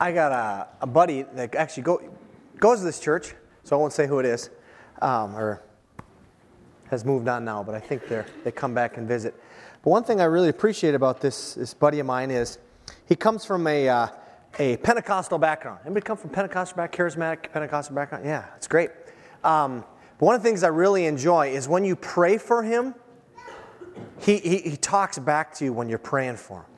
I 0.00 0.12
got 0.12 0.32
a, 0.32 0.68
a 0.80 0.86
buddy 0.86 1.22
that 1.34 1.54
actually 1.54 1.82
go, 1.82 2.00
goes 2.58 2.78
to 2.78 2.84
this 2.84 3.00
church, 3.00 3.34
so 3.64 3.76
I 3.76 3.78
won't 3.80 3.92
say 3.92 4.06
who 4.06 4.18
it 4.20 4.26
is, 4.26 4.50
um, 5.02 5.34
or 5.34 5.62
has 6.90 7.04
moved 7.04 7.28
on 7.28 7.44
now, 7.44 7.62
but 7.62 7.74
I 7.74 7.80
think 7.80 8.08
they 8.08 8.24
they 8.44 8.50
come 8.52 8.74
back 8.74 8.96
and 8.96 9.06
visit. 9.06 9.34
But 9.82 9.90
one 9.90 10.04
thing 10.04 10.20
I 10.20 10.24
really 10.24 10.48
appreciate 10.48 10.94
about 10.94 11.20
this, 11.20 11.54
this 11.54 11.74
buddy 11.74 12.00
of 12.00 12.06
mine 12.06 12.30
is 12.30 12.58
he 13.06 13.16
comes 13.16 13.44
from 13.44 13.66
a, 13.66 13.88
uh, 13.88 14.08
a 14.58 14.76
Pentecostal 14.78 15.38
background. 15.38 15.80
Anybody 15.84 16.04
come 16.04 16.16
from 16.16 16.30
Pentecostal 16.30 16.76
background, 16.76 17.10
charismatic 17.10 17.52
Pentecostal 17.52 17.94
background? 17.94 18.24
Yeah, 18.24 18.46
it's 18.56 18.66
great. 18.66 18.90
Um, 19.44 19.84
one 20.18 20.34
of 20.34 20.42
the 20.42 20.48
things 20.48 20.64
I 20.64 20.68
really 20.68 21.06
enjoy 21.06 21.48
is 21.48 21.68
when 21.68 21.84
you 21.84 21.94
pray 21.94 22.38
for 22.38 22.62
him, 22.62 22.94
he, 24.20 24.38
he, 24.38 24.58
he 24.58 24.76
talks 24.76 25.18
back 25.18 25.54
to 25.54 25.64
you 25.64 25.72
when 25.72 25.88
you're 25.88 25.98
praying 25.98 26.36
for 26.36 26.60
him. 26.60 26.77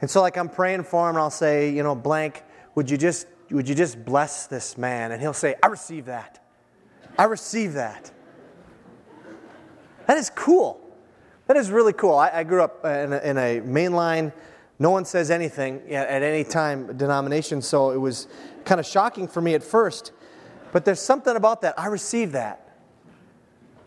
And 0.00 0.08
so, 0.10 0.20
like, 0.20 0.36
I'm 0.36 0.48
praying 0.48 0.84
for 0.84 1.08
him, 1.08 1.16
and 1.16 1.22
I'll 1.22 1.30
say, 1.30 1.70
you 1.70 1.82
know, 1.82 1.94
blank, 1.94 2.42
would 2.74 2.90
you 2.90 2.96
just, 2.96 3.26
would 3.50 3.68
you 3.68 3.74
just 3.74 4.04
bless 4.04 4.46
this 4.46 4.78
man? 4.78 5.12
And 5.12 5.20
he'll 5.20 5.32
say, 5.32 5.54
I 5.62 5.66
receive 5.66 6.06
that. 6.06 6.42
I 7.18 7.24
receive 7.24 7.74
that. 7.74 8.10
That 10.06 10.16
is 10.16 10.30
cool. 10.30 10.80
That 11.46 11.56
is 11.56 11.70
really 11.70 11.92
cool. 11.92 12.14
I, 12.14 12.30
I 12.30 12.44
grew 12.44 12.62
up 12.62 12.84
uh, 12.84 12.88
in 12.88 13.12
a, 13.12 13.18
in 13.18 13.38
a 13.38 13.60
mainline, 13.60 14.32
no 14.78 14.90
one 14.90 15.04
says 15.04 15.30
anything 15.30 15.92
at 15.92 16.22
any 16.22 16.42
time 16.42 16.96
denomination, 16.96 17.60
so 17.60 17.90
it 17.90 17.98
was 17.98 18.28
kind 18.64 18.80
of 18.80 18.86
shocking 18.86 19.28
for 19.28 19.42
me 19.42 19.54
at 19.54 19.62
first. 19.62 20.12
But 20.72 20.86
there's 20.86 21.00
something 21.00 21.36
about 21.36 21.60
that. 21.62 21.78
I 21.78 21.86
receive 21.88 22.32
that. 22.32 22.78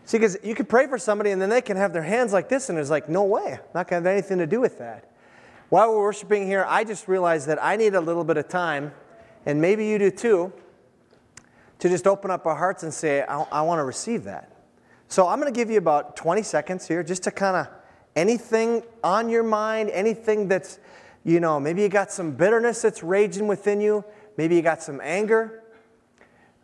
See, 0.04 0.18
because 0.18 0.36
you 0.44 0.54
could 0.54 0.68
pray 0.68 0.86
for 0.86 0.98
somebody 0.98 1.30
and 1.30 1.42
then 1.42 1.48
they 1.48 1.62
can 1.62 1.76
have 1.76 1.92
their 1.92 2.02
hands 2.02 2.32
like 2.32 2.48
this, 2.48 2.68
and 2.68 2.78
it's 2.78 2.90
like, 2.90 3.08
no 3.08 3.24
way, 3.24 3.58
not 3.74 3.88
going 3.88 4.04
to 4.04 4.08
have 4.08 4.16
anything 4.16 4.38
to 4.38 4.46
do 4.46 4.60
with 4.60 4.78
that. 4.78 5.10
While 5.70 5.92
we're 5.92 6.02
worshiping 6.02 6.46
here, 6.46 6.64
I 6.68 6.84
just 6.84 7.08
realized 7.08 7.48
that 7.48 7.62
I 7.62 7.76
need 7.76 7.94
a 7.94 8.00
little 8.00 8.24
bit 8.24 8.36
of 8.36 8.48
time, 8.48 8.92
and 9.46 9.60
maybe 9.60 9.86
you 9.86 9.98
do 9.98 10.10
too, 10.10 10.52
to 11.78 11.88
just 11.88 12.06
open 12.06 12.30
up 12.30 12.46
our 12.46 12.54
hearts 12.54 12.82
and 12.82 12.92
say, 12.92 13.22
I, 13.22 13.40
I 13.50 13.62
want 13.62 13.78
to 13.78 13.84
receive 13.84 14.24
that. 14.24 14.50
So 15.08 15.26
I'm 15.26 15.40
going 15.40 15.52
to 15.52 15.58
give 15.58 15.70
you 15.70 15.78
about 15.78 16.16
20 16.16 16.42
seconds 16.42 16.86
here 16.86 17.02
just 17.02 17.22
to 17.24 17.30
kind 17.30 17.56
of 17.56 17.68
anything 18.14 18.82
on 19.02 19.28
your 19.28 19.42
mind, 19.42 19.90
anything 19.90 20.48
that's, 20.48 20.78
you 21.24 21.40
know, 21.40 21.58
maybe 21.58 21.82
you 21.82 21.88
got 21.88 22.12
some 22.12 22.32
bitterness 22.32 22.82
that's 22.82 23.02
raging 23.02 23.46
within 23.46 23.80
you, 23.80 24.04
maybe 24.36 24.56
you 24.56 24.62
got 24.62 24.82
some 24.82 25.00
anger. 25.02 25.63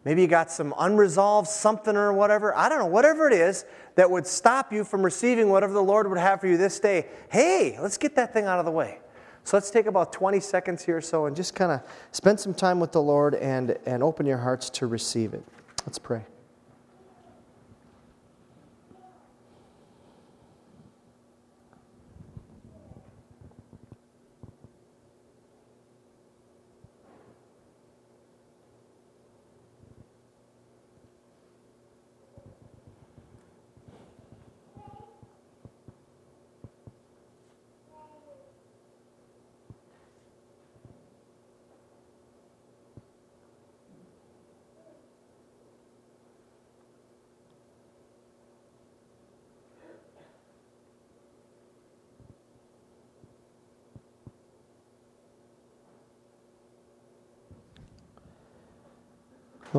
Maybe 0.04 0.22
you 0.22 0.28
got 0.28 0.50
some 0.50 0.72
unresolved 0.78 1.48
something 1.48 1.94
or 1.96 2.12
whatever. 2.12 2.56
I 2.56 2.68
don't 2.68 2.78
know, 2.78 2.86
whatever 2.86 3.28
it 3.28 3.34
is 3.34 3.66
that 3.96 4.10
would 4.10 4.26
stop 4.26 4.72
you 4.72 4.82
from 4.82 5.02
receiving 5.02 5.50
whatever 5.50 5.74
the 5.74 5.82
Lord 5.82 6.08
would 6.08 6.18
have 6.18 6.40
for 6.40 6.46
you 6.46 6.56
this 6.56 6.80
day. 6.80 7.06
Hey, 7.30 7.76
let's 7.80 7.98
get 7.98 8.16
that 8.16 8.32
thing 8.32 8.46
out 8.46 8.58
of 8.58 8.64
the 8.64 8.70
way. 8.70 8.98
So 9.44 9.56
let's 9.56 9.70
take 9.70 9.86
about 9.86 10.12
20 10.12 10.40
seconds 10.40 10.84
here 10.84 10.98
or 10.98 11.00
so 11.00 11.26
and 11.26 11.36
just 11.36 11.54
kind 11.54 11.72
of 11.72 11.82
spend 12.12 12.40
some 12.40 12.54
time 12.54 12.80
with 12.80 12.92
the 12.92 13.02
Lord 13.02 13.34
and, 13.34 13.76
and 13.84 14.02
open 14.02 14.26
your 14.26 14.38
hearts 14.38 14.70
to 14.70 14.86
receive 14.86 15.34
it. 15.34 15.44
Let's 15.86 15.98
pray. 15.98 16.24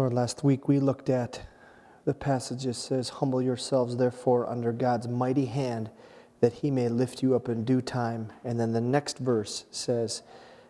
Lord, 0.01 0.13
last 0.13 0.43
week 0.43 0.67
we 0.67 0.79
looked 0.79 1.11
at 1.11 1.43
the 2.05 2.15
passage 2.15 2.63
that 2.63 2.73
says, 2.73 3.09
Humble 3.09 3.39
yourselves, 3.39 3.97
therefore, 3.97 4.49
under 4.49 4.71
God's 4.71 5.07
mighty 5.07 5.45
hand, 5.45 5.91
that 6.39 6.53
he 6.53 6.71
may 6.71 6.89
lift 6.89 7.21
you 7.21 7.35
up 7.35 7.47
in 7.47 7.63
due 7.65 7.81
time. 7.81 8.33
And 8.43 8.59
then 8.59 8.71
the 8.71 8.81
next 8.81 9.19
verse 9.19 9.65
says, 9.69 10.23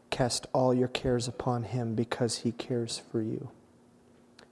Cast 0.10 0.48
all 0.52 0.74
your 0.74 0.90
cares 0.90 1.30
upon 1.30 1.64
him 1.64 1.96
because 1.96 2.40
he 2.40 2.52
cares 2.52 3.02
for 3.10 3.22
you. 3.22 3.50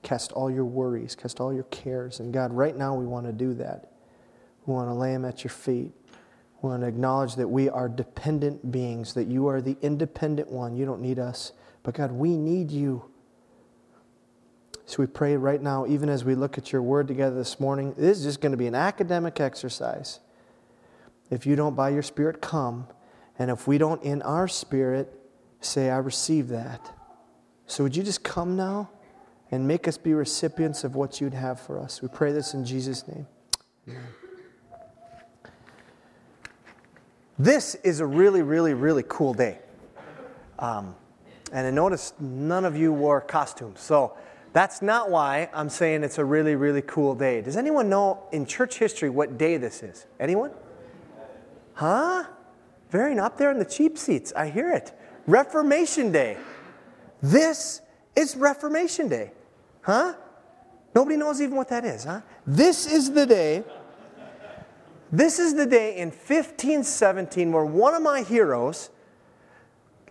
Cast 0.01 0.31
all 0.31 0.49
your 0.49 0.63
worries, 0.63 1.13
cast 1.13 1.41
all 1.41 1.53
your 1.53 1.63
cares. 1.63 2.21
And 2.21 2.33
God, 2.33 2.53
right 2.53 2.77
now 2.77 2.95
we 2.95 3.05
want 3.05 3.25
to 3.25 3.33
do 3.33 3.53
that. 3.55 3.91
We 4.65 4.73
want 4.73 4.87
to 4.87 4.93
lay 4.93 5.11
them 5.11 5.25
at 5.25 5.43
your 5.43 5.51
feet. 5.51 5.91
We 6.61 6.69
want 6.69 6.83
to 6.83 6.87
acknowledge 6.87 7.35
that 7.35 7.49
we 7.49 7.67
are 7.67 7.89
dependent 7.89 8.71
beings, 8.71 9.13
that 9.15 9.27
you 9.27 9.47
are 9.47 9.59
the 9.59 9.75
independent 9.81 10.49
one. 10.49 10.77
You 10.77 10.85
don't 10.85 11.01
need 11.01 11.19
us. 11.19 11.51
But 11.83 11.95
God, 11.95 12.13
we 12.13 12.37
need 12.37 12.71
you. 12.71 13.03
So 14.89 15.03
we 15.03 15.05
pray 15.05 15.37
right 15.37 15.61
now, 15.61 15.85
even 15.85 16.09
as 16.09 16.25
we 16.25 16.33
look 16.33 16.57
at 16.57 16.71
your 16.71 16.81
word 16.81 17.07
together 17.07 17.35
this 17.35 17.59
morning, 17.59 17.93
this 17.95 18.17
is 18.17 18.23
just 18.23 18.41
going 18.41 18.53
to 18.53 18.57
be 18.57 18.65
an 18.65 18.73
academic 18.73 19.39
exercise. 19.39 20.19
If 21.29 21.45
you 21.45 21.55
don't, 21.55 21.75
by 21.75 21.89
your 21.89 22.01
spirit, 22.01 22.41
come, 22.41 22.87
and 23.37 23.51
if 23.51 23.67
we 23.67 23.77
don't, 23.77 24.01
in 24.01 24.23
our 24.23 24.47
spirit, 24.47 25.13
say, 25.61 25.91
I 25.91 25.97
receive 25.97 26.47
that. 26.47 26.91
So 27.67 27.83
would 27.83 27.95
you 27.95 28.01
just 28.01 28.23
come 28.23 28.55
now 28.55 28.89
and 29.51 29.67
make 29.67 29.87
us 29.87 29.95
be 29.95 30.15
recipients 30.15 30.83
of 30.83 30.95
what 30.95 31.21
you'd 31.21 31.35
have 31.35 31.59
for 31.59 31.77
us? 31.77 32.01
We 32.01 32.07
pray 32.07 32.31
this 32.31 32.55
in 32.55 32.65
Jesus' 32.65 33.07
name. 33.07 33.27
Amen. 33.87 34.01
This 37.37 37.75
is 37.75 37.99
a 37.99 38.07
really, 38.07 38.41
really, 38.41 38.73
really 38.73 39.03
cool 39.07 39.35
day. 39.35 39.59
Um, 40.57 40.95
and 41.51 41.67
I 41.67 41.69
noticed 41.69 42.19
none 42.19 42.65
of 42.65 42.75
you 42.75 42.91
wore 42.91 43.21
costumes. 43.21 43.81
So, 43.81 44.17
that's 44.53 44.81
not 44.81 45.09
why 45.11 45.49
I'm 45.53 45.69
saying 45.69 46.03
it's 46.03 46.17
a 46.17 46.25
really, 46.25 46.55
really 46.55 46.81
cool 46.81 47.15
day. 47.15 47.41
Does 47.41 47.57
anyone 47.57 47.89
know 47.89 48.23
in 48.31 48.45
church 48.45 48.79
history 48.79 49.09
what 49.09 49.37
day 49.37 49.57
this 49.57 49.83
is? 49.83 50.05
Anyone? 50.19 50.51
Huh? 51.73 52.25
Very 52.89 53.17
up 53.19 53.37
there 53.37 53.51
in 53.51 53.59
the 53.59 53.65
cheap 53.65 53.97
seats. 53.97 54.33
I 54.35 54.49
hear 54.49 54.71
it. 54.71 54.91
Reformation 55.27 56.11
Day. 56.11 56.37
This 57.21 57.81
is 58.15 58.35
Reformation 58.35 59.07
Day. 59.07 59.31
Huh? 59.81 60.15
Nobody 60.95 61.17
knows 61.17 61.41
even 61.41 61.55
what 61.55 61.69
that 61.69 61.85
is, 61.85 62.03
huh? 62.03 62.21
This 62.47 62.91
is 62.91 63.11
the 63.11 63.25
day. 63.25 63.63
This 65.11 65.39
is 65.39 65.53
the 65.55 65.65
day 65.65 65.97
in 65.97 66.09
1517 66.09 67.51
where 67.51 67.65
one 67.65 67.93
of 67.93 68.01
my 68.01 68.21
heroes, 68.21 68.89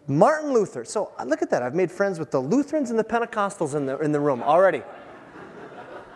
Martin 0.08 0.52
Luther. 0.54 0.84
So 0.84 1.12
uh, 1.18 1.24
look 1.24 1.42
at 1.42 1.50
that. 1.50 1.62
I've 1.62 1.74
made 1.74 1.92
friends 1.92 2.18
with 2.18 2.30
the 2.30 2.40
Lutherans 2.40 2.88
and 2.90 2.98
the 2.98 3.04
Pentecostals 3.04 3.74
in 3.74 3.84
the, 3.86 3.98
in 3.98 4.10
the 4.10 4.18
room 4.18 4.42
already. 4.42 4.82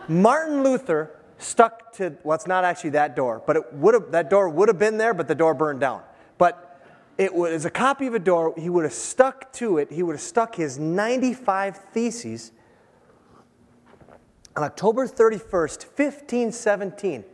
Martin 0.09 0.65
Luther 0.65 1.11
stuck 1.39 1.93
to, 1.93 2.17
well, 2.25 2.35
it's 2.35 2.47
not 2.47 2.65
actually 2.65 2.91
that 2.91 3.15
door, 3.15 3.43
but 3.47 3.57
it 3.57 3.73
would 3.75 3.95
have, 3.95 4.11
that 4.13 4.31
door 4.31 4.49
would 4.49 4.69
have 4.69 4.79
been 4.79 4.97
there, 4.97 5.13
but 5.15 5.29
the 5.29 5.35
door 5.35 5.53
burned 5.55 5.81
down. 5.81 6.03
But 6.39 6.81
it 7.19 7.35
was 7.35 7.67
a 7.67 7.71
copy 7.71 8.07
of 8.07 8.15
a 8.15 8.19
door. 8.19 8.55
He 8.57 8.71
would 8.71 8.85
have 8.85 8.95
stuck 8.95 9.53
to 9.55 9.79
it. 9.79 9.91
He 9.93 10.03
would 10.03 10.15
have 10.15 10.23
stuck 10.23 10.55
his 10.55 10.79
95 10.79 11.77
theses 11.77 12.53
on 14.57 14.65
October 14.65 15.07
31st, 15.07 15.85
1517. 15.85 17.25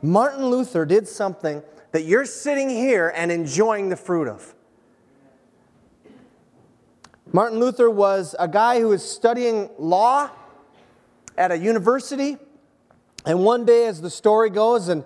Martin 0.01 0.45
Luther 0.45 0.85
did 0.85 1.07
something 1.07 1.61
that 1.91 2.03
you're 2.03 2.25
sitting 2.25 2.69
here 2.69 3.11
and 3.15 3.31
enjoying 3.31 3.89
the 3.89 3.95
fruit 3.95 4.27
of. 4.27 4.55
Martin 7.31 7.59
Luther 7.59 7.89
was 7.89 8.35
a 8.39 8.47
guy 8.47 8.79
who 8.79 8.87
was 8.89 9.07
studying 9.07 9.69
law 9.77 10.29
at 11.37 11.51
a 11.51 11.57
university. 11.57 12.37
And 13.25 13.43
one 13.43 13.65
day, 13.65 13.85
as 13.85 14.01
the 14.01 14.09
story 14.09 14.49
goes, 14.49 14.87
and 14.87 15.03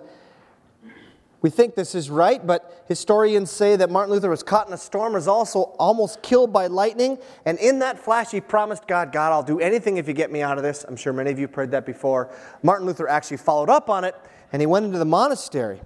we 1.42 1.50
think 1.50 1.74
this 1.74 1.94
is 1.94 2.08
right, 2.08 2.44
but 2.46 2.84
historians 2.88 3.50
say 3.50 3.76
that 3.76 3.90
Martin 3.90 4.14
Luther 4.14 4.30
was 4.30 4.42
caught 4.42 4.66
in 4.66 4.72
a 4.72 4.78
storm, 4.78 5.12
was 5.12 5.28
also 5.28 5.74
almost 5.78 6.22
killed 6.22 6.52
by 6.52 6.68
lightning. 6.68 7.18
And 7.44 7.58
in 7.58 7.80
that 7.80 7.98
flash, 7.98 8.30
he 8.30 8.40
promised 8.40 8.86
God, 8.86 9.12
God, 9.12 9.32
I'll 9.32 9.42
do 9.42 9.60
anything 9.60 9.98
if 9.98 10.08
you 10.08 10.14
get 10.14 10.32
me 10.32 10.40
out 10.40 10.56
of 10.56 10.64
this. 10.64 10.84
I'm 10.88 10.96
sure 10.96 11.12
many 11.12 11.30
of 11.30 11.38
you 11.38 11.46
have 11.46 11.54
heard 11.54 11.72
that 11.72 11.84
before. 11.84 12.34
Martin 12.62 12.86
Luther 12.86 13.08
actually 13.08 13.36
followed 13.36 13.68
up 13.68 13.90
on 13.90 14.04
it 14.04 14.14
and 14.54 14.62
he 14.62 14.66
went 14.66 14.86
into 14.86 14.98
the 14.98 15.04
monastery. 15.04 15.80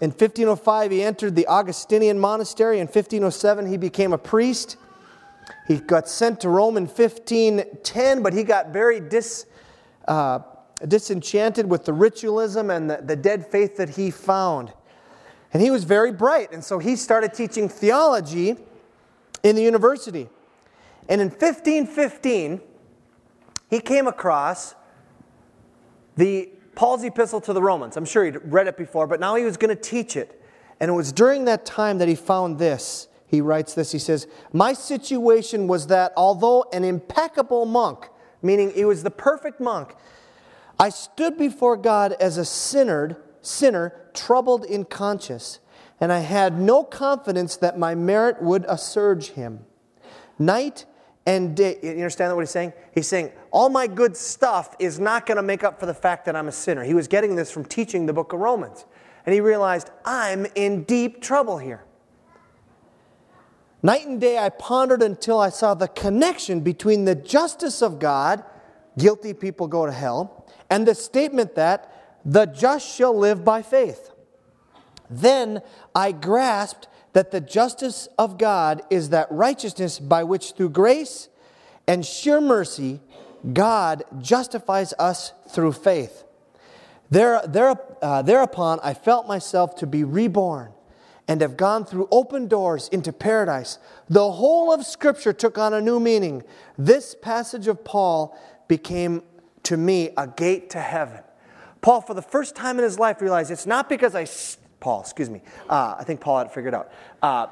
In 0.00 0.10
1505, 0.10 0.92
he 0.92 1.02
entered 1.02 1.34
the 1.34 1.44
Augustinian 1.48 2.20
monastery. 2.20 2.78
In 2.78 2.86
1507, 2.86 3.66
he 3.66 3.76
became 3.76 4.12
a 4.12 4.18
priest. 4.18 4.76
He 5.66 5.78
got 5.78 6.08
sent 6.08 6.38
to 6.42 6.48
Rome 6.48 6.76
in 6.76 6.84
1510, 6.84 8.22
but 8.22 8.32
he 8.32 8.44
got 8.44 8.68
very 8.68 9.00
dis, 9.00 9.46
uh, 10.06 10.38
disenchanted 10.86 11.68
with 11.68 11.84
the 11.84 11.92
ritualism 11.92 12.70
and 12.70 12.88
the, 12.88 13.00
the 13.02 13.16
dead 13.16 13.44
faith 13.44 13.76
that 13.78 13.88
he 13.88 14.12
found. 14.12 14.72
And 15.52 15.60
he 15.60 15.72
was 15.72 15.82
very 15.82 16.12
bright, 16.12 16.52
and 16.52 16.62
so 16.62 16.78
he 16.78 16.94
started 16.94 17.34
teaching 17.34 17.68
theology 17.68 18.54
in 19.42 19.56
the 19.56 19.62
university. 19.62 20.28
And 21.08 21.20
in 21.20 21.30
1515, 21.30 22.60
he 23.68 23.80
came 23.80 24.06
across 24.06 24.76
the 26.16 26.50
Paul's 26.74 27.04
epistle 27.04 27.40
to 27.42 27.52
the 27.52 27.62
Romans. 27.62 27.96
I'm 27.96 28.04
sure 28.04 28.24
he'd 28.24 28.38
read 28.44 28.66
it 28.66 28.76
before, 28.76 29.06
but 29.06 29.20
now 29.20 29.34
he 29.34 29.44
was 29.44 29.56
going 29.56 29.74
to 29.74 29.80
teach 29.80 30.16
it. 30.16 30.40
And 30.78 30.90
it 30.90 30.94
was 30.94 31.12
during 31.12 31.44
that 31.44 31.66
time 31.66 31.98
that 31.98 32.08
he 32.08 32.14
found 32.14 32.58
this. 32.58 33.08
He 33.26 33.40
writes 33.40 33.74
this. 33.74 33.92
He 33.92 33.98
says, 33.98 34.26
My 34.52 34.72
situation 34.72 35.68
was 35.68 35.86
that 35.88 36.12
although 36.16 36.64
an 36.72 36.84
impeccable 36.84 37.66
monk, 37.66 38.08
meaning 38.42 38.72
he 38.72 38.84
was 38.84 39.02
the 39.02 39.10
perfect 39.10 39.60
monk, 39.60 39.94
I 40.78 40.88
stood 40.88 41.36
before 41.36 41.76
God 41.76 42.14
as 42.14 42.38
a 42.38 42.44
sinner, 42.44 43.22
sinner 43.42 43.94
troubled 44.14 44.64
in 44.64 44.84
conscience, 44.84 45.60
and 46.00 46.10
I 46.10 46.20
had 46.20 46.58
no 46.58 46.82
confidence 46.82 47.56
that 47.56 47.78
my 47.78 47.94
merit 47.94 48.42
would 48.42 48.64
assuage 48.66 49.32
him. 49.32 49.66
Night 50.38 50.86
and. 51.30 51.58
You 51.58 51.90
understand 51.90 52.34
what 52.34 52.42
he's 52.42 52.50
saying? 52.50 52.72
He's 52.94 53.06
saying, 53.06 53.32
all 53.50 53.68
my 53.68 53.86
good 53.86 54.16
stuff 54.16 54.74
is 54.78 54.98
not 54.98 55.26
going 55.26 55.36
to 55.36 55.42
make 55.42 55.64
up 55.64 55.78
for 55.80 55.86
the 55.86 55.94
fact 55.94 56.24
that 56.26 56.36
I'm 56.36 56.48
a 56.48 56.52
sinner. 56.52 56.84
He 56.84 56.94
was 56.94 57.08
getting 57.08 57.36
this 57.36 57.50
from 57.50 57.64
teaching 57.64 58.06
the 58.06 58.12
book 58.12 58.32
of 58.32 58.40
Romans. 58.40 58.84
And 59.26 59.34
he 59.34 59.40
realized, 59.40 59.90
I'm 60.04 60.46
in 60.54 60.84
deep 60.84 61.20
trouble 61.20 61.58
here. 61.58 61.84
Night 63.82 64.06
and 64.06 64.20
day 64.20 64.38
I 64.38 64.50
pondered 64.50 65.02
until 65.02 65.38
I 65.38 65.48
saw 65.48 65.74
the 65.74 65.88
connection 65.88 66.60
between 66.60 67.04
the 67.04 67.14
justice 67.14 67.82
of 67.82 67.98
God, 67.98 68.44
guilty 68.98 69.32
people 69.32 69.68
go 69.68 69.86
to 69.86 69.92
hell, 69.92 70.46
and 70.68 70.86
the 70.86 70.94
statement 70.94 71.54
that 71.54 72.20
the 72.24 72.46
just 72.46 72.86
shall 72.94 73.16
live 73.16 73.44
by 73.44 73.62
faith. 73.62 74.10
Then 75.08 75.62
I 75.94 76.12
grasped 76.12 76.88
that 77.12 77.30
the 77.30 77.40
justice 77.40 78.08
of 78.18 78.38
God 78.38 78.82
is 78.90 79.10
that 79.10 79.30
righteousness 79.30 79.98
by 79.98 80.24
which, 80.24 80.52
through 80.52 80.70
grace 80.70 81.28
and 81.86 82.04
sheer 82.04 82.40
mercy, 82.40 83.00
God 83.52 84.04
justifies 84.18 84.92
us 84.98 85.32
through 85.48 85.72
faith. 85.72 86.24
There, 87.10 87.42
there, 87.46 87.74
uh, 88.02 88.22
thereupon, 88.22 88.78
I 88.82 88.94
felt 88.94 89.26
myself 89.26 89.74
to 89.76 89.86
be 89.86 90.04
reborn 90.04 90.72
and 91.26 91.40
have 91.40 91.56
gone 91.56 91.84
through 91.84 92.08
open 92.10 92.46
doors 92.46 92.88
into 92.88 93.12
paradise. 93.12 93.78
The 94.08 94.32
whole 94.32 94.72
of 94.72 94.84
Scripture 94.84 95.32
took 95.32 95.58
on 95.58 95.74
a 95.74 95.80
new 95.80 95.98
meaning. 95.98 96.42
This 96.78 97.16
passage 97.20 97.66
of 97.66 97.84
Paul 97.84 98.38
became 98.68 99.22
to 99.64 99.76
me 99.76 100.10
a 100.16 100.26
gate 100.26 100.70
to 100.70 100.80
heaven. 100.80 101.20
Paul, 101.80 102.00
for 102.00 102.14
the 102.14 102.22
first 102.22 102.54
time 102.54 102.78
in 102.78 102.84
his 102.84 102.98
life, 102.98 103.20
realized 103.20 103.50
it's 103.50 103.66
not 103.66 103.88
because 103.88 104.14
I 104.14 104.24
Paul, 104.80 105.00
excuse 105.02 105.30
me. 105.30 105.42
Uh, 105.68 105.96
I 105.98 106.04
think 106.04 106.20
Paul 106.20 106.38
had 106.38 106.48
it 106.48 106.54
figured 106.54 106.74
out. 106.74 106.92
Uh, 107.22 107.46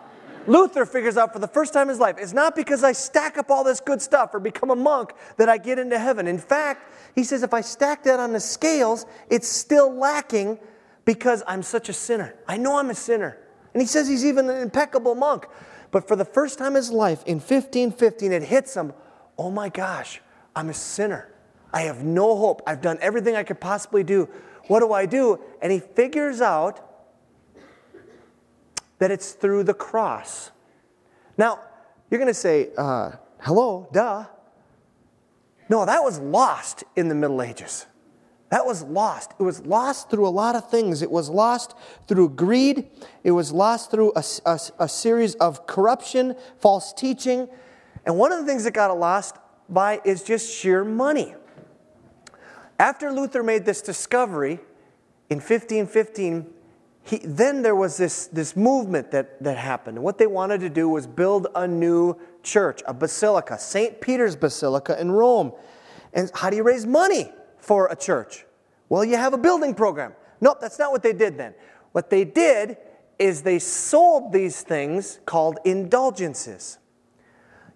Luther 0.47 0.87
figures 0.87 1.19
out 1.19 1.33
for 1.33 1.39
the 1.39 1.49
first 1.49 1.75
time 1.75 1.83
in 1.83 1.89
his 1.91 1.99
life 1.99 2.17
it's 2.19 2.33
not 2.33 2.57
because 2.57 2.83
I 2.83 2.93
stack 2.93 3.37
up 3.37 3.51
all 3.51 3.63
this 3.65 3.81
good 3.81 4.01
stuff 4.01 4.33
or 4.33 4.41
become 4.41 4.71
a 4.71 4.77
monk 4.77 5.13
that 5.37 5.49
I 5.49 5.59
get 5.59 5.79
into 5.79 5.99
heaven. 5.99 6.27
In 6.27 6.39
fact, 6.39 6.91
he 7.15 7.23
says 7.23 7.43
if 7.43 7.53
I 7.53 7.61
stack 7.61 8.03
that 8.05 8.19
on 8.19 8.33
the 8.33 8.41
scales, 8.41 9.05
it's 9.29 9.47
still 9.47 9.95
lacking 9.95 10.59
because 11.05 11.43
I'm 11.47 11.63
such 11.63 11.89
a 11.89 11.93
sinner. 11.93 12.35
I 12.47 12.57
know 12.57 12.79
I'm 12.79 12.91
a 12.91 12.95
sinner. 12.95 13.39
And 13.75 13.83
he 13.83 13.87
says 13.87 14.09
he's 14.09 14.25
even 14.25 14.49
an 14.49 14.61
impeccable 14.63 15.15
monk. 15.15 15.47
But 15.91 16.09
for 16.09 16.17
the 16.17 16.25
first 16.25 16.59
time 16.59 16.69
in 16.69 16.77
his 16.77 16.91
life, 16.91 17.23
in 17.27 17.37
1515, 17.37 18.33
it 18.33 18.43
hits 18.43 18.75
him 18.75 18.93
oh 19.39 19.51
my 19.51 19.69
gosh, 19.69 20.21
I'm 20.57 20.69
a 20.69 20.75
sinner. 20.75 21.33
I 21.73 21.83
have 21.83 22.03
no 22.03 22.37
hope. 22.37 22.63
I've 22.67 22.81
done 22.81 22.99
everything 23.01 23.37
I 23.37 23.45
could 23.45 23.61
possibly 23.61 24.03
do. 24.03 24.29
What 24.67 24.81
do 24.81 24.93
I 24.93 25.07
do? 25.07 25.39
And 25.63 25.71
he 25.71 25.79
figures 25.79 26.41
out 26.41 26.88
that 28.99 29.11
it's 29.11 29.33
through 29.33 29.65
the 29.65 29.75
cross. 29.75 30.51
Now, 31.37 31.61
you're 32.11 32.19
going 32.19 32.29
to 32.29 32.35
say, 32.35 32.71
uh, 32.77 33.13
hello, 33.41 33.89
duh. 33.93 34.27
No, 35.69 35.85
that 35.85 36.03
was 36.03 36.19
lost 36.19 36.85
in 36.97 37.09
the 37.09 37.15
Middle 37.15 37.43
Ages. 37.43 37.87
That 38.51 38.65
was 38.65 38.83
lost. 38.83 39.35
It 39.39 39.43
was 39.43 39.65
lost 39.67 40.11
through 40.11 40.27
a 40.27 40.31
lot 40.31 40.57
of 40.57 40.71
things. 40.71 41.03
It 41.03 41.11
was 41.11 41.29
lost 41.29 41.75
through 42.07 42.31
greed. 42.31 42.89
It 43.23 43.33
was 43.33 43.53
lost 43.53 43.91
through 43.91 44.13
a, 44.17 44.25
a, 44.47 44.59
a, 44.79 44.89
series 44.89 45.35
of 45.35 45.67
corruption, 45.67 46.35
false 46.59 46.95
teaching. 46.95 47.49
And 48.07 48.17
one 48.17 48.33
of 48.33 48.41
the 48.41 48.47
things 48.47 48.65
that 48.65 48.73
got 48.73 48.97
lost 48.99 49.37
by 49.69 50.01
is 50.03 50.23
just 50.23 50.51
sheer 50.51 50.83
money. 50.83 51.35
After 52.79 53.13
Luther 53.13 53.43
made 53.43 53.67
this 53.67 53.83
discovery 53.83 54.61
in 55.29 55.39
1515, 55.39 56.47
he, 57.09 57.19
then 57.25 57.63
there 57.63 57.75
was 57.75 57.97
this, 57.97 58.27
this 58.27 58.55
movement 58.55 59.13
that, 59.13 59.43
that 59.43 59.57
happened. 59.57 59.99
What 59.99 60.19
they 60.19 60.27
wanted 60.27 60.61
to 60.61 60.69
do 60.69 60.91
was 60.91 61.07
build 61.07 61.47
a 61.55 61.67
new 61.67 62.17
church, 62.43 62.83
a 62.87 62.93
basilica, 62.93 63.59
St. 63.59 63.99
Peter's 64.03 64.37
Basilica 64.37 65.01
in 65.01 65.11
Rome. 65.11 65.53
And 66.13 66.31
how 66.35 66.51
do 66.51 66.57
you 66.57 66.63
raise 66.63 66.85
money 66.85 67.33
for 67.57 67.87
a 67.87 67.97
church? 67.97 68.45
Well, 68.91 69.07
you 69.07 69.17
have 69.17 69.33
a 69.33 69.39
building 69.39 69.75
program. 69.75 70.13
Nope, 70.43 70.59
that's 70.61 70.79
not 70.79 70.93
what 70.93 71.03
they 71.03 71.15
did 71.15 71.39
then. 71.39 71.55
What 71.93 72.11
they 72.11 72.27
did 72.27 72.77
is 73.19 73.41
they 73.41 73.59
sold 73.59 74.31
these 74.31 74.61
things 74.61 75.19
called 75.25 75.59
indulgences. 75.65 76.79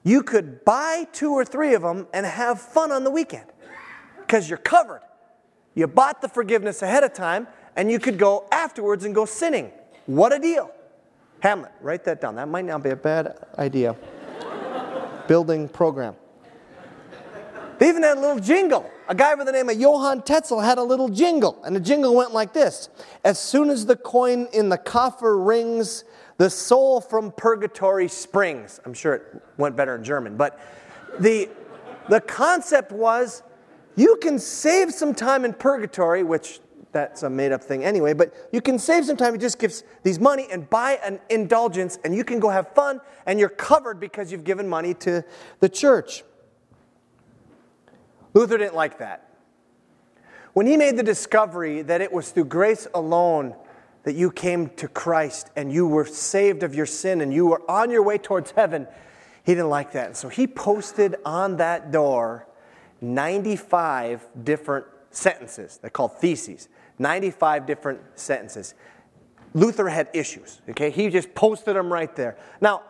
You 0.02 0.22
could 0.22 0.62
buy 0.66 1.06
two 1.10 1.32
or 1.32 1.46
three 1.46 1.72
of 1.72 1.80
them 1.80 2.06
and 2.12 2.26
have 2.26 2.60
fun 2.60 2.92
on 2.92 3.02
the 3.02 3.10
weekend 3.10 3.46
because 4.18 4.50
you're 4.50 4.58
covered. 4.58 5.00
You 5.74 5.86
bought 5.86 6.20
the 6.20 6.28
forgiveness 6.28 6.82
ahead 6.82 7.02
of 7.02 7.14
time 7.14 7.46
and 7.76 7.90
you 7.90 7.98
could 7.98 8.18
go 8.18 8.46
afterwards 8.52 9.04
and 9.04 9.14
go 9.14 9.24
sinning. 9.24 9.70
What 10.06 10.32
a 10.32 10.38
deal. 10.38 10.70
Hamlet, 11.40 11.72
write 11.80 12.04
that 12.04 12.20
down. 12.20 12.36
That 12.36 12.48
might 12.48 12.64
not 12.64 12.82
be 12.82 12.90
a 12.90 12.96
bad 12.96 13.36
idea. 13.58 13.96
Building 15.28 15.68
program. 15.68 16.14
They 17.78 17.88
even 17.88 18.04
had 18.04 18.16
a 18.16 18.20
little 18.20 18.38
jingle. 18.38 18.88
A 19.08 19.14
guy 19.14 19.34
by 19.34 19.42
the 19.42 19.50
name 19.50 19.68
of 19.68 19.76
Johann 19.76 20.22
Tetzel 20.22 20.60
had 20.60 20.78
a 20.78 20.82
little 20.82 21.08
jingle, 21.08 21.60
and 21.64 21.74
the 21.74 21.80
jingle 21.80 22.14
went 22.14 22.32
like 22.32 22.52
this 22.52 22.88
As 23.24 23.40
soon 23.40 23.70
as 23.70 23.86
the 23.86 23.96
coin 23.96 24.46
in 24.52 24.68
the 24.68 24.78
coffer 24.78 25.36
rings, 25.36 26.04
the 26.38 26.48
soul 26.48 27.00
from 27.00 27.32
purgatory 27.32 28.06
springs. 28.08 28.80
I'm 28.84 28.94
sure 28.94 29.14
it 29.14 29.42
went 29.56 29.76
better 29.76 29.96
in 29.96 30.04
German, 30.04 30.36
but 30.36 30.60
the, 31.18 31.48
the 32.08 32.20
concept 32.20 32.92
was 32.92 33.42
you 33.96 34.16
can 34.22 34.38
save 34.38 34.92
some 34.92 35.14
time 35.14 35.44
in 35.44 35.52
purgatory, 35.52 36.22
which 36.22 36.60
that's 36.92 37.22
a 37.22 37.30
made 37.30 37.52
up 37.52 37.62
thing 37.62 37.84
anyway, 37.84 38.12
but 38.12 38.34
you 38.52 38.60
can 38.60 38.78
save 38.78 39.06
some 39.06 39.16
time. 39.16 39.34
You 39.34 39.40
just 39.40 39.58
give 39.58 39.74
these 40.02 40.20
money 40.20 40.46
and 40.50 40.68
buy 40.68 41.00
an 41.04 41.20
indulgence, 41.30 41.98
and 42.04 42.14
you 42.14 42.24
can 42.24 42.38
go 42.38 42.50
have 42.50 42.74
fun, 42.74 43.00
and 43.26 43.40
you're 43.40 43.48
covered 43.48 43.98
because 43.98 44.30
you've 44.30 44.44
given 44.44 44.68
money 44.68 44.94
to 44.94 45.24
the 45.60 45.68
church. 45.68 46.22
Luther 48.34 48.58
didn't 48.58 48.74
like 48.74 48.98
that. 48.98 49.28
When 50.52 50.66
he 50.66 50.76
made 50.76 50.96
the 50.96 51.02
discovery 51.02 51.82
that 51.82 52.00
it 52.00 52.12
was 52.12 52.30
through 52.30 52.46
grace 52.46 52.86
alone 52.94 53.54
that 54.04 54.14
you 54.14 54.30
came 54.30 54.68
to 54.70 54.88
Christ 54.88 55.50
and 55.56 55.72
you 55.72 55.86
were 55.86 56.04
saved 56.04 56.62
of 56.62 56.74
your 56.74 56.86
sin 56.86 57.20
and 57.20 57.32
you 57.32 57.46
were 57.46 57.62
on 57.70 57.90
your 57.90 58.02
way 58.02 58.18
towards 58.18 58.50
heaven, 58.50 58.86
he 59.44 59.54
didn't 59.54 59.70
like 59.70 59.92
that. 59.92 60.06
And 60.08 60.16
so 60.16 60.28
he 60.28 60.46
posted 60.46 61.16
on 61.24 61.56
that 61.56 61.90
door 61.90 62.46
95 63.00 64.26
different 64.44 64.86
sentences. 65.10 65.78
They're 65.80 65.90
called 65.90 66.18
theses. 66.18 66.68
95 66.98 67.66
different 67.66 68.00
sentences. 68.14 68.74
Luther 69.54 69.88
had 69.88 70.08
issues, 70.14 70.60
okay? 70.70 70.90
He 70.90 71.08
just 71.08 71.34
posted 71.34 71.76
them 71.76 71.92
right 71.92 72.14
there. 72.16 72.36
Now, 72.60 72.82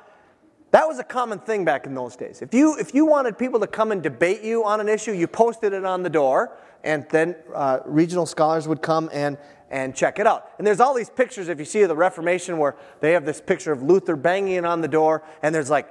that 0.70 0.88
was 0.88 0.98
a 0.98 1.04
common 1.04 1.38
thing 1.38 1.64
back 1.64 1.86
in 1.86 1.94
those 1.94 2.16
days. 2.16 2.40
If 2.40 2.54
you, 2.54 2.78
if 2.78 2.94
you 2.94 3.04
wanted 3.04 3.36
people 3.36 3.60
to 3.60 3.66
come 3.66 3.92
and 3.92 4.02
debate 4.02 4.42
you 4.42 4.64
on 4.64 4.80
an 4.80 4.88
issue, 4.88 5.12
you 5.12 5.26
posted 5.26 5.72
it 5.72 5.84
on 5.84 6.02
the 6.02 6.08
door, 6.08 6.56
and 6.82 7.06
then 7.10 7.36
uh, 7.54 7.80
regional 7.84 8.24
scholars 8.24 8.66
would 8.66 8.80
come 8.80 9.10
and, 9.12 9.36
and 9.70 9.94
check 9.94 10.18
it 10.18 10.26
out. 10.26 10.50
And 10.56 10.66
there's 10.66 10.80
all 10.80 10.94
these 10.94 11.10
pictures, 11.10 11.48
if 11.48 11.58
you 11.58 11.66
see 11.66 11.84
the 11.84 11.94
Reformation, 11.94 12.56
where 12.56 12.76
they 13.00 13.12
have 13.12 13.26
this 13.26 13.40
picture 13.40 13.70
of 13.70 13.82
Luther 13.82 14.16
banging 14.16 14.64
on 14.64 14.80
the 14.80 14.88
door, 14.88 15.22
and 15.42 15.54
there's 15.54 15.68
like, 15.68 15.90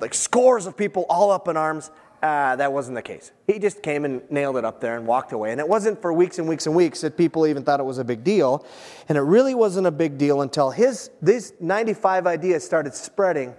like 0.00 0.14
scores 0.14 0.66
of 0.66 0.74
people 0.74 1.04
all 1.10 1.30
up 1.30 1.46
in 1.46 1.56
arms, 1.58 1.90
uh, 2.22 2.54
that 2.56 2.72
wasn't 2.72 2.94
the 2.94 3.02
case. 3.02 3.32
He 3.46 3.58
just 3.58 3.82
came 3.82 4.04
and 4.04 4.22
nailed 4.30 4.56
it 4.56 4.64
up 4.64 4.80
there 4.80 4.96
and 4.96 5.06
walked 5.06 5.32
away. 5.32 5.52
And 5.52 5.60
it 5.60 5.66
wasn't 5.66 6.02
for 6.02 6.12
weeks 6.12 6.38
and 6.38 6.46
weeks 6.46 6.66
and 6.66 6.74
weeks 6.74 7.00
that 7.00 7.16
people 7.16 7.46
even 7.46 7.62
thought 7.62 7.80
it 7.80 7.84
was 7.84 7.98
a 7.98 8.04
big 8.04 8.22
deal. 8.22 8.66
And 9.08 9.16
it 9.16 9.22
really 9.22 9.54
wasn't 9.54 9.86
a 9.86 9.90
big 9.90 10.18
deal 10.18 10.42
until 10.42 10.70
his 10.70 11.10
these 11.22 11.54
95 11.60 12.26
ideas 12.26 12.64
started 12.64 12.94
spreading. 12.94 13.54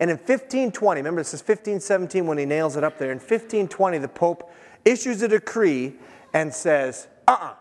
And 0.00 0.10
in 0.10 0.16
1520, 0.16 0.98
remember 0.98 1.20
this 1.20 1.32
is 1.32 1.40
1517 1.40 2.26
when 2.26 2.38
he 2.38 2.44
nails 2.44 2.76
it 2.76 2.82
up 2.82 2.98
there. 2.98 3.12
In 3.12 3.18
1520, 3.18 3.98
the 3.98 4.08
Pope 4.08 4.50
issues 4.84 5.22
a 5.22 5.28
decree 5.28 5.94
and 6.32 6.52
says, 6.52 7.06
uh 7.28 7.32
uh-uh, 7.32 7.54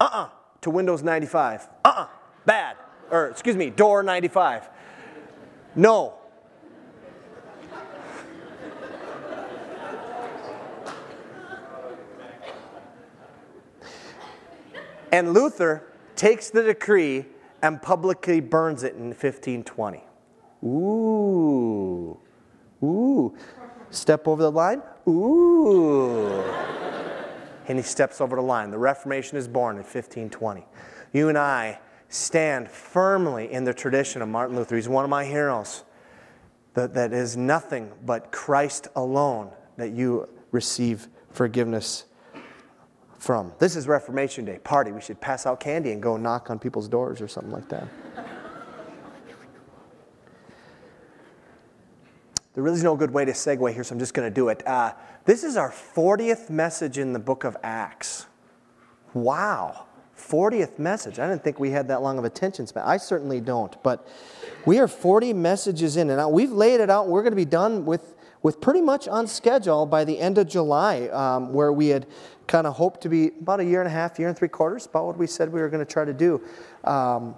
uh, 0.00 0.04
uh-uh, 0.04 0.28
to 0.60 0.70
Windows 0.70 1.02
95. 1.02 1.62
Uh 1.62 1.88
uh-uh, 1.88 2.02
uh, 2.02 2.06
bad. 2.46 2.76
Or, 3.10 3.26
excuse 3.26 3.56
me, 3.56 3.70
door 3.70 4.04
95. 4.04 4.68
No, 5.74 6.14
And 15.14 15.32
Luther 15.32 15.86
takes 16.16 16.50
the 16.50 16.64
decree 16.64 17.26
and 17.62 17.80
publicly 17.80 18.40
burns 18.40 18.82
it 18.82 18.94
in 18.94 19.10
1520. 19.10 20.02
Ooh. 20.64 22.18
Ooh. 22.82 23.36
Step 23.90 24.26
over 24.26 24.42
the 24.42 24.50
line? 24.50 24.82
Ooh. 25.06 26.42
and 27.68 27.78
he 27.78 27.82
steps 27.82 28.20
over 28.20 28.34
the 28.34 28.42
line. 28.42 28.72
The 28.72 28.78
Reformation 28.78 29.38
is 29.38 29.46
born 29.46 29.76
in 29.76 29.84
1520. 29.84 30.66
You 31.12 31.28
and 31.28 31.38
I 31.38 31.78
stand 32.08 32.68
firmly 32.68 33.52
in 33.52 33.62
the 33.62 33.72
tradition 33.72 34.20
of 34.20 34.28
Martin 34.28 34.56
Luther. 34.56 34.74
He's 34.74 34.88
one 34.88 35.04
of 35.04 35.10
my 35.10 35.26
heroes. 35.26 35.84
That, 36.72 36.94
that 36.94 37.12
is 37.12 37.36
nothing 37.36 37.92
but 38.04 38.32
Christ 38.32 38.88
alone 38.96 39.52
that 39.76 39.92
you 39.92 40.28
receive 40.50 41.06
forgiveness 41.30 42.06
from. 43.24 43.52
This 43.58 43.74
is 43.74 43.88
Reformation 43.88 44.44
Day. 44.44 44.58
Party. 44.62 44.92
We 44.92 45.00
should 45.00 45.20
pass 45.20 45.46
out 45.46 45.58
candy 45.58 45.92
and 45.92 46.02
go 46.02 46.16
knock 46.18 46.50
on 46.50 46.58
people's 46.58 46.88
doors 46.88 47.22
or 47.22 47.28
something 47.28 47.52
like 47.52 47.68
that. 47.70 47.88
there 52.54 52.62
really 52.62 52.76
is 52.76 52.84
no 52.84 52.96
good 52.96 53.10
way 53.10 53.24
to 53.24 53.32
segue 53.32 53.72
here, 53.72 53.82
so 53.82 53.94
I'm 53.94 53.98
just 53.98 54.12
going 54.12 54.28
to 54.28 54.34
do 54.34 54.48
it. 54.50 54.66
Uh, 54.66 54.92
this 55.24 55.42
is 55.42 55.56
our 55.56 55.70
40th 55.70 56.50
message 56.50 56.98
in 56.98 57.14
the 57.14 57.18
book 57.18 57.44
of 57.44 57.56
Acts. 57.62 58.26
Wow. 59.14 59.86
40th 60.18 60.78
message. 60.78 61.18
I 61.18 61.26
didn't 61.26 61.42
think 61.42 61.58
we 61.58 61.70
had 61.70 61.88
that 61.88 62.02
long 62.02 62.18
of 62.18 62.24
attention 62.24 62.66
span. 62.66 62.84
I 62.86 62.98
certainly 62.98 63.40
don't. 63.40 63.82
But 63.82 64.06
we 64.66 64.78
are 64.78 64.88
40 64.88 65.32
messages 65.32 65.96
in, 65.96 66.10
and 66.10 66.32
we've 66.32 66.52
laid 66.52 66.80
it 66.80 66.90
out. 66.90 67.08
We're 67.08 67.22
going 67.22 67.32
to 67.32 67.36
be 67.36 67.44
done 67.44 67.84
with, 67.84 68.14
with 68.42 68.60
pretty 68.60 68.80
much 68.80 69.08
on 69.08 69.26
schedule 69.26 69.86
by 69.86 70.04
the 70.04 70.18
end 70.18 70.38
of 70.38 70.46
July, 70.46 71.08
um, 71.08 71.52
where 71.52 71.72
we 71.72 71.88
had 71.88 72.06
kind 72.46 72.66
of 72.66 72.74
hope 72.74 73.00
to 73.02 73.08
be 73.08 73.28
about 73.40 73.60
a 73.60 73.64
year 73.64 73.80
and 73.80 73.88
a 73.88 73.92
half, 73.92 74.18
year 74.18 74.28
and 74.28 74.36
three 74.36 74.48
quarters, 74.48 74.86
about 74.86 75.06
what 75.06 75.18
we 75.18 75.26
said 75.26 75.52
we 75.52 75.60
were 75.60 75.68
going 75.68 75.84
to 75.84 75.90
try 75.90 76.04
to 76.04 76.12
do. 76.12 76.40
Um, 76.84 77.34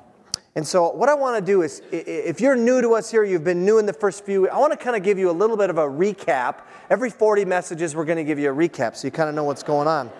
and 0.56 0.66
so, 0.66 0.90
what 0.90 1.10
I 1.10 1.14
want 1.14 1.36
to 1.36 1.44
do 1.44 1.60
is, 1.62 1.82
if 1.92 2.40
you're 2.40 2.56
new 2.56 2.80
to 2.80 2.94
us 2.94 3.10
here, 3.10 3.24
you've 3.24 3.44
been 3.44 3.66
new 3.66 3.78
in 3.78 3.84
the 3.84 3.92
first 3.92 4.24
few, 4.24 4.48
I 4.48 4.58
want 4.58 4.72
to 4.72 4.78
kind 4.82 4.96
of 4.96 5.02
give 5.02 5.18
you 5.18 5.30
a 5.30 5.32
little 5.32 5.56
bit 5.56 5.68
of 5.68 5.76
a 5.76 5.82
recap. 5.82 6.60
Every 6.88 7.10
40 7.10 7.44
messages, 7.44 7.94
we're 7.94 8.06
going 8.06 8.16
to 8.16 8.24
give 8.24 8.38
you 8.38 8.50
a 8.50 8.54
recap 8.54 8.96
so 8.96 9.06
you 9.06 9.10
kind 9.10 9.28
of 9.28 9.34
know 9.34 9.44
what's 9.44 9.62
going 9.62 9.86
on. 9.86 10.10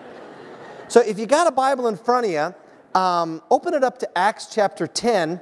So, 0.89 1.01
if 1.01 1.17
you 1.17 1.25
got 1.25 1.47
a 1.47 1.51
Bible 1.51 1.87
in 1.87 1.97
front 1.97 2.27
of 2.27 2.31
you, 2.31 2.99
um, 2.99 3.41
open 3.49 3.73
it 3.73 3.83
up 3.83 3.97
to 3.99 4.17
Acts 4.17 4.47
chapter 4.53 4.85
10. 4.85 5.41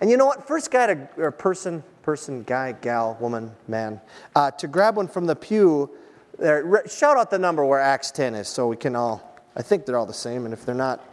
And 0.00 0.10
you 0.10 0.16
know 0.16 0.26
what? 0.26 0.46
First 0.48 0.72
guy 0.72 0.86
to, 0.88 1.08
or 1.16 1.30
person, 1.30 1.84
person, 2.02 2.42
guy, 2.42 2.72
gal, 2.72 3.16
woman, 3.20 3.52
man, 3.68 4.00
uh, 4.34 4.50
to 4.52 4.66
grab 4.66 4.96
one 4.96 5.06
from 5.06 5.26
the 5.26 5.36
pew, 5.36 5.90
there, 6.38 6.82
shout 6.88 7.16
out 7.16 7.30
the 7.30 7.38
number 7.38 7.64
where 7.64 7.80
Acts 7.80 8.10
10 8.10 8.34
is 8.34 8.48
so 8.48 8.66
we 8.66 8.76
can 8.76 8.96
all, 8.96 9.40
I 9.56 9.62
think 9.62 9.86
they're 9.86 9.98
all 9.98 10.06
the 10.06 10.12
same. 10.12 10.44
And 10.44 10.54
if 10.54 10.64
they're 10.64 10.74
not, 10.74 11.04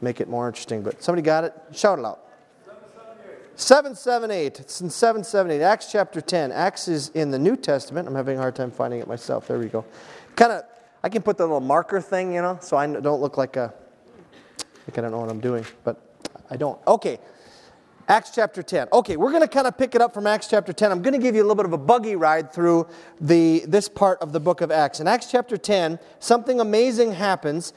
make 0.00 0.20
it 0.20 0.28
more 0.28 0.46
interesting. 0.46 0.82
But 0.82 1.02
somebody 1.02 1.22
got 1.22 1.44
it? 1.44 1.54
Shout 1.72 1.98
it 1.98 2.04
out. 2.04 2.20
778. 3.56 4.60
It's 4.60 4.80
in 4.80 4.90
778. 4.90 5.62
Acts 5.62 5.90
chapter 5.92 6.20
10. 6.20 6.50
Acts 6.50 6.88
is 6.88 7.10
in 7.10 7.30
the 7.30 7.38
New 7.38 7.56
Testament. 7.56 8.08
I'm 8.08 8.14
having 8.14 8.36
a 8.36 8.40
hard 8.40 8.56
time 8.56 8.70
finding 8.70 9.00
it 9.00 9.06
myself. 9.06 9.46
There 9.46 9.58
we 9.58 9.66
go. 9.66 9.84
Kind 10.34 10.52
of, 10.52 10.64
I 11.02 11.08
can 11.08 11.22
put 11.22 11.36
the 11.36 11.44
little 11.44 11.60
marker 11.60 12.00
thing, 12.00 12.34
you 12.34 12.42
know, 12.42 12.58
so 12.60 12.76
I 12.76 12.86
don't 12.86 13.20
look 13.20 13.36
like 13.36 13.56
a, 13.56 13.72
like 14.88 14.98
I 14.98 15.02
don't 15.02 15.12
know 15.12 15.20
what 15.20 15.30
I'm 15.30 15.40
doing, 15.40 15.64
but 15.84 16.00
I 16.50 16.56
don't. 16.56 16.78
Okay. 16.86 17.18
Acts 18.06 18.32
chapter 18.34 18.62
10. 18.62 18.88
Okay, 18.92 19.16
we're 19.16 19.30
going 19.30 19.42
to 19.42 19.48
kind 19.48 19.66
of 19.66 19.78
pick 19.78 19.94
it 19.94 20.02
up 20.02 20.12
from 20.12 20.26
Acts 20.26 20.46
chapter 20.46 20.74
10. 20.74 20.92
I'm 20.92 21.00
going 21.00 21.14
to 21.14 21.18
give 21.18 21.34
you 21.34 21.40
a 21.40 21.46
little 21.46 21.54
bit 21.54 21.64
of 21.64 21.72
a 21.72 21.78
buggy 21.78 22.16
ride 22.16 22.52
through 22.52 22.86
the, 23.18 23.64
this 23.66 23.88
part 23.88 24.18
of 24.20 24.32
the 24.32 24.40
book 24.40 24.60
of 24.60 24.70
Acts. 24.70 25.00
In 25.00 25.08
Acts 25.08 25.30
chapter 25.30 25.56
10, 25.56 25.98
something 26.18 26.60
amazing 26.60 27.12
happens. 27.12 27.72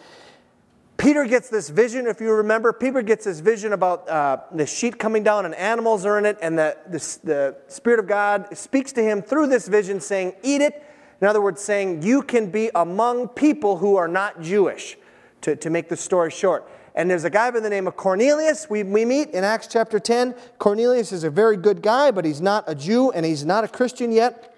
Peter 0.98 1.24
gets 1.24 1.50
this 1.50 1.70
vision, 1.70 2.08
if 2.08 2.20
you 2.20 2.34
remember. 2.34 2.74
Peter 2.74 3.02
gets 3.02 3.24
this 3.24 3.40
vision 3.40 3.72
about 3.72 4.10
uh, 4.10 4.38
the 4.52 4.66
sheet 4.66 5.00
coming 5.00 5.24
down 5.24 5.46
and 5.46 5.56
animals 5.56 6.06
are 6.06 6.18
in 6.18 6.26
it, 6.26 6.38
and 6.42 6.58
the, 6.58 6.76
the, 6.88 7.20
the 7.24 7.58
Spirit 7.70 8.00
of 8.00 8.08
God 8.08 8.48
speaks 8.58 8.92
to 8.94 9.02
him 9.02 9.22
through 9.22 9.48
this 9.48 9.70
vision, 9.70 10.02
saying, 10.02 10.34
Eat 10.44 10.60
it. 10.60 10.84
In 11.22 11.28
other 11.28 11.42
words, 11.42 11.62
saying, 11.62 12.02
You 12.02 12.22
can 12.22 12.52
be 12.52 12.70
among 12.76 13.30
people 13.30 13.78
who 13.78 13.96
are 13.96 14.10
not 14.10 14.42
Jewish, 14.42 14.98
to, 15.42 15.56
to 15.56 15.70
make 15.70 15.88
the 15.88 15.96
story 15.96 16.32
short. 16.32 16.70
And 16.98 17.12
there's 17.12 17.26
a 17.26 17.30
guy 17.30 17.52
by 17.52 17.60
the 17.60 17.70
name 17.70 17.86
of 17.86 17.96
Cornelius 17.96 18.72
we, 18.72 18.82
we 18.82 19.06
meet 19.06 19.30
in 19.30 19.44
Acts 19.44 19.68
chapter 19.68 20.00
10. 20.00 20.34
Cornelius 20.58 21.12
is 21.12 21.24
a 21.24 21.30
very 21.30 21.56
good 21.56 21.84
guy, 21.84 22.10
but 22.10 22.26
he's 22.26 22.42
not 22.42 22.64
a 22.66 22.74
Jew 22.74 23.12
and 23.12 23.24
he's 23.24 23.46
not 23.46 23.64
a 23.64 23.68
Christian 23.68 24.12
yet. 24.12 24.58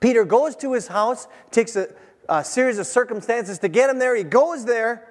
Peter 0.00 0.24
goes 0.24 0.56
to 0.56 0.72
his 0.72 0.86
house, 0.86 1.28
takes 1.50 1.76
a, 1.76 1.88
a 2.26 2.42
series 2.42 2.78
of 2.78 2.86
circumstances 2.86 3.58
to 3.58 3.68
get 3.68 3.90
him 3.90 3.98
there. 3.98 4.16
He 4.16 4.24
goes 4.24 4.64
there 4.64 5.06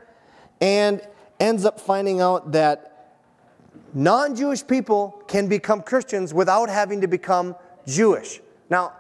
and 0.60 1.00
ends 1.40 1.64
up 1.64 1.80
finding 1.80 2.22
out 2.22 2.54
that 2.54 3.20
non 3.94 4.36
Jewish 4.36 4.66
people 4.66 5.24
can 5.28 5.48
become 5.48 5.84
Christians 5.84 6.34
without 6.34 6.70
having 6.70 7.02
to 7.02 7.08
become 7.08 7.56
Jewish. 7.86 8.42
Now, 8.68 8.94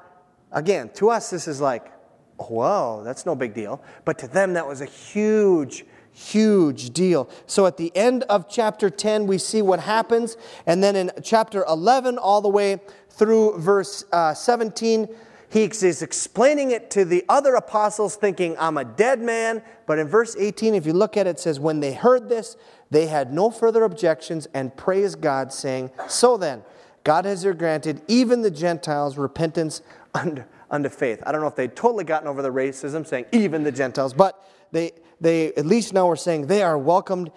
again, 0.51 0.91
to 0.93 1.09
us, 1.09 1.31
this 1.31 1.47
is 1.47 1.59
like, 1.59 1.91
whoa, 2.37 3.01
that's 3.03 3.25
no 3.25 3.33
big 3.33 3.55
deal. 3.55 3.81
But 4.05 4.19
to 4.19 4.27
them, 4.27 4.53
that 4.53 4.67
was 4.67 4.81
a 4.81 4.85
huge, 4.85 5.85
huge 6.11 6.91
deal. 6.91 7.29
So 7.45 7.65
at 7.65 7.77
the 7.77 7.91
end 7.95 8.23
of 8.23 8.49
chapter 8.49 8.89
10, 8.89 9.27
we 9.27 9.37
see 9.37 9.61
what 9.61 9.79
happens. 9.79 10.37
And 10.65 10.83
then 10.83 10.95
in 10.95 11.11
chapter 11.23 11.63
11, 11.67 12.17
all 12.17 12.41
the 12.41 12.49
way 12.49 12.79
through 13.09 13.57
verse 13.59 14.05
uh, 14.11 14.33
17, 14.33 15.07
he 15.51 15.63
is 15.63 16.01
explaining 16.01 16.71
it 16.71 16.89
to 16.91 17.03
the 17.03 17.25
other 17.27 17.55
apostles, 17.55 18.15
thinking, 18.15 18.55
I'm 18.57 18.77
a 18.77 18.85
dead 18.85 19.19
man. 19.21 19.61
But 19.85 19.99
in 19.99 20.07
verse 20.07 20.35
18, 20.39 20.75
if 20.75 20.85
you 20.85 20.93
look 20.93 21.17
at 21.17 21.27
it, 21.27 21.31
it 21.31 21.39
says, 21.39 21.59
When 21.59 21.81
they 21.81 21.93
heard 21.93 22.29
this, 22.29 22.55
they 22.89 23.07
had 23.07 23.33
no 23.33 23.51
further 23.51 23.83
objections 23.83 24.47
and 24.53 24.75
praised 24.77 25.19
God, 25.19 25.51
saying, 25.51 25.91
So 26.07 26.37
then, 26.37 26.63
God 27.03 27.25
has 27.25 27.43
granted 27.43 28.01
even 28.07 28.43
the 28.43 28.51
Gentiles 28.51 29.17
repentance 29.17 29.81
unto, 30.13 30.43
unto 30.69 30.87
faith. 30.87 31.21
I 31.25 31.33
don't 31.33 31.41
know 31.41 31.47
if 31.47 31.55
they'd 31.55 31.75
totally 31.75 32.05
gotten 32.05 32.29
over 32.29 32.41
the 32.41 32.51
racism, 32.51 33.05
saying 33.05 33.25
even 33.33 33.63
the 33.63 33.71
Gentiles, 33.73 34.13
but 34.13 34.47
they, 34.71 34.91
they 35.21 35.53
at 35.53 35.65
least 35.65 35.93
now 35.93 36.07
we're 36.07 36.15
saying 36.17 36.47
they 36.47 36.63
are 36.63 36.77
welcomed 36.77 37.31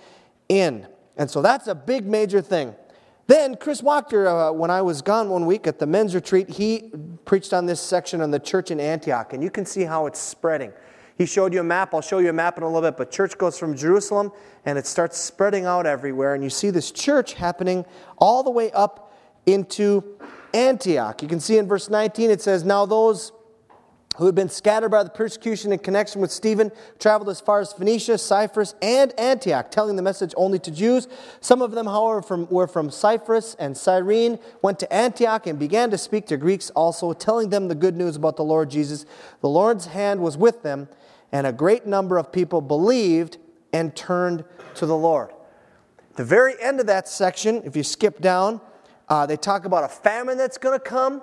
in. 0.49 0.89
And 1.17 1.31
so 1.31 1.43
that's 1.43 1.69
a 1.69 1.75
big 1.75 2.07
major 2.07 2.41
thing. 2.41 2.75
Then 3.27 3.57
Chris 3.57 3.83
Walker, 3.83 4.27
uh, 4.27 4.53
when 4.53 4.71
I 4.71 4.83
was 4.83 5.01
gone 5.01 5.31
one 5.31 5.47
week 5.47 5.67
at 5.67 5.79
the 5.79 5.87
men's 5.87 6.15
retreat, 6.15 6.49
he 6.51 6.91
preached 7.25 7.55
on 7.55 7.65
this 7.65 7.81
section 7.81 8.21
on 8.21 8.31
the 8.31 8.39
church 8.39 8.71
in 8.71 8.81
Antioch, 8.81 9.33
and 9.33 9.43
you 9.43 9.51
can 9.51 9.65
see 9.65 9.85
how 9.85 10.07
it's 10.07 10.21
spreading. 10.21 10.73
He 11.17 11.27
showed 11.27 11.55
you 11.55 11.61
a 11.61 11.65
map. 11.65 11.95
I'll 11.95 12.01
show 12.01 12.19
you 12.19 12.29
a 12.29 12.35
map 12.35 12.59
in 12.59 12.65
a 12.65 12.67
little 12.67 12.83
bit, 12.83 12.97
but 12.97 13.11
church 13.11 13.39
goes 13.39 13.59
from 13.59 13.77
Jerusalem 13.77 14.33
and 14.65 14.77
it 14.77 14.87
starts 14.87 15.17
spreading 15.17 15.65
out 15.65 15.87
everywhere, 15.87 16.35
and 16.35 16.43
you 16.43 16.51
see 16.51 16.71
this 16.71 16.91
church 16.91 17.35
happening 17.35 17.87
all 18.19 18.43
the 18.43 18.51
way 18.51 18.71
up 18.73 19.15
into 19.47 20.19
Antioch. 20.53 21.23
You 21.23 21.29
can 21.29 21.41
see 21.41 21.59
in 21.59 21.69
verse 21.69 21.89
19 21.89 22.31
it 22.31 22.43
says, 22.43 22.65
Now 22.65 22.85
those 22.85 23.33
who 24.17 24.27
had 24.27 24.35
been 24.35 24.49
scattered 24.49 24.91
by 24.91 25.03
the 25.03 25.11
persecution 25.11 25.73
in 25.73 25.79
connection 25.79 26.21
with 26.21 26.31
Stephen, 26.31 26.71
traveled 26.99 27.29
as 27.29 27.41
far 27.41 27.61
as 27.61 27.73
Phoenicia, 27.73 28.19
Cyprus, 28.19 28.75
and 28.81 29.19
Antioch, 29.19 29.71
telling 29.71 29.97
the 29.97 30.03
message 30.03 30.33
only 30.37 30.59
to 30.61 30.71
Jews. 30.71 31.09
Some 31.41 31.63
of 31.63 31.73
them, 31.73 31.87
however, 31.87 32.23
from, 32.23 32.49
were 32.49 32.67
from 32.67 32.91
Cyprus 32.91 33.57
and 33.59 33.77
Cyrene, 33.77 34.39
went 34.63 34.79
to 34.81 34.93
Antioch 34.93 35.47
and 35.47 35.59
began 35.59 35.91
to 35.91 35.99
speak 35.99 36.27
to 36.27 36.37
Greeks 36.37 36.71
also, 36.71 37.13
telling 37.13 37.51
them 37.51 37.69
the 37.69 37.75
good 37.75 37.97
news 37.97 38.17
about 38.17 38.37
the 38.37 38.45
Lord 38.45 38.71
Jesus. 38.71 39.05
The 39.41 39.49
Lord's 39.49 39.87
hand 39.87 40.21
was 40.21 40.37
with 40.37 40.63
them, 40.63 40.89
and 41.33 41.47
a 41.47 41.53
great 41.53 41.87
number 41.87 42.17
of 42.17 42.31
people 42.31 42.61
believed 42.61 43.39
and 43.73 43.95
turned 43.97 44.45
to 44.77 44.87
the 44.87 44.97
Lord. 44.97 45.31
The 46.15 46.25
very 46.25 46.55
end 46.61 46.79
of 46.79 46.87
that 46.87 47.09
section, 47.09 47.63
if 47.65 47.77
you 47.77 47.83
skip 47.83 48.21
down, 48.21 48.61
uh, 49.09 49.27
they 49.27 49.37
talk 49.37 49.65
about 49.65 49.83
a 49.83 49.89
famine 49.89 50.39
that's 50.39 50.59
going 50.59 50.79
to 50.79 50.85
come. 50.85 51.23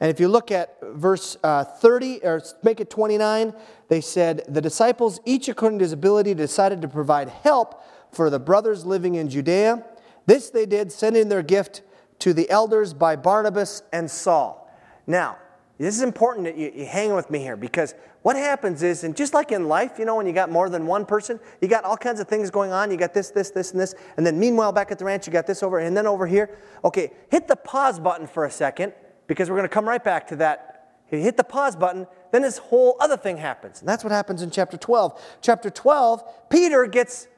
And 0.00 0.10
if 0.10 0.18
you 0.18 0.28
look 0.28 0.50
at 0.50 0.76
verse 0.82 1.36
uh, 1.44 1.64
30, 1.64 2.24
or 2.24 2.42
make 2.62 2.80
it 2.80 2.90
29, 2.90 3.54
they 3.88 4.00
said, 4.00 4.42
The 4.48 4.60
disciples, 4.60 5.20
each 5.24 5.48
according 5.48 5.78
to 5.78 5.84
his 5.84 5.92
ability, 5.92 6.34
decided 6.34 6.82
to 6.82 6.88
provide 6.88 7.28
help 7.28 7.82
for 8.10 8.30
the 8.30 8.38
brothers 8.38 8.84
living 8.84 9.14
in 9.14 9.28
Judea. 9.28 9.84
This 10.26 10.50
they 10.50 10.66
did, 10.66 10.90
sending 10.90 11.28
their 11.28 11.42
gift 11.42 11.82
to 12.20 12.32
the 12.32 12.48
elders 12.50 12.94
by 12.94 13.16
Barnabas 13.16 13.82
and 13.92 14.10
Saul. 14.10 14.70
Now, 15.06 15.38
this 15.78 15.94
is 15.96 16.02
important 16.02 16.46
that 16.46 16.56
you, 16.56 16.72
you 16.74 16.86
hang 16.86 17.14
with 17.14 17.30
me 17.30 17.40
here 17.40 17.56
because 17.56 17.94
what 18.22 18.36
happens 18.36 18.82
is, 18.82 19.04
and 19.04 19.14
just 19.14 19.34
like 19.34 19.52
in 19.52 19.68
life, 19.68 19.98
you 19.98 20.04
know, 20.04 20.16
when 20.16 20.26
you 20.26 20.32
got 20.32 20.50
more 20.50 20.70
than 20.70 20.86
one 20.86 21.04
person, 21.04 21.38
you 21.60 21.68
got 21.68 21.84
all 21.84 21.96
kinds 21.96 22.20
of 22.20 22.28
things 22.28 22.50
going 22.50 22.72
on. 22.72 22.90
You 22.90 22.96
got 22.96 23.12
this, 23.12 23.30
this, 23.30 23.50
this, 23.50 23.72
and 23.72 23.80
this. 23.80 23.94
And 24.16 24.24
then 24.24 24.40
meanwhile, 24.40 24.72
back 24.72 24.90
at 24.90 24.98
the 24.98 25.04
ranch, 25.04 25.26
you 25.26 25.32
got 25.32 25.46
this 25.46 25.62
over, 25.62 25.78
and 25.78 25.96
then 25.96 26.06
over 26.06 26.26
here. 26.26 26.56
Okay, 26.84 27.12
hit 27.30 27.48
the 27.48 27.56
pause 27.56 28.00
button 28.00 28.26
for 28.26 28.46
a 28.46 28.50
second 28.50 28.94
because 29.26 29.48
we're 29.48 29.56
going 29.56 29.68
to 29.68 29.72
come 29.72 29.88
right 29.88 30.02
back 30.02 30.26
to 30.28 30.36
that. 30.36 30.70
You 31.10 31.18
hit 31.18 31.36
the 31.36 31.44
pause 31.44 31.76
button, 31.76 32.06
then 32.32 32.42
this 32.42 32.58
whole 32.58 32.96
other 32.98 33.16
thing 33.16 33.36
happens. 33.36 33.80
And 33.80 33.88
that's 33.88 34.02
what 34.02 34.12
happens 34.12 34.42
in 34.42 34.50
chapter 34.50 34.76
12. 34.76 35.20
Chapter 35.40 35.70
12, 35.70 36.48
Peter 36.50 36.86
gets 36.86 37.28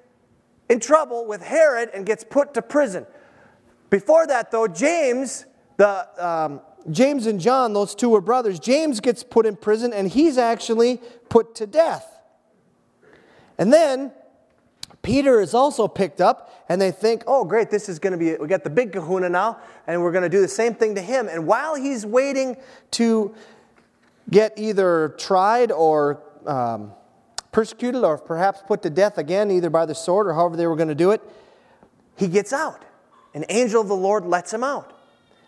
in 0.68 0.80
trouble 0.80 1.26
with 1.26 1.42
Herod 1.42 1.90
and 1.92 2.06
gets 2.06 2.24
put 2.24 2.54
to 2.54 2.62
prison. 2.62 3.06
Before 3.90 4.26
that, 4.26 4.50
though, 4.50 4.66
James, 4.66 5.44
the 5.76 6.08
um, 6.24 6.60
James 6.90 7.26
and 7.26 7.40
John, 7.40 7.72
those 7.72 7.94
two 7.94 8.10
were 8.10 8.20
brothers. 8.20 8.58
James 8.58 9.00
gets 9.00 9.22
put 9.22 9.46
in 9.46 9.56
prison 9.56 9.92
and 9.92 10.08
he's 10.08 10.38
actually 10.38 11.00
put 11.28 11.54
to 11.56 11.66
death. 11.66 12.20
And 13.58 13.72
then 13.72 14.12
Peter 15.06 15.40
is 15.40 15.54
also 15.54 15.86
picked 15.86 16.20
up, 16.20 16.64
and 16.68 16.80
they 16.80 16.90
think, 16.90 17.22
oh, 17.28 17.44
great, 17.44 17.70
this 17.70 17.88
is 17.88 18.00
going 18.00 18.10
to 18.10 18.18
be, 18.18 18.34
we 18.34 18.48
got 18.48 18.64
the 18.64 18.70
big 18.70 18.92
kahuna 18.92 19.28
now, 19.28 19.56
and 19.86 20.02
we're 20.02 20.10
going 20.10 20.24
to 20.24 20.28
do 20.28 20.40
the 20.40 20.48
same 20.48 20.74
thing 20.74 20.96
to 20.96 21.00
him. 21.00 21.28
And 21.28 21.46
while 21.46 21.76
he's 21.76 22.04
waiting 22.04 22.56
to 22.90 23.32
get 24.28 24.54
either 24.56 25.14
tried 25.16 25.70
or 25.70 26.24
um, 26.44 26.90
persecuted 27.52 28.02
or 28.02 28.18
perhaps 28.18 28.64
put 28.66 28.82
to 28.82 28.90
death 28.90 29.16
again, 29.16 29.48
either 29.52 29.70
by 29.70 29.86
the 29.86 29.94
sword 29.94 30.26
or 30.26 30.34
however 30.34 30.56
they 30.56 30.66
were 30.66 30.74
going 30.74 30.88
to 30.88 30.94
do 30.96 31.12
it, 31.12 31.22
he 32.16 32.26
gets 32.26 32.52
out. 32.52 32.84
An 33.32 33.44
angel 33.48 33.80
of 33.80 33.86
the 33.86 33.94
Lord 33.94 34.26
lets 34.26 34.52
him 34.52 34.64
out. 34.64 34.92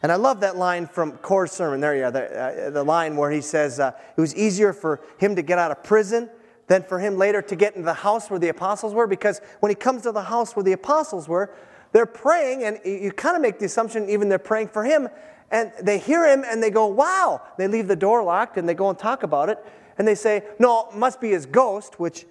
And 0.04 0.12
I 0.12 0.14
love 0.14 0.38
that 0.38 0.56
line 0.56 0.86
from 0.86 1.18
Core's 1.18 1.50
sermon. 1.50 1.80
There 1.80 1.96
you 1.96 2.04
are, 2.04 2.12
the, 2.12 2.40
uh, 2.40 2.70
the 2.70 2.84
line 2.84 3.16
where 3.16 3.32
he 3.32 3.40
says 3.40 3.80
uh, 3.80 3.90
it 4.16 4.20
was 4.20 4.36
easier 4.36 4.72
for 4.72 5.00
him 5.18 5.34
to 5.34 5.42
get 5.42 5.58
out 5.58 5.72
of 5.72 5.82
prison 5.82 6.30
than 6.68 6.82
for 6.82 7.00
him 7.00 7.16
later 7.16 7.42
to 7.42 7.56
get 7.56 7.74
into 7.74 7.84
the 7.84 7.94
house 7.94 8.30
where 8.30 8.38
the 8.38 8.48
apostles 8.48 8.94
were, 8.94 9.06
because 9.06 9.40
when 9.60 9.70
he 9.70 9.74
comes 9.74 10.02
to 10.02 10.12
the 10.12 10.22
house 10.22 10.54
where 10.54 10.62
the 10.62 10.72
apostles 10.72 11.26
were, 11.26 11.50
they're 11.92 12.06
praying, 12.06 12.62
and 12.64 12.78
you 12.84 13.10
kind 13.10 13.34
of 13.34 13.42
make 13.42 13.58
the 13.58 13.64
assumption 13.66 14.08
even 14.08 14.28
they're 14.28 14.38
praying 14.38 14.68
for 14.68 14.84
him, 14.84 15.08
and 15.50 15.72
they 15.80 15.98
hear 15.98 16.26
him 16.30 16.44
and 16.46 16.62
they 16.62 16.70
go, 16.70 16.86
Wow! 16.86 17.42
They 17.56 17.66
leave 17.66 17.88
the 17.88 17.96
door 17.96 18.22
locked 18.22 18.58
and 18.58 18.68
they 18.68 18.74
go 18.74 18.90
and 18.90 18.98
talk 18.98 19.22
about 19.22 19.48
it, 19.48 19.58
and 19.96 20.06
they 20.06 20.14
say, 20.14 20.44
No, 20.58 20.88
it 20.90 20.96
must 20.96 21.20
be 21.20 21.30
his 21.30 21.46
ghost, 21.46 21.98
which 21.98 22.26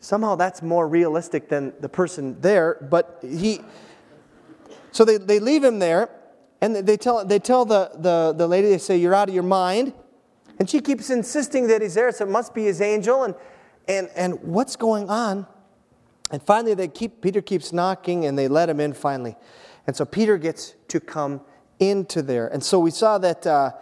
somehow 0.00 0.34
that's 0.34 0.60
more 0.60 0.88
realistic 0.88 1.48
than 1.48 1.72
the 1.80 1.88
person 1.88 2.40
there, 2.40 2.78
but 2.90 3.20
he. 3.22 3.60
So 4.90 5.04
they, 5.04 5.18
they 5.18 5.38
leave 5.38 5.62
him 5.62 5.78
there, 5.78 6.08
and 6.60 6.74
they 6.74 6.96
tell, 6.96 7.24
they 7.24 7.38
tell 7.38 7.64
the, 7.64 7.90
the, 7.94 8.34
the 8.36 8.48
lady, 8.48 8.68
they 8.68 8.78
say, 8.78 8.96
You're 8.96 9.14
out 9.14 9.28
of 9.28 9.34
your 9.34 9.44
mind. 9.44 9.92
And 10.58 10.68
she 10.68 10.80
keeps 10.80 11.10
insisting 11.10 11.66
that 11.68 11.82
he's 11.82 11.94
there, 11.94 12.10
so 12.12 12.24
it 12.24 12.30
must 12.30 12.54
be 12.54 12.64
his 12.64 12.80
angel. 12.80 13.24
And, 13.24 13.34
and, 13.88 14.08
and 14.16 14.42
what's 14.42 14.76
going 14.76 15.10
on? 15.10 15.46
And 16.30 16.42
finally, 16.42 16.74
they 16.74 16.88
keep, 16.88 17.20
Peter 17.20 17.40
keeps 17.40 17.72
knocking 17.72 18.24
and 18.24 18.38
they 18.38 18.48
let 18.48 18.68
him 18.68 18.80
in 18.80 18.92
finally. 18.94 19.36
And 19.86 19.94
so 19.94 20.04
Peter 20.04 20.38
gets 20.38 20.74
to 20.88 20.98
come 20.98 21.40
into 21.78 22.22
there. 22.22 22.48
And 22.48 22.64
so 22.64 22.80
we 22.80 22.90
saw 22.90 23.18
that 23.18 23.46
uh, 23.46 23.72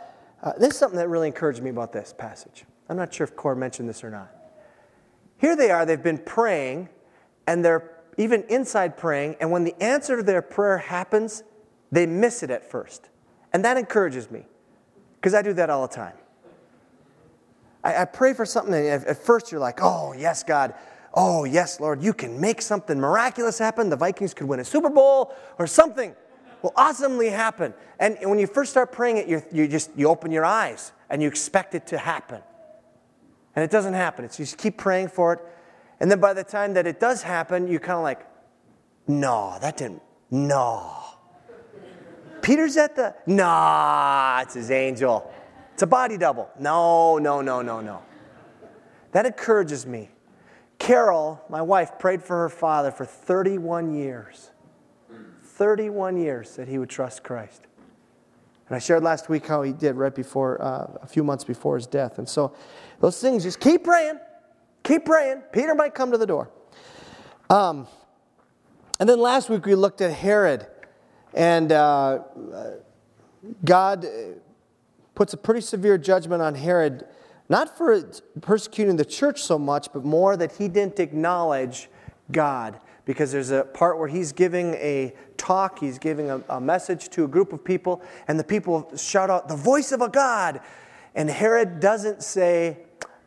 uh, 0.42 0.52
this 0.58 0.72
is 0.72 0.78
something 0.78 0.98
that 0.98 1.08
really 1.08 1.28
encouraged 1.28 1.62
me 1.62 1.70
about 1.70 1.92
this 1.92 2.12
passage. 2.12 2.64
I'm 2.88 2.96
not 2.96 3.14
sure 3.14 3.24
if 3.24 3.34
Core 3.34 3.54
mentioned 3.54 3.88
this 3.88 4.04
or 4.04 4.10
not. 4.10 4.30
Here 5.38 5.56
they 5.56 5.70
are, 5.70 5.86
they've 5.86 6.02
been 6.02 6.18
praying, 6.18 6.90
and 7.46 7.64
they're 7.64 8.02
even 8.18 8.42
inside 8.48 8.96
praying, 8.96 9.36
and 9.40 9.50
when 9.50 9.64
the 9.64 9.74
answer 9.82 10.16
to 10.16 10.22
their 10.22 10.42
prayer 10.42 10.78
happens, 10.78 11.42
they 11.90 12.06
miss 12.06 12.42
it 12.42 12.50
at 12.50 12.70
first. 12.70 13.08
And 13.52 13.64
that 13.64 13.76
encourages 13.76 14.30
me, 14.30 14.46
because 15.14 15.34
I 15.34 15.42
do 15.42 15.52
that 15.54 15.70
all 15.70 15.86
the 15.86 15.94
time. 15.94 16.14
I, 17.84 18.02
I 18.02 18.04
pray 18.06 18.32
for 18.32 18.44
something, 18.44 18.74
at, 18.74 19.04
at 19.04 19.18
first 19.18 19.52
you're 19.52 19.60
like, 19.60 19.78
oh, 19.80 20.14
yes, 20.14 20.42
God. 20.42 20.74
Oh, 21.12 21.44
yes, 21.44 21.78
Lord, 21.78 22.02
you 22.02 22.12
can 22.12 22.40
make 22.40 22.60
something 22.60 22.98
miraculous 22.98 23.58
happen. 23.58 23.88
The 23.88 23.96
Vikings 23.96 24.34
could 24.34 24.48
win 24.48 24.58
a 24.58 24.64
Super 24.64 24.90
Bowl 24.90 25.32
or 25.58 25.68
something 25.68 26.16
will 26.64 26.72
awesomely 26.76 27.28
happen. 27.28 27.74
And 28.00 28.16
when 28.22 28.38
you 28.38 28.46
first 28.46 28.70
start 28.72 28.90
praying 28.90 29.18
it, 29.18 29.28
you, 29.28 29.42
you 29.52 29.68
just 29.68 29.90
you 29.94 30.08
open 30.08 30.32
your 30.32 30.46
eyes 30.46 30.92
and 31.10 31.22
you 31.22 31.28
expect 31.28 31.74
it 31.74 31.86
to 31.88 31.98
happen. 31.98 32.40
And 33.54 33.62
it 33.62 33.70
doesn't 33.70 33.94
happen. 33.94 34.24
It's, 34.24 34.38
you 34.38 34.46
just 34.46 34.58
keep 34.58 34.78
praying 34.78 35.08
for 35.08 35.34
it. 35.34 35.40
And 36.00 36.10
then 36.10 36.20
by 36.20 36.32
the 36.32 36.42
time 36.42 36.74
that 36.74 36.86
it 36.86 36.98
does 36.98 37.22
happen, 37.22 37.68
you're 37.68 37.80
kind 37.80 37.98
of 37.98 38.02
like, 38.02 38.26
no, 39.06 39.58
that 39.60 39.76
didn't, 39.76 40.02
no. 40.30 40.96
Peter's 42.40 42.76
at 42.76 42.96
the, 42.96 43.14
nah, 43.26 44.40
it's 44.42 44.54
his 44.54 44.70
angel. 44.70 45.30
It's 45.74 45.82
a 45.82 45.88
body 45.88 46.16
double. 46.16 46.48
No, 46.58 47.18
no, 47.18 47.40
no, 47.40 47.60
no, 47.60 47.80
no. 47.80 48.00
That 49.10 49.26
encourages 49.26 49.84
me. 49.84 50.08
Carol, 50.78 51.44
my 51.48 51.62
wife, 51.62 51.98
prayed 51.98 52.22
for 52.22 52.38
her 52.38 52.48
father 52.48 52.92
for 52.92 53.04
31 53.04 53.92
years. 53.92 54.50
31 55.42 56.16
years 56.16 56.54
that 56.56 56.68
he 56.68 56.78
would 56.78 56.88
trust 56.90 57.24
Christ. 57.24 57.62
And 58.68 58.76
I 58.76 58.78
shared 58.78 59.02
last 59.02 59.28
week 59.28 59.46
how 59.46 59.62
he 59.62 59.72
did 59.72 59.96
right 59.96 60.14
before, 60.14 60.62
uh, 60.62 60.98
a 61.02 61.06
few 61.08 61.24
months 61.24 61.42
before 61.42 61.76
his 61.76 61.88
death. 61.88 62.18
And 62.18 62.28
so 62.28 62.54
those 63.00 63.20
things, 63.20 63.42
just 63.42 63.58
keep 63.58 63.82
praying. 63.82 64.20
Keep 64.84 65.04
praying. 65.04 65.42
Peter 65.52 65.74
might 65.74 65.94
come 65.94 66.12
to 66.12 66.18
the 66.18 66.26
door. 66.26 66.50
Um, 67.50 67.88
and 69.00 69.08
then 69.08 69.18
last 69.18 69.50
week 69.50 69.66
we 69.66 69.74
looked 69.74 70.00
at 70.00 70.12
Herod. 70.12 70.68
And 71.34 71.72
uh, 71.72 72.20
God 73.64 74.06
puts 75.14 75.32
a 75.32 75.36
pretty 75.36 75.60
severe 75.60 75.98
judgment 75.98 76.42
on 76.42 76.54
Herod, 76.54 77.04
not 77.48 77.76
for 77.76 78.02
persecuting 78.40 78.96
the 78.96 79.04
church 79.04 79.42
so 79.42 79.58
much, 79.58 79.92
but 79.92 80.04
more 80.04 80.36
that 80.36 80.52
he 80.52 80.68
didn't 80.68 80.98
acknowledge 80.98 81.88
God. 82.30 82.80
Because 83.04 83.30
there's 83.32 83.50
a 83.50 83.64
part 83.64 83.98
where 83.98 84.08
he's 84.08 84.32
giving 84.32 84.74
a 84.74 85.12
talk, 85.36 85.78
he's 85.78 85.98
giving 85.98 86.30
a, 86.30 86.42
a 86.48 86.60
message 86.60 87.10
to 87.10 87.24
a 87.24 87.28
group 87.28 87.52
of 87.52 87.62
people, 87.62 88.02
and 88.28 88.40
the 88.40 88.44
people 88.44 88.90
shout 88.96 89.28
out, 89.28 89.48
The 89.48 89.56
voice 89.56 89.92
of 89.92 90.00
a 90.00 90.08
God. 90.08 90.60
And 91.14 91.28
Herod 91.28 91.80
doesn't 91.80 92.22
say, 92.22 92.78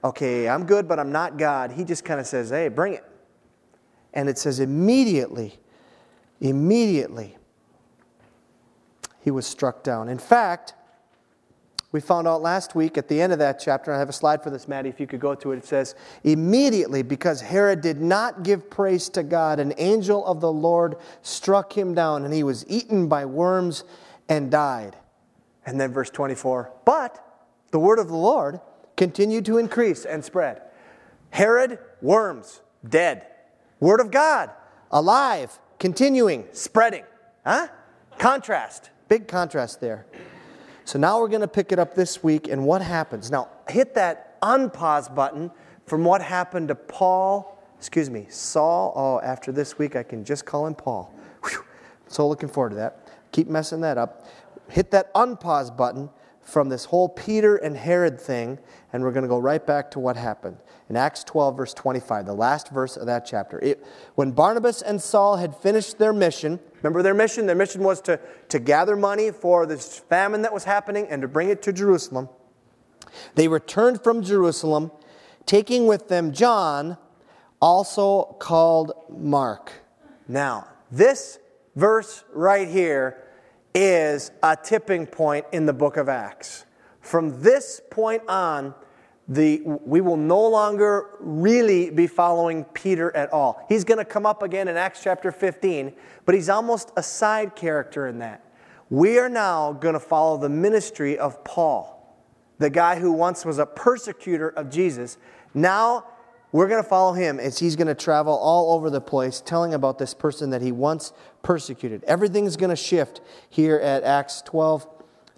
Okay, 0.04 0.50
I'm 0.50 0.66
good, 0.66 0.88
but 0.88 1.00
I'm 1.00 1.12
not 1.12 1.38
God. 1.38 1.72
He 1.72 1.84
just 1.84 2.04
kind 2.04 2.20
of 2.20 2.26
says, 2.26 2.50
Hey, 2.50 2.70
bring 2.70 2.94
it. 2.94 3.04
And 4.18 4.30
it 4.30 4.40
says, 4.40 4.60
immediately, 4.60 5.60
immediately, 6.42 7.38
he 9.22 9.30
was 9.30 9.46
struck 9.46 9.84
down. 9.84 10.10
In 10.10 10.18
fact, 10.18 10.74
we 11.92 12.02
found 12.02 12.28
out 12.28 12.42
last 12.42 12.76
week 12.76 12.98
at 12.98 13.08
the 13.08 13.22
end 13.22 13.32
of 13.32 13.40
that 13.40 13.60
chapter, 13.60 13.94
I 13.94 14.00
have 14.00 14.10
a 14.10 14.14
slide 14.14 14.44
for 14.44 14.50
this, 14.50 14.68
Maddie, 14.68 14.90
if 14.90 15.00
you 15.00 15.08
could 15.08 15.22
go 15.22 15.36
to 15.36 15.54
it. 15.54 15.58
It 15.58 15.66
says, 15.66 15.96
Immediately, 16.24 17.04
because 17.04 17.40
Herod 17.40 17.82
did 17.82 18.02
not 18.02 18.44
give 18.44 18.70
praise 18.70 19.08
to 19.10 19.24
God, 19.24 19.60
an 19.60 19.74
angel 19.78 20.26
of 20.26 20.42
the 20.42 20.52
Lord 20.52 20.98
struck 21.22 21.78
him 21.78 21.94
down, 21.94 22.26
and 22.26 22.34
he 22.34 22.44
was 22.44 22.66
eaten 22.68 23.08
by 23.08 23.26
worms 23.26 23.86
and 24.28 24.52
died. 24.52 24.98
And 25.66 25.80
then 25.80 25.94
verse 25.94 26.10
24, 26.10 26.72
but 26.84 27.24
the 27.72 27.80
word 27.80 28.00
of 28.00 28.08
the 28.08 28.16
Lord 28.16 28.60
continued 28.98 29.46
to 29.46 29.58
increase 29.58 30.04
and 30.04 30.24
spread. 30.24 30.62
Herod, 31.30 31.80
worms, 32.02 32.62
dead. 32.88 33.26
Word 33.80 34.00
of 34.00 34.12
God, 34.12 34.50
alive, 34.92 35.58
continuing, 35.80 36.48
spreading. 36.52 37.04
Huh? 37.46 37.68
Contrast. 38.18 38.90
Big 39.08 39.28
contrast 39.28 39.80
there. 39.80 40.06
So 40.88 40.98
now 40.98 41.20
we're 41.20 41.28
going 41.28 41.42
to 41.42 41.50
pick 41.50 41.74
it 41.74 41.80
up 41.80 41.96
this 41.96 42.24
week 42.24 42.48
and 42.48 42.66
what 42.66 42.82
happens. 42.82 43.30
Now, 43.30 43.50
hit 43.68 43.94
that 43.96 44.40
unpause 44.40 45.14
button 45.14 45.52
from 45.86 46.06
what 46.06 46.22
happened 46.22 46.70
to 46.70 46.76
Paul, 46.76 47.62
excuse 47.78 48.10
me, 48.10 48.26
Saul. 48.30 48.94
Oh, 48.96 49.20
after 49.20 49.52
this 49.52 49.78
week, 49.78 49.98
I 49.98 50.04
can 50.04 50.24
just 50.24 50.46
call 50.46 50.66
him 50.66 50.76
Paul. 50.76 51.14
Whew. 51.44 51.66
So 52.08 52.26
looking 52.26 52.48
forward 52.48 52.70
to 52.70 52.76
that. 52.78 53.06
Keep 53.34 53.50
messing 53.50 53.82
that 53.82 53.98
up. 53.98 54.28
Hit 54.70 54.92
that 54.92 55.14
unpause 55.14 55.76
button 55.76 56.10
from 56.42 56.70
this 56.70 56.86
whole 56.86 57.10
Peter 57.10 57.58
and 57.58 57.76
Herod 57.76 58.18
thing, 58.18 58.58
and 58.94 59.04
we're 59.04 59.12
going 59.12 59.24
to 59.24 59.28
go 59.28 59.40
right 59.40 59.68
back 59.68 59.92
to 59.92 60.00
what 60.00 60.16
happened. 60.16 60.56
In 60.90 60.96
Acts 60.96 61.22
12, 61.26 61.58
verse 61.58 61.74
25, 61.74 62.26
the 62.26 62.34
last 62.34 62.70
verse 62.70 62.96
of 62.96 63.08
that 63.08 63.26
chapter. 63.26 63.60
It, 63.60 63.86
when 64.16 64.32
Barnabas 64.32 64.82
and 64.82 65.02
Saul 65.02 65.36
had 65.36 65.54
finished 65.54 65.98
their 65.98 66.14
mission, 66.14 66.62
remember 66.82 67.02
their 67.02 67.14
mission? 67.14 67.46
Their 67.46 67.56
mission 67.56 67.84
was 67.84 68.02
to, 68.02 68.20
to 68.50 68.60
gather 68.60 68.96
money 68.96 69.32
for 69.32 69.66
this 69.66 70.00
famine 70.00 70.42
that 70.44 70.54
was 70.54 70.64
happening 70.64 71.08
and 71.10 71.22
to 71.22 71.28
bring 71.28 71.50
it 71.50 71.62
to 71.64 71.74
Jerusalem. 71.74 72.30
They 73.36 73.48
returned 73.48 74.04
from 74.04 74.22
Jerusalem, 74.22 74.92
taking 75.46 75.88
with 75.88 76.08
them 76.08 76.32
John, 76.32 76.98
also 77.62 78.36
called 78.40 78.94
Mark. 79.10 79.72
Now, 80.28 80.68
this 80.92 81.40
verse 81.76 82.24
right 82.34 82.68
here 82.68 83.24
is 83.74 84.32
a 84.44 84.58
tipping 84.62 85.06
point 85.06 85.46
in 85.52 85.66
the 85.66 85.74
book 85.74 85.98
of 85.98 86.10
Acts. 86.10 86.66
From 87.02 87.42
this 87.42 87.82
point 87.90 88.24
on, 88.28 88.74
the, 89.28 89.62
we 89.66 90.00
will 90.00 90.18
no 90.18 90.48
longer 90.48 91.10
really 91.20 91.90
be 91.90 92.08
following 92.08 92.64
Peter 92.66 93.16
at 93.16 93.32
all. 93.34 93.66
He's 93.68 93.84
going 93.84 93.98
to 93.98 94.06
come 94.06 94.26
up 94.26 94.42
again 94.42 94.68
in 94.68 94.78
Acts 94.78 95.02
chapter 95.04 95.32
15, 95.32 95.94
but 96.26 96.34
he's 96.34 96.50
almost 96.50 96.92
a 96.96 97.04
side 97.04 97.56
character 97.56 98.08
in 98.08 98.20
that. 98.20 98.44
We 98.90 99.20
are 99.20 99.28
now 99.28 99.74
going 99.74 99.96
to 99.96 100.00
follow 100.00 100.38
the 100.38 100.50
ministry 100.50 101.18
of 101.18 101.44
Paul, 101.44 102.18
the 102.58 102.70
guy 102.70 103.00
who 103.00 103.12
once 103.12 103.44
was 103.44 103.60
a 103.60 103.66
persecutor 103.66 104.50
of 104.50 104.70
Jesus. 104.70 105.18
Now 105.54 106.06
we're 106.54 106.70
going 106.70 106.82
to 106.82 106.88
follow 106.88 107.12
him 107.12 107.40
as 107.40 107.60
he's 107.60 107.76
going 107.76 107.88
to 107.88 107.96
travel 107.96 108.34
all 108.34 108.74
over 108.74 108.90
the 108.90 109.02
place 109.02 109.42
telling 109.46 109.74
about 109.74 110.00
this 110.00 110.14
person 110.14 110.52
that 110.52 110.62
he 110.62 110.72
once 110.72 111.12
persecuted. 111.44 112.04
Everything's 112.06 112.56
going 112.56 112.70
to 112.70 112.78
shift 112.78 113.20
here 113.50 113.78
at 113.78 114.04
Acts 114.04 114.42
12 114.44 114.88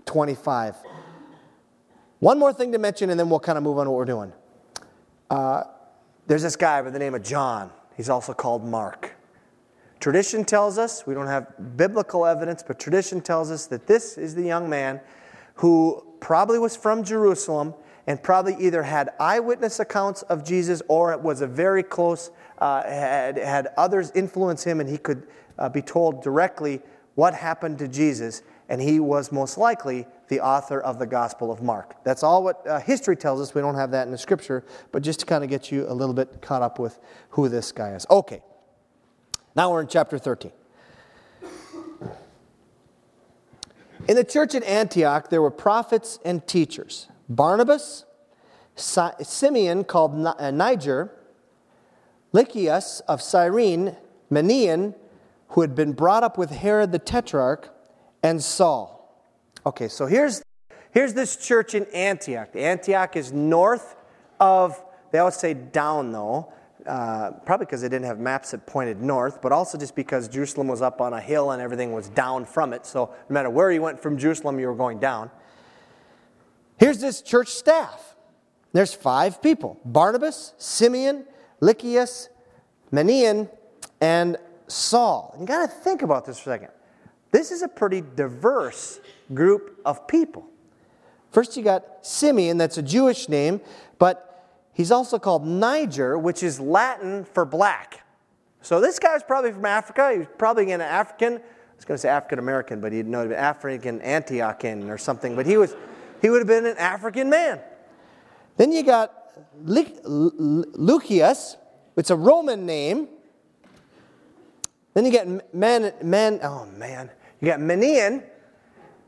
25. 0.06 0.76
One 2.20 2.38
more 2.38 2.52
thing 2.52 2.74
to 2.74 2.78
mention, 2.78 3.10
and 3.10 3.20
then 3.20 3.30
we'll 3.30 3.40
kind 3.40 3.58
of 3.58 3.64
move 3.64 3.78
on 3.78 3.86
to 3.86 3.92
what 3.92 3.98
we're 3.98 4.06
doing. 4.06 4.34
Uh, 5.30 5.64
there's 6.28 6.44
this 6.44 6.58
guy 6.58 6.82
by 6.82 6.90
the 6.90 7.00
name 7.00 7.16
of 7.16 7.24
John. 7.24 7.72
He's 7.96 8.10
also 8.10 8.34
called 8.34 8.66
Mark. 8.66 9.16
Tradition 10.00 10.44
tells 10.44 10.78
us, 10.78 11.08
we 11.08 11.14
don't 11.14 11.28
have 11.28 11.78
biblical 11.78 12.26
evidence, 12.26 12.62
but 12.62 12.80
tradition 12.80 13.22
tells 13.22 13.52
us 13.52 13.68
that 13.68 13.88
this 13.88 14.18
is 14.18 14.36
the 14.36 14.44
young 14.44 14.70
man 14.70 15.00
who 15.56 16.06
probably 16.20 16.60
was 16.60 16.76
from 16.76 17.04
Jerusalem 17.04 17.74
and 18.08 18.22
probably 18.22 18.56
either 18.60 18.84
had 18.84 19.10
eyewitness 19.20 19.80
accounts 19.80 20.22
of 20.24 20.46
Jesus 20.46 20.82
or 20.88 21.14
it 21.14 21.22
was 21.22 21.42
a 21.42 21.48
very 21.48 21.84
close 21.84 22.32
uh, 22.60 22.84
had, 22.84 23.38
had 23.38 23.70
others 23.78 24.12
influence 24.14 24.64
him, 24.64 24.82
and 24.82 24.90
he 24.90 24.98
could 24.98 25.28
uh, 25.58 25.70
be 25.70 25.82
told 25.82 26.22
directly 26.22 26.82
what 27.16 27.34
happened 27.34 27.78
to 27.80 27.88
Jesus, 27.88 28.42
and 28.68 28.82
he 28.82 29.00
was 29.00 29.32
most 29.32 29.58
likely 29.58 30.06
the 30.30 30.40
author 30.40 30.80
of 30.80 31.00
the 31.00 31.06
Gospel 31.06 31.52
of 31.52 31.62
Mark. 31.62 32.04
That's 32.04 32.24
all 32.24 32.44
what 32.44 32.66
uh, 32.66 32.80
history 32.80 33.18
tells 33.18 33.42
us. 33.42 33.54
We 33.54 33.62
don't 33.62 33.76
have 33.76 33.92
that 33.92 34.06
in 34.06 34.12
the 34.12 34.18
scripture, 34.18 34.64
but 34.92 35.04
just 35.04 35.20
to 35.22 35.26
kind 35.26 35.44
of 35.44 35.50
get 35.50 35.72
you 35.72 35.86
a 35.90 35.94
little 35.94 36.14
bit 36.14 36.42
caught 36.42 36.62
up 36.62 36.80
with 36.80 37.00
who 37.32 37.50
this 37.50 37.72
guy 37.72 37.90
is. 37.90 38.06
Okay, 38.10 38.42
now 39.56 39.72
we're 39.72 39.82
in 39.82 39.88
chapter 39.88 40.18
13. 40.18 40.52
In 44.08 44.16
the 44.16 44.24
church 44.24 44.56
at 44.56 44.64
Antioch, 44.64 45.30
there 45.30 45.42
were 45.42 45.52
prophets 45.52 46.20
and 46.24 46.46
teachers 46.48 47.08
Barnabas, 47.28 48.06
Simeon 48.76 49.84
called 49.84 50.26
uh, 50.26 50.52
Niger, 50.52 51.12
Lucius 52.32 53.02
of 53.02 53.22
Cyrene, 53.22 53.96
Manaen, 54.32 54.96
who 55.50 55.62
had 55.62 55.76
been 55.76 55.94
brought 55.94 56.24
up 56.24 56.38
with 56.38 56.52
Herod 56.52 56.92
the 56.92 57.00
Tetrarch, 57.00 57.70
and 58.22 58.44
Saul. 58.44 58.99
Okay, 59.66 59.88
so 59.88 60.06
here's, 60.06 60.42
here's 60.92 61.14
this 61.14 61.36
church 61.36 61.76
in 61.76 61.86
Antioch. 61.94 62.56
Antioch 62.56 63.16
is 63.16 63.34
north 63.34 63.96
of, 64.40 64.82
they 65.12 65.20
always 65.20 65.36
say 65.36 65.54
down 65.54 66.12
though, 66.12 66.52
uh, 66.86 67.32
probably 67.46 67.66
because 67.66 67.82
they 67.82 67.90
didn't 67.90 68.06
have 68.06 68.20
maps 68.20 68.52
that 68.52 68.66
pointed 68.66 69.02
north, 69.02 69.42
but 69.42 69.52
also 69.52 69.78
just 69.78 69.96
because 69.96 70.30
Jerusalem 70.30 70.68
was 70.68 70.82
up 70.82 71.02
on 71.02 71.14
a 71.14 71.20
hill 71.20 71.52
and 71.52 71.62
everything 71.62 71.92
was 71.92 72.08
down 72.10 72.46
from 72.46 72.72
it. 72.72 72.86
So 72.86 73.14
no 73.30 73.34
matter 73.34 73.50
where 73.50 73.70
you 73.70 73.82
went 73.82 74.00
from 74.00 74.18
Jerusalem, 74.18 74.60
you 74.60 74.68
were 74.68 74.76
going 74.76 75.00
down. 75.00 75.30
Here's 76.78 77.00
this 77.00 77.22
church 77.22 77.50
staff. 77.50 78.16
There's 78.72 78.94
five 78.94 79.42
people 79.42 79.80
Barnabas, 79.84 80.54
Simeon, 80.58 81.26
Lucius, 81.60 82.30
Manaen, 82.94 83.50
and 84.00 84.38
Saul. 84.68 85.36
You 85.38 85.46
got 85.46 85.66
to 85.66 85.68
think 85.68 86.02
about 86.02 86.26
this 86.26 86.40
for 86.40 86.52
a 86.52 86.54
second. 86.54 86.70
This 87.32 87.52
is 87.52 87.62
a 87.62 87.68
pretty 87.68 88.02
diverse 88.16 89.00
group 89.34 89.80
of 89.86 90.08
people. 90.08 90.48
First, 91.32 91.56
you 91.56 91.64
got 91.64 92.06
Simeon, 92.06 92.58
that's 92.58 92.78
a 92.78 92.82
Jewish 92.82 93.30
name, 93.30 93.62
but 94.00 94.48
he's 94.74 94.92
also 94.92 95.20
called 95.20 95.46
Niger, 95.46 96.18
which 96.18 96.42
is 96.42 96.60
Latin 96.60 97.24
for 97.24 97.46
black. 97.46 98.04
So 98.62 98.82
this 98.82 98.98
guy's 98.98 99.24
probably 99.24 99.52
from 99.52 99.66
Africa. 99.66 100.12
He 100.12 100.18
was 100.20 100.28
probably 100.38 100.72
an 100.72 100.82
African. 100.82 101.36
I 101.36 101.76
was 101.76 101.86
going 101.86 101.96
to 101.96 102.02
say 102.02 102.10
African 102.10 102.40
American, 102.40 102.82
but 102.82 102.92
he'd 102.92 103.08
know 103.08 103.22
an 103.22 103.32
African 103.32 104.00
Antiochian 104.00 104.90
or 104.90 104.98
something. 104.98 105.36
But 105.36 105.46
he 105.46 105.58
was, 105.58 105.76
he 106.22 106.30
would 106.30 106.40
have 106.40 106.48
been 106.48 106.66
an 106.66 106.78
African 106.78 107.30
man. 107.30 107.60
Then 108.58 108.72
you 108.72 108.84
got 108.84 109.14
Lucius, 109.64 111.56
it's 111.96 112.10
a 112.10 112.16
Roman 112.16 112.66
name. 112.66 113.08
Then 114.94 115.06
you 115.06 115.12
get 115.12 115.54
man, 115.54 115.94
man, 116.04 116.40
oh 116.44 116.66
man, 116.66 117.10
you 117.42 117.48
got 117.48 117.60
Manaen, 117.60 118.24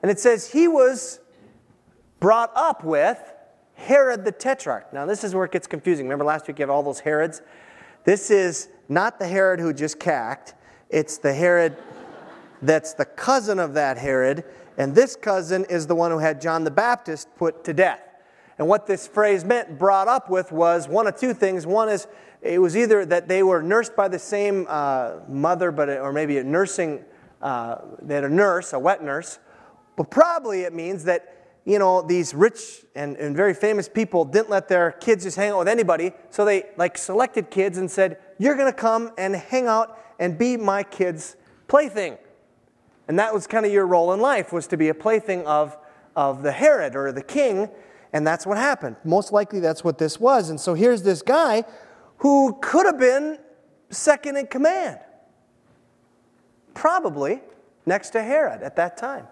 and 0.01 0.11
it 0.11 0.19
says 0.19 0.51
he 0.51 0.67
was 0.67 1.19
brought 2.19 2.51
up 2.55 2.83
with 2.83 3.19
Herod 3.75 4.25
the 4.25 4.31
Tetrarch. 4.31 4.93
Now, 4.93 5.05
this 5.05 5.23
is 5.23 5.33
where 5.35 5.45
it 5.45 5.51
gets 5.51 5.67
confusing. 5.67 6.05
Remember 6.05 6.25
last 6.25 6.47
week 6.47 6.59
you 6.59 6.63
had 6.63 6.69
all 6.69 6.83
those 6.83 6.99
Herods? 6.99 7.41
This 8.03 8.31
is 8.31 8.69
not 8.89 9.19
the 9.19 9.27
Herod 9.27 9.59
who 9.59 9.73
just 9.73 9.99
cacked, 9.99 10.55
it's 10.89 11.17
the 11.17 11.33
Herod 11.33 11.77
that's 12.61 12.93
the 12.93 13.05
cousin 13.05 13.59
of 13.59 13.73
that 13.73 13.97
Herod, 13.97 14.43
and 14.77 14.93
this 14.93 15.15
cousin 15.15 15.65
is 15.69 15.87
the 15.87 15.95
one 15.95 16.11
who 16.11 16.19
had 16.19 16.39
John 16.41 16.63
the 16.63 16.71
Baptist 16.71 17.27
put 17.35 17.63
to 17.63 17.73
death. 17.73 18.01
And 18.57 18.67
what 18.67 18.85
this 18.85 19.07
phrase 19.07 19.43
meant, 19.43 19.79
brought 19.79 20.07
up 20.07 20.29
with, 20.29 20.51
was 20.51 20.87
one 20.87 21.07
of 21.07 21.15
two 21.15 21.33
things. 21.33 21.65
One 21.65 21.89
is 21.89 22.07
it 22.41 22.59
was 22.59 22.77
either 22.77 23.05
that 23.05 23.27
they 23.27 23.41
were 23.41 23.61
nursed 23.63 23.95
by 23.95 24.07
the 24.07 24.19
same 24.19 24.67
uh, 24.69 25.17
mother, 25.27 25.71
but 25.71 25.89
or 25.89 26.13
maybe 26.13 26.37
a 26.37 26.43
nursing, 26.43 27.03
uh, 27.41 27.77
they 28.01 28.15
had 28.15 28.23
a 28.23 28.29
nurse, 28.29 28.73
a 28.73 28.79
wet 28.79 29.03
nurse, 29.03 29.39
but 29.97 30.09
probably 30.09 30.61
it 30.61 30.73
means 30.73 31.03
that, 31.05 31.59
you 31.65 31.79
know, 31.79 32.01
these 32.01 32.33
rich 32.33 32.85
and, 32.95 33.15
and 33.17 33.35
very 33.35 33.53
famous 33.53 33.87
people 33.89 34.25
didn't 34.25 34.49
let 34.49 34.67
their 34.67 34.91
kids 34.93 35.23
just 35.23 35.37
hang 35.37 35.51
out 35.51 35.59
with 35.59 35.67
anybody. 35.67 36.11
So 36.29 36.45
they 36.45 36.65
like 36.77 36.97
selected 36.97 37.51
kids 37.51 37.77
and 37.77 37.89
said, 37.89 38.17
You're 38.37 38.55
going 38.55 38.71
to 38.71 38.77
come 38.77 39.11
and 39.17 39.35
hang 39.35 39.67
out 39.67 39.99
and 40.19 40.37
be 40.37 40.57
my 40.57 40.83
kid's 40.83 41.35
plaything. 41.67 42.17
And 43.07 43.19
that 43.19 43.33
was 43.33 43.47
kind 43.47 43.65
of 43.65 43.71
your 43.71 43.85
role 43.85 44.13
in 44.13 44.19
life, 44.19 44.53
was 44.53 44.67
to 44.67 44.77
be 44.77 44.89
a 44.89 44.93
plaything 44.93 45.45
of, 45.45 45.77
of 46.15 46.43
the 46.43 46.51
Herod 46.51 46.95
or 46.95 47.11
the 47.11 47.23
king. 47.23 47.69
And 48.13 48.25
that's 48.25 48.45
what 48.45 48.57
happened. 48.57 48.95
Most 49.03 49.31
likely 49.31 49.59
that's 49.59 49.83
what 49.83 49.97
this 49.97 50.19
was. 50.19 50.49
And 50.49 50.59
so 50.59 50.73
here's 50.73 51.03
this 51.03 51.21
guy 51.21 51.63
who 52.17 52.57
could 52.61 52.85
have 52.85 52.99
been 52.99 53.39
second 53.89 54.37
in 54.37 54.47
command. 54.47 54.99
Probably 56.73 57.41
next 57.85 58.11
to 58.11 58.23
Herod 58.23 58.61
at 58.61 58.75
that 58.75 58.97
time. 58.97 59.27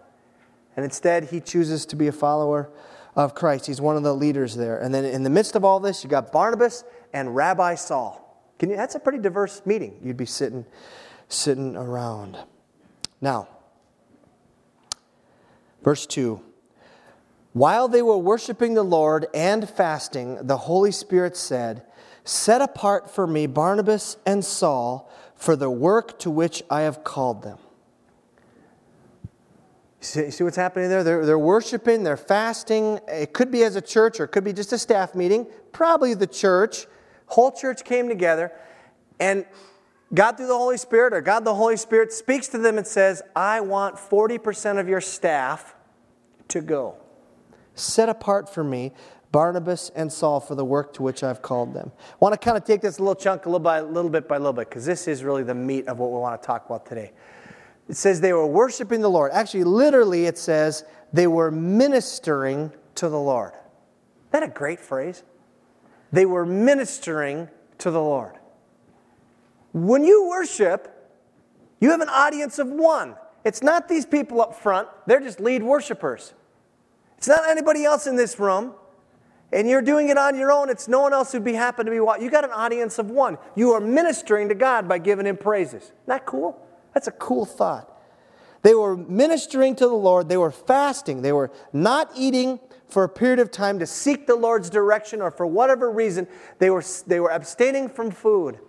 And 0.75 0.85
instead, 0.85 1.25
he 1.25 1.39
chooses 1.39 1.85
to 1.87 1.95
be 1.95 2.07
a 2.07 2.11
follower 2.11 2.69
of 3.15 3.35
Christ. 3.35 3.65
He's 3.65 3.81
one 3.81 3.97
of 3.97 4.03
the 4.03 4.13
leaders 4.13 4.55
there. 4.55 4.79
And 4.79 4.93
then 4.93 5.03
in 5.05 5.23
the 5.23 5.29
midst 5.29 5.55
of 5.55 5.65
all 5.65 5.79
this, 5.79 6.03
you 6.03 6.09
got 6.09 6.31
Barnabas 6.31 6.83
and 7.13 7.35
Rabbi 7.35 7.75
Saul. 7.75 8.25
Can 8.59 8.69
you, 8.69 8.75
that's 8.75 8.95
a 8.95 8.99
pretty 8.99 9.19
diverse 9.19 9.61
meeting 9.65 9.99
you'd 10.03 10.17
be 10.17 10.25
sitting, 10.25 10.65
sitting 11.27 11.75
around. 11.75 12.37
Now, 13.21 13.47
verse 15.83 16.05
2 16.05 16.41
While 17.53 17.87
they 17.87 18.01
were 18.01 18.17
worshiping 18.17 18.73
the 18.73 18.83
Lord 18.83 19.27
and 19.33 19.69
fasting, 19.69 20.45
the 20.45 20.57
Holy 20.57 20.91
Spirit 20.91 21.35
said, 21.35 21.83
Set 22.23 22.61
apart 22.61 23.09
for 23.09 23.25
me 23.25 23.47
Barnabas 23.47 24.17
and 24.25 24.45
Saul 24.45 25.11
for 25.39 25.55
the 25.55 25.71
work 25.71 26.19
to 26.19 26.29
which 26.29 26.61
I 26.69 26.81
have 26.81 27.03
called 27.03 27.41
them. 27.41 27.57
See, 30.01 30.29
see 30.31 30.43
what's 30.43 30.57
happening 30.57 30.89
there? 30.89 31.03
They're, 31.03 31.25
they're 31.25 31.39
worshiping, 31.39 32.03
they're 32.03 32.17
fasting. 32.17 32.99
It 33.07 33.33
could 33.33 33.49
be 33.49 33.63
as 33.63 33.75
a 33.75 33.81
church 33.81 34.19
or 34.19 34.25
it 34.25 34.27
could 34.29 34.43
be 34.43 34.53
just 34.53 34.71
a 34.73 34.77
staff 34.77 35.15
meeting. 35.15 35.47
Probably 35.71 36.13
the 36.13 36.27
church. 36.27 36.87
Whole 37.27 37.51
church 37.51 37.83
came 37.83 38.09
together 38.09 38.51
and 39.19 39.45
God 40.13 40.37
through 40.37 40.47
the 40.47 40.57
Holy 40.57 40.77
Spirit 40.77 41.13
or 41.13 41.21
God 41.21 41.45
the 41.45 41.55
Holy 41.55 41.77
Spirit 41.77 42.11
speaks 42.11 42.47
to 42.49 42.57
them 42.57 42.77
and 42.77 42.85
says, 42.85 43.21
I 43.35 43.61
want 43.61 43.95
40% 43.95 44.79
of 44.79 44.89
your 44.89 45.01
staff 45.01 45.75
to 46.49 46.61
go. 46.61 46.97
Set 47.75 48.09
apart 48.09 48.53
for 48.53 48.63
me 48.63 48.91
Barnabas 49.31 49.91
and 49.95 50.11
Saul 50.11 50.39
for 50.39 50.55
the 50.55 50.65
work 50.65 50.93
to 50.93 51.03
which 51.03 51.23
I've 51.23 51.41
called 51.41 51.73
them. 51.73 51.91
I 51.97 52.15
want 52.19 52.33
to 52.33 52.37
kind 52.37 52.57
of 52.57 52.63
take 52.63 52.81
this 52.81 52.99
little 52.99 53.15
chunk 53.15 53.45
a 53.45 53.49
little, 53.49 53.59
by, 53.59 53.79
little 53.81 54.09
bit 54.09 54.27
by 54.27 54.37
little 54.37 54.53
bit 54.53 54.69
because 54.69 54.85
this 54.85 55.07
is 55.07 55.23
really 55.23 55.43
the 55.43 55.53
meat 55.53 55.87
of 55.87 55.99
what 55.99 56.11
we 56.11 56.17
want 56.17 56.41
to 56.41 56.45
talk 56.45 56.65
about 56.65 56.85
today. 56.85 57.11
It 57.87 57.95
says 57.95 58.21
they 58.21 58.33
were 58.33 58.47
worshiping 58.47 59.01
the 59.01 59.09
Lord. 59.09 59.31
Actually, 59.31 59.65
literally, 59.65 60.25
it 60.25 60.37
says 60.37 60.83
they 61.13 61.27
were 61.27 61.51
ministering 61.51 62.71
to 62.95 63.09
the 63.09 63.19
Lord. 63.19 63.53
Isn't 63.53 64.31
that 64.31 64.43
a 64.43 64.47
great 64.47 64.79
phrase? 64.79 65.23
They 66.11 66.25
were 66.25 66.45
ministering 66.45 67.49
to 67.79 67.91
the 67.91 68.01
Lord. 68.01 68.37
When 69.73 70.03
you 70.03 70.27
worship, 70.27 71.11
you 71.79 71.91
have 71.91 72.01
an 72.01 72.09
audience 72.09 72.57
of 72.59 72.67
one. 72.67 73.15
It's 73.43 73.61
not 73.61 73.87
these 73.87 74.05
people 74.05 74.41
up 74.41 74.55
front, 74.55 74.87
they're 75.05 75.21
just 75.21 75.39
lead 75.39 75.63
worshipers. 75.63 76.33
It's 77.17 77.27
not 77.27 77.47
anybody 77.47 77.85
else 77.85 78.07
in 78.07 78.15
this 78.15 78.39
room. 78.39 78.73
And 79.51 79.67
you're 79.67 79.81
doing 79.81 80.09
it 80.09 80.17
on 80.17 80.37
your 80.37 80.51
own. 80.51 80.69
It's 80.69 80.87
no 80.87 81.01
one 81.01 81.13
else 81.13 81.31
who'd 81.31 81.43
be 81.43 81.53
happen 81.53 81.85
to 81.85 81.91
be 81.91 81.99
watching. 81.99 82.23
You 82.23 82.31
got 82.31 82.43
an 82.43 82.51
audience 82.51 82.99
of 82.99 83.09
one. 83.09 83.37
You 83.55 83.71
are 83.71 83.79
ministering 83.79 84.49
to 84.49 84.55
God 84.55 84.87
by 84.87 84.99
giving 84.99 85.25
him 85.25 85.37
praises. 85.37 85.83
Isn't 85.83 86.05
that 86.07 86.25
cool? 86.25 86.59
That's 86.93 87.07
a 87.07 87.11
cool 87.11 87.45
thought. 87.45 87.95
They 88.61 88.75
were 88.75 88.97
ministering 88.97 89.75
to 89.77 89.87
the 89.87 89.93
Lord, 89.93 90.27
they 90.27 90.37
were 90.37 90.51
fasting, 90.51 91.21
they 91.21 91.31
were 91.31 91.49
not 91.71 92.11
eating 92.15 92.59
for 92.87 93.03
a 93.03 93.09
period 93.09 93.39
of 93.39 93.51
time 93.51 93.79
to 93.79 93.85
seek 93.85 94.27
the 94.27 94.35
Lord's 94.35 94.69
direction, 94.69 95.21
or 95.21 95.31
for 95.31 95.45
whatever 95.45 95.91
reason, 95.91 96.27
they 96.57 96.69
were, 96.69 96.83
they 97.07 97.19
were 97.19 97.31
abstaining 97.31 97.87
from 97.87 98.11
food. 98.11 98.59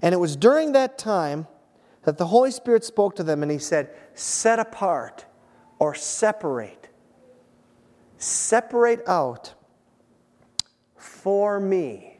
And 0.00 0.14
it 0.14 0.18
was 0.18 0.36
during 0.36 0.72
that 0.72 0.96
time 0.96 1.48
that 2.04 2.16
the 2.16 2.28
Holy 2.28 2.50
Spirit 2.50 2.84
spoke 2.84 3.16
to 3.16 3.24
them 3.24 3.42
and 3.42 3.50
He 3.50 3.58
said, 3.58 3.90
Set 4.14 4.58
apart 4.58 5.26
or 5.78 5.94
separate. 5.94 6.88
Separate 8.16 9.06
out 9.06 9.54
for 11.22 11.58
me. 11.60 12.18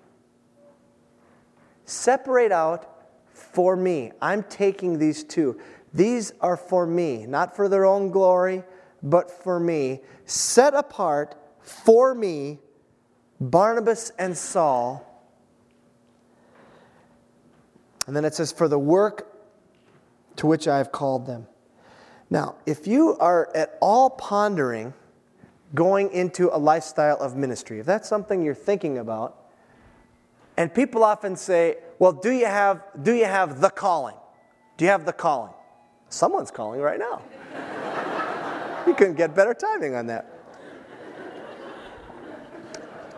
Separate 1.84 2.52
out 2.52 3.08
for 3.32 3.76
me. 3.76 4.12
I'm 4.20 4.42
taking 4.44 4.98
these 4.98 5.24
two. 5.24 5.60
These 5.94 6.32
are 6.40 6.56
for 6.56 6.86
me, 6.86 7.26
not 7.26 7.56
for 7.56 7.68
their 7.68 7.86
own 7.86 8.10
glory, 8.10 8.62
but 9.02 9.30
for 9.30 9.58
me. 9.58 10.00
Set 10.26 10.74
apart 10.74 11.34
for 11.60 12.14
me 12.14 12.58
Barnabas 13.40 14.10
and 14.18 14.36
Saul. 14.36 15.04
And 18.06 18.16
then 18.16 18.24
it 18.24 18.34
says, 18.34 18.52
for 18.52 18.68
the 18.68 18.78
work 18.78 19.32
to 20.36 20.46
which 20.46 20.66
I 20.66 20.78
have 20.78 20.92
called 20.92 21.26
them. 21.26 21.46
Now, 22.30 22.56
if 22.66 22.86
you 22.86 23.16
are 23.18 23.50
at 23.54 23.78
all 23.80 24.10
pondering 24.10 24.92
going 25.74 26.10
into 26.12 26.54
a 26.54 26.58
lifestyle 26.58 27.18
of 27.18 27.36
ministry, 27.36 27.80
if 27.80 27.86
that's 27.86 28.08
something 28.08 28.42
you're 28.42 28.54
thinking 28.54 28.98
about, 28.98 29.36
And 30.58 30.74
people 30.74 31.04
often 31.04 31.36
say, 31.36 31.76
well, 32.00 32.12
do 32.12 32.32
you 32.32 32.46
have, 32.46 32.82
do 33.00 33.12
you 33.12 33.26
have 33.26 33.60
the 33.60 33.70
calling? 33.70 34.16
Do 34.76 34.84
you 34.84 34.90
have 34.90 35.06
the 35.06 35.12
calling? 35.12 35.54
Someone's 36.08 36.50
calling 36.50 36.80
right 36.80 36.98
now. 36.98 37.22
you 38.86 38.94
couldn't 38.94 39.14
get 39.14 39.36
better 39.36 39.54
timing 39.54 39.94
on 39.94 40.06
that. 40.08 40.26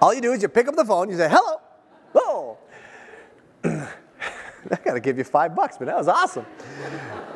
All 0.02 0.12
you 0.12 0.20
do 0.20 0.32
is 0.32 0.42
you 0.42 0.48
pick 0.48 0.68
up 0.68 0.76
the 0.76 0.84
phone, 0.84 1.08
you 1.08 1.16
say, 1.16 1.30
hello, 1.30 1.60
whoa. 2.12 2.58
I 3.64 4.76
got 4.84 4.92
to 4.94 5.00
give 5.00 5.16
you 5.16 5.24
five 5.24 5.54
bucks, 5.54 5.78
but 5.78 5.86
that 5.86 5.96
was 5.96 6.08
awesome. 6.08 6.44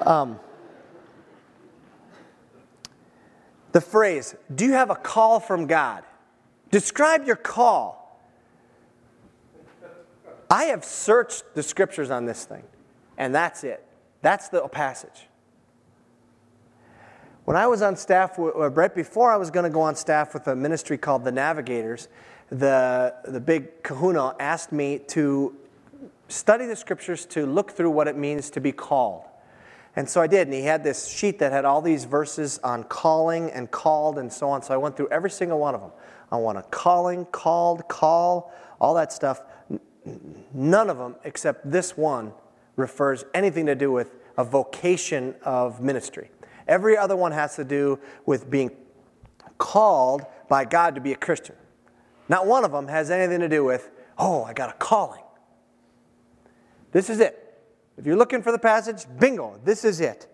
Um, 0.03 0.39
the 3.75 3.81
phrase, 3.81 4.37
do 4.55 4.65
you 4.65 4.75
have 4.75 4.91
a 4.91 4.95
call 4.95 5.41
from 5.41 5.67
God? 5.67 6.05
Describe 6.71 7.27
your 7.27 7.35
call. 7.35 8.21
I 10.49 10.67
have 10.67 10.85
searched 10.85 11.43
the 11.55 11.63
scriptures 11.65 12.09
on 12.09 12.25
this 12.25 12.45
thing, 12.45 12.63
and 13.19 13.35
that's 13.35 13.65
it. 13.65 13.85
That's 14.23 14.49
the 14.49 14.61
passage. 14.69 15.27
When 17.47 17.57
I 17.57 17.67
was 17.67 17.83
on 17.83 17.97
staff, 17.97 18.39
uh, 18.39 18.71
right 18.71 18.95
before 18.95 19.33
I 19.33 19.37
was 19.37 19.51
going 19.51 19.65
to 19.65 19.75
go 19.75 19.81
on 19.81 19.97
staff 19.97 20.35
with 20.35 20.47
a 20.47 20.55
ministry 20.55 20.97
called 20.97 21.25
the 21.25 21.33
Navigators, 21.33 22.07
the, 22.51 23.13
the 23.25 23.41
big 23.41 23.83
kahuna 23.83 24.37
asked 24.39 24.71
me 24.71 25.01
to 25.09 25.53
study 26.29 26.67
the 26.67 26.77
scriptures 26.77 27.27
to 27.27 27.45
look 27.45 27.73
through 27.73 27.91
what 27.91 28.07
it 28.07 28.17
means 28.17 28.51
to 28.51 28.61
be 28.61 28.71
called. 28.71 29.25
And 29.97 30.09
so 30.09 30.21
I 30.21 30.27
did, 30.27 30.49
and 30.49 30.55
he 30.55 30.63
had 30.63 30.83
this 30.83 31.07
sheet 31.07 31.39
that 31.39 31.53
had 31.53 31.65
all 31.65 31.81
these 31.81 32.05
verses 32.05 32.59
on 32.65 32.85
calling 32.85 33.51
and 33.51 33.71
called 33.71 34.19
and 34.19 34.33
so 34.33 34.51
on. 34.51 34.63
So 34.63 34.75
I 34.75 34.77
went 34.77 34.97
through 34.97 35.09
every 35.09 35.31
single 35.31 35.59
one 35.61 35.75
of 35.75 35.81
them. 35.81 35.93
I 36.33 36.37
want 36.37 36.59
a 36.59 36.63
calling, 36.63 37.27
called, 37.27 37.87
call, 37.89 38.53
all 38.81 38.95
that 38.95 39.13
stuff. 39.13 39.43
None 40.53 40.91
of 40.91 40.99
them, 40.99 41.15
except 41.23 41.71
this 41.71 41.97
one, 41.97 42.33
refers 42.77 43.25
anything 43.35 43.67
to 43.67 43.77
do 43.77 43.93
with 43.93 44.17
a 44.37 44.43
vocation 44.43 45.37
of 45.45 45.81
ministry. 45.81 46.31
Every 46.67 46.97
other 46.97 47.15
one 47.15 47.31
has 47.31 47.55
to 47.57 47.65
do 47.65 48.01
with 48.27 48.51
being 48.51 48.73
called 49.59 50.27
by 50.49 50.65
God 50.65 50.97
to 50.97 51.01
be 51.01 51.13
a 51.13 51.17
Christian. 51.17 51.55
Not 52.29 52.47
one 52.47 52.65
of 52.65 52.73
them 52.73 52.89
has 52.89 53.11
anything 53.11 53.41
to 53.41 53.49
do 53.49 53.63
with, 53.65 53.91
oh, 54.19 54.43
I 54.43 54.55
got 54.55 54.71
a 54.71 54.73
calling. 54.73 55.23
This 56.91 57.11
is 57.11 57.21
it. 57.21 57.44
If 57.97 58.07
you're 58.07 58.17
looking 58.17 58.43
for 58.43 58.53
the 58.53 58.59
passage, 58.59 59.05
bingo, 59.19 59.61
this 59.65 59.85
is 59.85 60.01
it. 60.01 60.27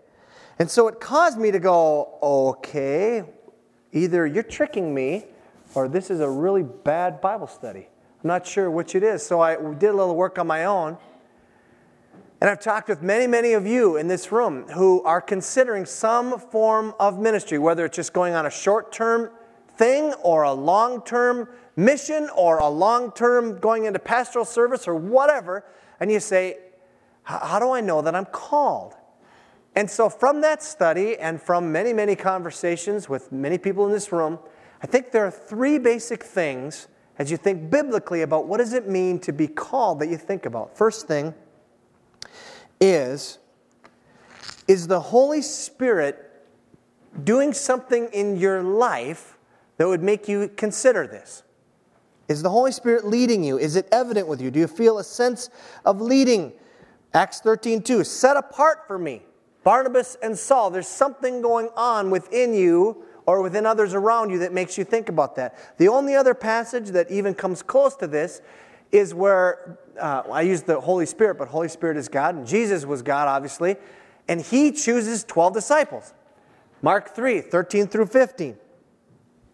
And 0.57 0.69
so 0.69 0.87
it 0.87 0.99
caused 0.99 1.37
me 1.37 1.51
to 1.51 1.59
go, 1.59 2.17
okay, 2.21 3.23
either 3.91 4.25
you're 4.25 4.43
tricking 4.43 4.93
me 4.93 5.25
or 5.73 5.87
this 5.87 6.09
is 6.09 6.19
a 6.19 6.29
really 6.29 6.63
bad 6.63 7.21
Bible 7.21 7.47
study. 7.47 7.87
I'm 8.23 8.27
not 8.27 8.45
sure 8.45 8.69
which 8.69 8.95
it 8.95 9.03
is. 9.03 9.25
So 9.25 9.41
I 9.41 9.55
did 9.55 9.89
a 9.89 9.93
little 9.93 10.15
work 10.15 10.37
on 10.37 10.47
my 10.47 10.65
own. 10.65 10.97
And 12.39 12.49
I've 12.49 12.59
talked 12.59 12.89
with 12.89 13.03
many, 13.03 13.27
many 13.27 13.53
of 13.53 13.67
you 13.67 13.97
in 13.97 14.07
this 14.07 14.31
room 14.31 14.67
who 14.69 15.03
are 15.03 15.21
considering 15.21 15.85
some 15.85 16.39
form 16.39 16.95
of 16.99 17.19
ministry, 17.19 17.59
whether 17.59 17.85
it's 17.85 17.95
just 17.95 18.13
going 18.13 18.33
on 18.33 18.47
a 18.47 18.49
short 18.49 18.91
term 18.91 19.29
thing 19.77 20.13
or 20.23 20.43
a 20.43 20.51
long 20.51 21.03
term 21.03 21.47
mission 21.75 22.29
or 22.35 22.57
a 22.57 22.67
long 22.67 23.11
term 23.11 23.59
going 23.59 23.85
into 23.85 23.99
pastoral 23.99 24.45
service 24.45 24.87
or 24.87 24.95
whatever. 24.95 25.63
And 25.99 26.11
you 26.11 26.19
say, 26.19 26.57
how 27.23 27.59
do 27.59 27.71
I 27.71 27.81
know 27.81 28.01
that 28.01 28.15
I'm 28.15 28.25
called? 28.25 28.95
And 29.75 29.89
so, 29.89 30.09
from 30.09 30.41
that 30.41 30.61
study 30.61 31.17
and 31.17 31.41
from 31.41 31.71
many, 31.71 31.93
many 31.93 32.15
conversations 32.15 33.07
with 33.07 33.31
many 33.31 33.57
people 33.57 33.85
in 33.85 33.91
this 33.91 34.11
room, 34.11 34.39
I 34.81 34.87
think 34.87 35.11
there 35.11 35.25
are 35.25 35.31
three 35.31 35.77
basic 35.77 36.23
things 36.23 36.87
as 37.17 37.31
you 37.31 37.37
think 37.37 37.69
biblically 37.69 38.23
about 38.23 38.47
what 38.47 38.57
does 38.57 38.73
it 38.73 38.89
mean 38.89 39.19
to 39.19 39.31
be 39.31 39.47
called 39.47 39.99
that 39.99 40.09
you 40.09 40.17
think 40.17 40.45
about. 40.45 40.75
First 40.77 41.07
thing 41.07 41.33
is 42.79 43.37
is 44.67 44.87
the 44.87 44.99
Holy 44.99 45.41
Spirit 45.41 46.17
doing 47.23 47.53
something 47.53 48.07
in 48.13 48.37
your 48.37 48.63
life 48.63 49.37
that 49.77 49.87
would 49.87 50.01
make 50.01 50.27
you 50.27 50.49
consider 50.55 51.07
this? 51.07 51.43
Is 52.27 52.41
the 52.41 52.49
Holy 52.49 52.71
Spirit 52.71 53.05
leading 53.05 53.43
you? 53.43 53.57
Is 53.57 53.75
it 53.75 53.87
evident 53.91 54.27
with 54.27 54.41
you? 54.41 54.49
Do 54.49 54.59
you 54.59 54.67
feel 54.67 54.97
a 54.99 55.03
sense 55.03 55.49
of 55.85 55.99
leading? 55.99 56.53
Acts 57.13 57.41
13, 57.41 57.81
2, 57.83 58.03
set 58.03 58.37
apart 58.37 58.87
for 58.87 58.97
me, 58.97 59.21
Barnabas 59.63 60.17
and 60.23 60.37
Saul. 60.37 60.69
There's 60.71 60.87
something 60.87 61.41
going 61.41 61.69
on 61.75 62.09
within 62.09 62.53
you 62.53 63.03
or 63.25 63.41
within 63.41 63.65
others 63.65 63.93
around 63.93 64.29
you 64.29 64.39
that 64.39 64.53
makes 64.53 64.77
you 64.77 64.83
think 64.83 65.09
about 65.09 65.35
that. 65.35 65.57
The 65.77 65.87
only 65.87 66.15
other 66.15 66.33
passage 66.33 66.89
that 66.89 67.11
even 67.11 67.33
comes 67.33 67.61
close 67.61 67.95
to 67.97 68.07
this 68.07 68.41
is 68.91 69.13
where 69.13 69.79
uh, 69.99 70.23
I 70.31 70.41
use 70.41 70.63
the 70.63 70.79
Holy 70.79 71.05
Spirit, 71.05 71.37
but 71.37 71.47
Holy 71.47 71.67
Spirit 71.67 71.97
is 71.97 72.07
God, 72.07 72.35
and 72.35 72.47
Jesus 72.47 72.85
was 72.85 73.01
God, 73.01 73.27
obviously, 73.27 73.75
and 74.27 74.41
he 74.41 74.71
chooses 74.71 75.23
12 75.23 75.53
disciples. 75.53 76.13
Mark 76.81 77.13
3, 77.13 77.41
13 77.41 77.87
through 77.87 78.07
15 78.07 78.57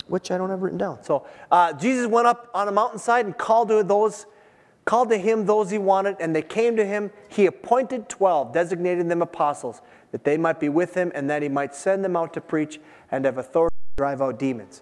which 0.07 0.31
I 0.31 0.37
don't 0.37 0.49
have 0.49 0.61
written 0.61 0.77
down. 0.77 1.03
So 1.03 1.25
uh, 1.51 1.73
Jesus 1.73 2.07
went 2.07 2.27
up 2.27 2.49
on 2.53 2.67
a 2.67 2.71
mountainside 2.71 3.25
and 3.25 3.37
called 3.37 3.69
to 3.69 3.83
those, 3.83 4.25
called 4.87 5.09
to 5.09 5.17
him 5.17 5.45
those 5.45 5.69
he 5.69 5.77
wanted, 5.77 6.15
and 6.21 6.33
they 6.33 6.41
came 6.41 6.77
to 6.77 6.85
him. 6.85 7.11
He 7.27 7.45
appointed 7.45 8.07
twelve, 8.07 8.53
designated 8.53 9.09
them 9.09 9.21
apostles, 9.21 9.81
that 10.11 10.23
they 10.23 10.37
might 10.37 10.59
be 10.61 10.69
with 10.69 10.95
him, 10.95 11.11
and 11.13 11.29
that 11.29 11.43
he 11.43 11.49
might 11.49 11.75
send 11.75 12.05
them 12.05 12.15
out 12.15 12.33
to 12.33 12.41
preach 12.41 12.79
and 13.11 13.25
have 13.25 13.37
authority 13.37 13.75
to 13.75 14.01
drive 14.01 14.21
out 14.21 14.39
demons. 14.39 14.81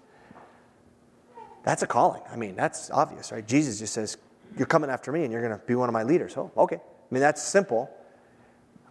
That's 1.64 1.82
a 1.82 1.88
calling. 1.88 2.22
I 2.30 2.36
mean, 2.36 2.54
that's 2.54 2.88
obvious, 2.92 3.32
right? 3.32 3.44
Jesus 3.44 3.80
just 3.80 3.92
says, 3.92 4.16
"You're 4.56 4.68
coming 4.68 4.90
after 4.90 5.10
me, 5.10 5.24
and 5.24 5.32
you're 5.32 5.42
going 5.42 5.58
to 5.58 5.66
be 5.66 5.74
one 5.74 5.88
of 5.88 5.92
my 5.92 6.04
leaders." 6.04 6.36
Oh, 6.36 6.52
okay. 6.56 6.76
I 6.76 7.14
mean, 7.14 7.20
that's 7.20 7.42
simple. 7.42 7.90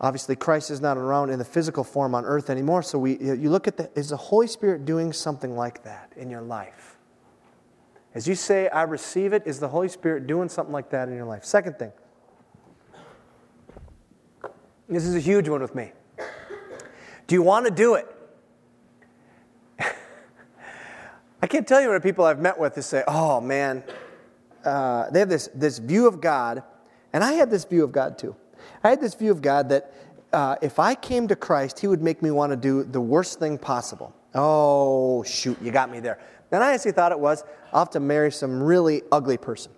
Obviously, 0.02 0.36
Christ 0.36 0.70
is 0.70 0.82
not 0.82 0.98
around 0.98 1.30
in 1.30 1.40
the 1.40 1.46
physical 1.46 1.86
form 1.86 2.14
on 2.14 2.26
earth 2.26 2.50
anymore. 2.50 2.84
So 2.84 3.00
we, 3.00 3.18
you 3.18 3.50
look 3.50 3.70
at 3.70 3.80
is 3.96 4.10
the 4.10 4.18
Holy 4.18 4.48
Spirit 4.48 4.84
doing 4.84 5.14
something 5.14 5.56
like 5.56 5.84
that 5.84 6.12
in 6.18 6.30
your 6.30 6.42
life? 6.42 6.95
As 8.16 8.30
you 8.30 8.34
say, 8.36 8.70
I 8.70 8.84
receive 8.84 9.34
it, 9.34 9.44
is 9.46 9.60
the 9.60 9.68
Holy 9.68 9.90
Spirit 9.90 10.26
doing 10.26 10.48
something 10.48 10.72
like 10.72 10.90
that 10.92 11.10
in 11.10 11.16
your 11.16 11.26
life? 11.26 11.44
Second 11.44 11.78
thing, 11.78 11.92
this 14.88 15.04
is 15.04 15.16
a 15.16 15.20
huge 15.20 15.50
one 15.50 15.62
with 15.62 15.76
me. 15.76 15.92
Do 17.28 17.36
you 17.36 17.42
want 17.42 17.66
to 17.66 17.72
do 17.72 17.96
it? 17.96 18.08
I 21.42 21.48
can't 21.48 21.68
tell 21.68 21.82
you 21.82 21.90
what 21.90 22.02
people 22.02 22.24
I've 22.24 22.40
met 22.40 22.58
with 22.58 22.76
who 22.76 22.82
say, 22.82 23.04
oh 23.06 23.42
man, 23.42 23.84
uh, 24.64 25.10
they 25.10 25.20
have 25.20 25.30
this, 25.30 25.50
this 25.54 25.80
view 25.80 26.08
of 26.08 26.22
God, 26.22 26.64
and 27.12 27.22
I 27.22 27.34
had 27.34 27.52
this 27.52 27.66
view 27.66 27.84
of 27.84 27.92
God 27.92 28.18
too. 28.18 28.34
I 28.82 28.92
had 28.92 29.02
this 29.02 29.14
view 29.14 29.32
of 29.32 29.42
God 29.42 29.68
that 29.70 29.94
uh, 30.32 30.56
if 30.62 30.80
I 30.80 30.96
came 30.96 31.28
to 31.28 31.36
Christ, 31.36 31.80
He 31.80 31.88
would 31.88 32.02
make 32.02 32.22
me 32.22 32.32
want 32.32 32.52
to 32.52 32.56
do 32.56 32.84
the 32.84 33.02
worst 33.02 33.40
thing 33.40 33.58
possible. 33.58 34.16
Oh, 34.34 35.24
shoot, 35.24 35.58
you 35.62 35.72
got 35.72 35.92
me 35.92 36.00
there. 36.00 36.20
And 36.52 36.64
I 36.64 36.74
actually 36.74 36.92
thought 36.92 37.12
it 37.12 37.20
was 37.20 37.44
I'll 37.74 37.80
have 37.80 37.90
to 37.92 38.00
marry 38.00 38.32
some 38.32 38.64
really 38.64 39.02
ugly 39.12 39.38
person. 39.38 39.72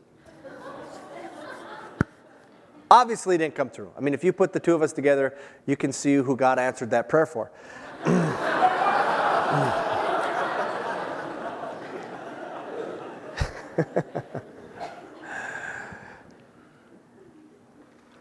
Obviously, 2.89 3.37
didn't 3.37 3.55
come 3.55 3.69
through. 3.69 3.91
I 3.97 4.01
mean, 4.01 4.13
if 4.13 4.23
you 4.23 4.31
put 4.31 4.53
the 4.53 4.61
two 4.61 4.73
of 4.73 4.81
us 4.81 4.93
together, 4.93 5.37
you 5.65 5.75
can 5.75 5.91
see 5.91 6.15
who 6.15 6.37
God 6.37 6.57
answered 6.57 6.89
that 6.91 7.09
prayer 7.09 7.25
for. 7.25 7.51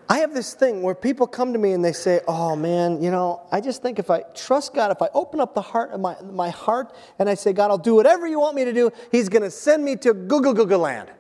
I 0.09 0.19
have 0.19 0.35
this 0.35 0.55
thing 0.55 0.83
where 0.83 0.95
people 0.95 1.27
come 1.27 1.53
to 1.53 1.59
me 1.59 1.73
and 1.73 1.85
they 1.85 1.92
say, 1.92 2.21
Oh 2.29 2.55
man, 2.55 3.03
you 3.03 3.11
know, 3.11 3.42
I 3.51 3.61
just 3.61 3.83
think 3.83 3.99
if 3.99 4.09
I 4.09 4.23
trust 4.35 4.73
God, 4.73 4.92
if 4.92 5.03
I 5.03 5.09
open 5.14 5.40
up 5.40 5.55
the 5.55 5.62
heart 5.62 5.90
of 5.90 6.01
my, 6.01 6.16
my 6.23 6.51
heart 6.51 6.95
and 7.19 7.29
I 7.29 7.35
say, 7.35 7.53
God, 7.53 7.71
I'll 7.71 7.79
do 7.79 7.95
whatever 7.95 8.27
you 8.27 8.38
want 8.38 8.55
me 8.55 8.64
to 8.64 8.73
do, 8.73 8.90
He's 9.11 9.29
going 9.29 9.42
to 9.42 9.51
send 9.51 9.85
me 9.85 9.97
to 9.97 10.14
Google 10.14 10.55
Google 10.55 10.81
land. 10.81 11.11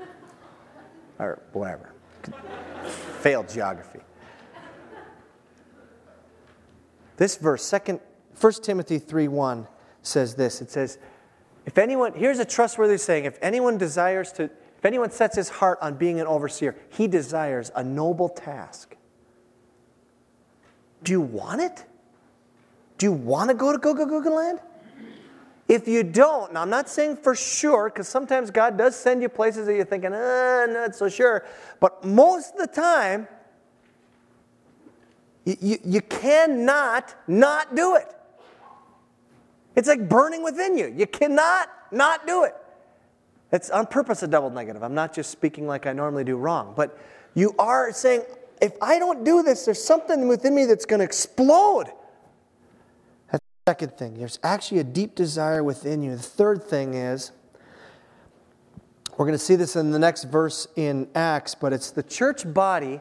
or 1.18 1.40
whatever. 1.52 1.92
Failed 3.20 3.48
geography. 3.48 4.00
This 7.16 7.36
verse, 7.36 7.64
second, 7.64 8.00
1 8.40 8.52
Timothy 8.54 8.98
3 8.98 9.28
1 9.28 9.68
says 10.02 10.34
this. 10.34 10.60
It 10.60 10.70
says, 10.70 10.98
if 11.64 11.78
anyone, 11.78 12.12
here's 12.14 12.38
a 12.38 12.44
trustworthy 12.44 12.98
saying, 12.98 13.24
if 13.24 13.38
anyone 13.40 13.78
desires 13.78 14.32
to 14.32 14.50
if 14.78 14.84
anyone 14.84 15.10
sets 15.10 15.36
his 15.36 15.48
heart 15.48 15.78
on 15.80 15.94
being 15.94 16.20
an 16.20 16.26
overseer, 16.26 16.76
he 16.90 17.06
desires 17.06 17.70
a 17.74 17.82
noble 17.82 18.28
task. 18.28 18.96
Do 21.02 21.12
you 21.12 21.20
want 21.20 21.60
it? 21.60 21.84
Do 22.98 23.06
you 23.06 23.12
want 23.12 23.50
to 23.50 23.54
go 23.54 23.72
to 23.72 23.78
Google 23.78 24.06
Google 24.06 24.34
land? 24.36 24.60
If 25.68 25.88
you 25.88 26.04
don't, 26.04 26.52
now 26.52 26.62
I'm 26.62 26.70
not 26.70 26.88
saying 26.88 27.16
for 27.16 27.34
sure, 27.34 27.88
because 27.88 28.06
sometimes 28.06 28.50
God 28.50 28.78
does 28.78 28.94
send 28.94 29.20
you 29.20 29.28
places 29.28 29.66
that 29.66 29.74
you're 29.74 29.84
thinking, 29.84 30.12
uh, 30.12 30.66
not 30.68 30.94
so 30.94 31.08
sure. 31.08 31.44
But 31.80 32.04
most 32.04 32.54
of 32.54 32.60
the 32.60 32.66
time, 32.68 33.26
you, 35.44 35.56
you, 35.60 35.78
you 35.84 36.00
cannot 36.02 37.14
not 37.26 37.74
do 37.74 37.96
it. 37.96 38.14
It's 39.74 39.88
like 39.88 40.08
burning 40.08 40.42
within 40.42 40.78
you. 40.78 40.92
You 40.96 41.06
cannot 41.06 41.68
not 41.90 42.26
do 42.26 42.44
it. 42.44 42.54
It's 43.52 43.70
on 43.70 43.86
purpose 43.86 44.22
a 44.22 44.26
double 44.26 44.50
negative. 44.50 44.82
I'm 44.82 44.94
not 44.94 45.14
just 45.14 45.30
speaking 45.30 45.66
like 45.66 45.86
I 45.86 45.92
normally 45.92 46.24
do 46.24 46.36
wrong, 46.36 46.74
but 46.76 46.98
you 47.34 47.54
are 47.58 47.92
saying, 47.92 48.22
if 48.60 48.72
I 48.82 48.98
don't 48.98 49.24
do 49.24 49.42
this, 49.42 49.64
there's 49.64 49.82
something 49.82 50.26
within 50.28 50.54
me 50.54 50.64
that's 50.64 50.86
going 50.86 51.00
to 51.00 51.04
explode. 51.04 51.86
That's 53.30 53.44
the 53.44 53.70
second 53.70 53.92
thing. 53.92 54.14
There's 54.14 54.38
actually 54.42 54.80
a 54.80 54.84
deep 54.84 55.14
desire 55.14 55.62
within 55.62 56.02
you. 56.02 56.16
The 56.16 56.22
third 56.22 56.64
thing 56.64 56.94
is, 56.94 57.32
we're 59.16 59.26
going 59.26 59.38
to 59.38 59.44
see 59.44 59.56
this 59.56 59.76
in 59.76 59.92
the 59.92 59.98
next 59.98 60.24
verse 60.24 60.66
in 60.76 61.08
Acts, 61.14 61.54
but 61.54 61.72
it's 61.72 61.90
the 61.90 62.02
church 62.02 62.52
body 62.52 63.00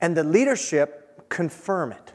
and 0.00 0.16
the 0.16 0.24
leadership 0.24 1.28
confirm 1.28 1.92
it. 1.92 2.12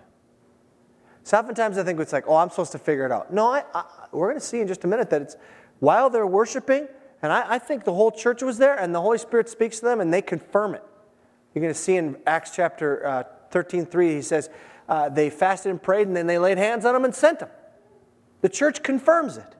So 1.23 1.37
oftentimes 1.37 1.77
I 1.77 1.83
think 1.83 1.99
it's 1.99 2.13
like, 2.13 2.23
oh, 2.27 2.35
I'm 2.35 2.49
supposed 2.49 2.71
to 2.71 2.79
figure 2.79 3.05
it 3.05 3.11
out. 3.11 3.33
No, 3.33 3.47
I, 3.47 3.63
I, 3.73 3.83
we're 4.11 4.29
going 4.29 4.39
to 4.39 4.45
see 4.45 4.61
in 4.61 4.67
just 4.67 4.85
a 4.85 4.87
minute 4.87 5.09
that 5.09 5.21
it's 5.21 5.35
while 5.79 6.09
they're 6.09 6.25
worshiping, 6.25 6.87
and 7.21 7.31
I, 7.31 7.55
I 7.55 7.59
think 7.59 7.83
the 7.83 7.93
whole 7.93 8.11
church 8.11 8.41
was 8.43 8.57
there, 8.57 8.75
and 8.75 8.93
the 8.93 9.01
Holy 9.01 9.17
Spirit 9.17 9.49
speaks 9.49 9.79
to 9.79 9.85
them, 9.85 10.01
and 10.01 10.13
they 10.13 10.21
confirm 10.21 10.75
it. 10.75 10.83
You're 11.53 11.61
going 11.61 11.73
to 11.73 11.79
see 11.79 11.95
in 11.95 12.17
Acts 12.27 12.51
chapter 12.55 13.05
uh, 13.05 13.23
13, 13.51 13.85
3, 13.85 14.15
he 14.15 14.21
says, 14.21 14.49
uh, 14.87 15.09
they 15.09 15.29
fasted 15.29 15.71
and 15.71 15.81
prayed, 15.81 16.07
and 16.07 16.15
then 16.15 16.27
they 16.27 16.37
laid 16.37 16.57
hands 16.57 16.85
on 16.85 16.93
them 16.93 17.03
and 17.03 17.13
sent 17.13 17.39
them. 17.39 17.49
The 18.41 18.49
church 18.49 18.83
confirms 18.83 19.37
it. 19.37 19.55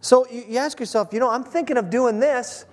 So 0.00 0.26
you, 0.30 0.44
you 0.48 0.58
ask 0.58 0.78
yourself, 0.78 1.12
you 1.12 1.20
know, 1.20 1.30
I'm 1.30 1.44
thinking 1.44 1.76
of 1.76 1.90
doing 1.90 2.20
this. 2.20 2.66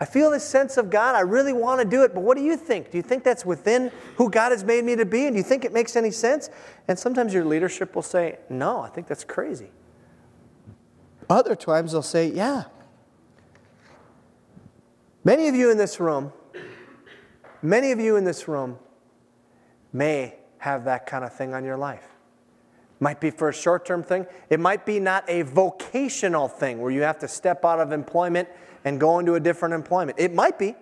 I 0.00 0.06
feel 0.06 0.30
this 0.30 0.44
sense 0.44 0.78
of 0.78 0.88
God. 0.88 1.14
I 1.14 1.20
really 1.20 1.52
want 1.52 1.80
to 1.82 1.86
do 1.86 2.02
it, 2.02 2.14
but 2.14 2.22
what 2.22 2.36
do 2.36 2.42
you 2.42 2.56
think? 2.56 2.90
Do 2.90 2.96
you 2.96 3.02
think 3.02 3.22
that's 3.22 3.44
within 3.44 3.92
who 4.16 4.30
God 4.30 4.50
has 4.50 4.64
made 4.64 4.82
me 4.82 4.96
to 4.96 5.04
be? 5.04 5.26
And 5.26 5.34
do 5.34 5.36
you 5.36 5.44
think 5.44 5.64
it 5.64 5.72
makes 5.72 5.94
any 5.94 6.10
sense? 6.10 6.48
And 6.88 6.98
sometimes 6.98 7.34
your 7.34 7.44
leadership 7.44 7.94
will 7.94 8.02
say, 8.02 8.38
No, 8.48 8.80
I 8.80 8.88
think 8.88 9.06
that's 9.06 9.24
crazy. 9.24 9.70
Other 11.30 11.54
times 11.54 11.92
they'll 11.92 12.02
say, 12.02 12.26
Yeah. 12.26 12.64
Many 15.22 15.48
of 15.48 15.54
you 15.54 15.70
in 15.70 15.78
this 15.78 16.00
room, 16.00 16.32
many 17.62 17.92
of 17.92 18.00
you 18.00 18.16
in 18.16 18.24
this 18.24 18.48
room 18.48 18.78
may 19.92 20.34
have 20.58 20.84
that 20.84 21.06
kind 21.06 21.24
of 21.24 21.32
thing 21.32 21.54
on 21.54 21.64
your 21.64 21.76
life. 21.76 22.04
Might 23.00 23.20
be 23.20 23.30
for 23.30 23.48
a 23.48 23.52
short 23.52 23.86
term 23.86 24.02
thing. 24.02 24.26
It 24.48 24.60
might 24.60 24.84
be 24.84 24.98
not 24.98 25.24
a 25.28 25.42
vocational 25.42 26.48
thing 26.48 26.80
where 26.80 26.90
you 26.90 27.02
have 27.02 27.18
to 27.20 27.28
step 27.28 27.64
out 27.64 27.80
of 27.80 27.92
employment 27.92 28.48
and 28.84 28.98
go 28.98 29.18
into 29.18 29.34
a 29.34 29.40
different 29.40 29.74
employment. 29.74 30.18
It 30.18 30.34
might 30.34 30.58
be. 30.58 30.74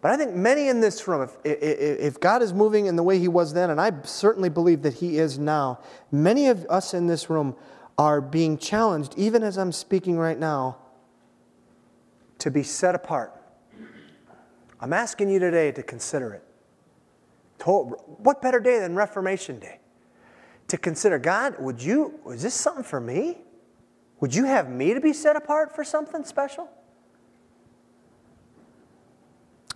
But 0.00 0.12
I 0.12 0.16
think 0.16 0.34
many 0.34 0.68
in 0.68 0.80
this 0.80 1.06
room, 1.06 1.22
if, 1.22 1.36
if 1.44 2.20
God 2.20 2.42
is 2.42 2.54
moving 2.54 2.86
in 2.86 2.96
the 2.96 3.02
way 3.02 3.18
He 3.18 3.28
was 3.28 3.52
then, 3.52 3.68
and 3.70 3.80
I 3.80 3.92
certainly 4.04 4.48
believe 4.48 4.82
that 4.82 4.94
He 4.94 5.18
is 5.18 5.38
now, 5.38 5.80
many 6.10 6.48
of 6.48 6.64
us 6.70 6.94
in 6.94 7.06
this 7.06 7.28
room 7.28 7.54
are 8.00 8.22
being 8.22 8.56
challenged, 8.56 9.12
even 9.18 9.42
as 9.42 9.58
I'm 9.58 9.72
speaking 9.72 10.16
right 10.16 10.38
now, 10.38 10.78
to 12.38 12.50
be 12.50 12.62
set 12.62 12.94
apart. 12.94 13.38
I'm 14.80 14.94
asking 14.94 15.28
you 15.28 15.38
today 15.38 15.70
to 15.72 15.82
consider 15.82 16.32
it. 16.32 16.42
What 17.66 18.40
better 18.40 18.58
day 18.58 18.78
than 18.78 18.94
Reformation 18.94 19.58
Day? 19.58 19.80
To 20.68 20.78
consider, 20.78 21.18
God, 21.18 21.56
would 21.58 21.82
you, 21.82 22.18
is 22.28 22.40
this 22.40 22.54
something 22.54 22.84
for 22.84 23.02
me? 23.02 23.36
Would 24.20 24.34
you 24.34 24.46
have 24.46 24.70
me 24.70 24.94
to 24.94 25.00
be 25.00 25.12
set 25.12 25.36
apart 25.36 25.76
for 25.76 25.84
something 25.84 26.24
special? 26.24 26.70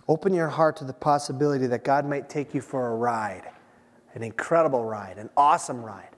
Open 0.07 0.33
your 0.33 0.47
heart 0.47 0.77
to 0.77 0.83
the 0.83 0.93
possibility 0.93 1.67
that 1.67 1.83
God 1.83 2.07
might 2.07 2.27
take 2.27 2.55
you 2.55 2.61
for 2.61 2.87
a 2.87 2.95
ride, 2.95 3.51
an 4.15 4.23
incredible 4.23 4.83
ride, 4.83 5.19
an 5.19 5.29
awesome 5.37 5.83
ride. 5.85 6.14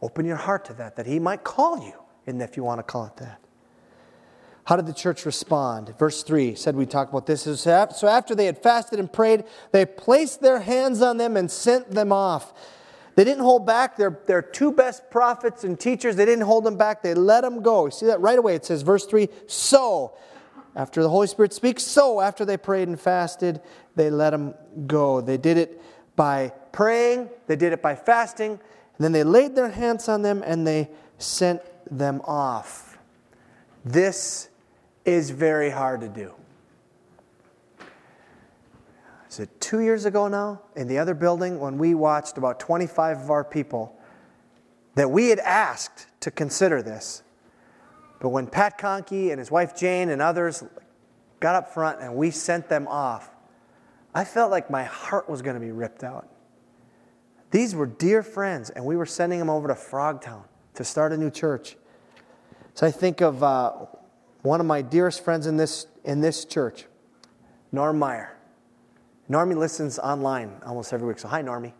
Open 0.00 0.26
your 0.26 0.36
heart 0.36 0.64
to 0.66 0.74
that, 0.74 0.96
that 0.96 1.06
He 1.06 1.18
might 1.18 1.44
call 1.44 1.84
you, 1.84 1.94
and 2.26 2.40
if 2.40 2.56
you 2.56 2.64
want 2.64 2.78
to 2.78 2.82
call 2.82 3.06
it 3.06 3.16
that. 3.16 3.40
How 4.64 4.76
did 4.76 4.86
the 4.86 4.92
church 4.92 5.24
respond? 5.24 5.94
Verse 5.98 6.22
3 6.22 6.54
said 6.54 6.76
we 6.76 6.84
talked 6.84 7.10
about 7.10 7.26
this. 7.26 7.42
So 7.62 8.06
after 8.06 8.34
they 8.34 8.44
had 8.44 8.62
fasted 8.62 8.98
and 8.98 9.10
prayed, 9.10 9.44
they 9.72 9.86
placed 9.86 10.42
their 10.42 10.60
hands 10.60 11.00
on 11.00 11.16
them 11.16 11.38
and 11.38 11.50
sent 11.50 11.92
them 11.92 12.12
off. 12.12 12.52
They 13.14 13.24
didn't 13.24 13.42
hold 13.42 13.66
back 13.66 13.96
their, 13.96 14.20
their 14.26 14.42
two 14.42 14.70
best 14.70 15.10
prophets 15.10 15.64
and 15.64 15.80
teachers. 15.80 16.16
They 16.16 16.26
didn't 16.26 16.44
hold 16.44 16.64
them 16.64 16.76
back. 16.76 17.02
They 17.02 17.14
let 17.14 17.40
them 17.40 17.62
go. 17.62 17.86
You 17.86 17.90
see 17.90 18.06
that 18.06 18.20
right 18.20 18.38
away? 18.38 18.54
It 18.54 18.64
says, 18.66 18.82
verse 18.82 19.06
3 19.06 19.28
So, 19.46 20.16
after 20.76 21.02
the 21.02 21.08
Holy 21.08 21.26
Spirit 21.26 21.52
speaks, 21.52 21.82
so 21.82 22.20
after 22.20 22.44
they 22.44 22.56
prayed 22.56 22.88
and 22.88 23.00
fasted, 23.00 23.60
they 23.96 24.10
let 24.10 24.30
them 24.30 24.54
go. 24.86 25.20
They 25.20 25.38
did 25.38 25.56
it 25.56 25.82
by 26.14 26.52
praying, 26.72 27.30
they 27.46 27.56
did 27.56 27.72
it 27.72 27.80
by 27.80 27.94
fasting, 27.94 28.60
and 28.98 29.04
then 29.04 29.12
they 29.12 29.24
laid 29.24 29.54
their 29.54 29.70
hands 29.70 30.08
on 30.08 30.22
them 30.22 30.42
and 30.44 30.66
they 30.66 30.90
sent 31.18 31.62
them 31.90 32.20
off. 32.24 32.98
This 33.84 34.48
is 35.04 35.30
very 35.30 35.70
hard 35.70 36.00
to 36.02 36.08
do 36.08 36.34
is 39.38 39.44
it 39.44 39.60
two 39.60 39.80
years 39.80 40.04
ago 40.04 40.26
now, 40.26 40.62
in 40.74 40.88
the 40.88 40.98
other 40.98 41.14
building, 41.14 41.60
when 41.60 41.78
we 41.78 41.94
watched 41.94 42.38
about 42.38 42.58
25 42.58 43.22
of 43.22 43.30
our 43.30 43.44
people 43.44 43.96
that 44.94 45.10
we 45.10 45.28
had 45.28 45.38
asked 45.38 46.06
to 46.20 46.30
consider 46.30 46.82
this. 46.82 47.22
But 48.20 48.30
when 48.30 48.48
Pat 48.48 48.78
Conkey 48.78 49.30
and 49.30 49.38
his 49.38 49.50
wife 49.50 49.76
Jane 49.76 50.08
and 50.08 50.20
others 50.20 50.64
got 51.38 51.54
up 51.54 51.72
front 51.72 52.00
and 52.00 52.16
we 52.16 52.32
sent 52.32 52.68
them 52.68 52.88
off, 52.88 53.30
I 54.12 54.24
felt 54.24 54.50
like 54.50 54.70
my 54.70 54.84
heart 54.84 55.30
was 55.30 55.40
going 55.42 55.54
to 55.54 55.60
be 55.60 55.70
ripped 55.70 56.02
out. 56.02 56.28
These 57.50 57.74
were 57.74 57.86
dear 57.86 58.22
friends, 58.22 58.70
and 58.70 58.84
we 58.84 58.96
were 58.96 59.06
sending 59.06 59.38
them 59.38 59.48
over 59.48 59.68
to 59.68 59.74
Frogtown 59.74 60.44
to 60.74 60.84
start 60.84 61.12
a 61.12 61.16
new 61.16 61.30
church. 61.30 61.76
So 62.74 62.86
I 62.86 62.90
think 62.90 63.20
of 63.20 63.42
uh, 63.42 63.72
one 64.42 64.60
of 64.60 64.66
my 64.66 64.82
dearest 64.82 65.24
friends 65.24 65.46
in 65.46 65.56
this, 65.56 65.86
in 66.04 66.20
this 66.20 66.44
church, 66.44 66.86
Norm 67.72 67.98
Meyer. 67.98 68.36
Normie 69.30 69.56
listens 69.56 69.98
online 69.98 70.52
almost 70.64 70.92
every 70.92 71.06
week. 71.06 71.18
So, 71.18 71.28
hi, 71.28 71.42
Normie. 71.42 71.72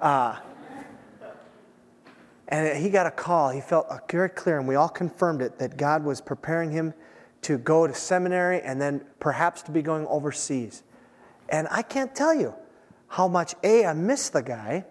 Uh, 0.00 0.36
and 2.48 2.78
he 2.82 2.90
got 2.90 3.06
a 3.06 3.10
call. 3.10 3.50
He 3.50 3.60
felt 3.60 3.88
very 4.10 4.28
clear, 4.28 4.58
and 4.58 4.68
we 4.68 4.76
all 4.76 4.88
confirmed 4.88 5.42
it, 5.42 5.58
that 5.58 5.76
God 5.76 6.04
was 6.04 6.20
preparing 6.20 6.70
him 6.70 6.94
to 7.42 7.58
go 7.58 7.86
to 7.86 7.94
seminary 7.94 8.60
and 8.60 8.80
then 8.80 9.04
perhaps 9.20 9.62
to 9.62 9.70
be 9.70 9.82
going 9.82 10.06
overseas. 10.06 10.82
And 11.48 11.68
I 11.70 11.82
can't 11.82 12.14
tell 12.14 12.34
you 12.34 12.54
how 13.08 13.28
much 13.28 13.54
A, 13.62 13.84
I 13.86 13.92
miss 13.92 14.28
the 14.30 14.42
guy, 14.42 14.84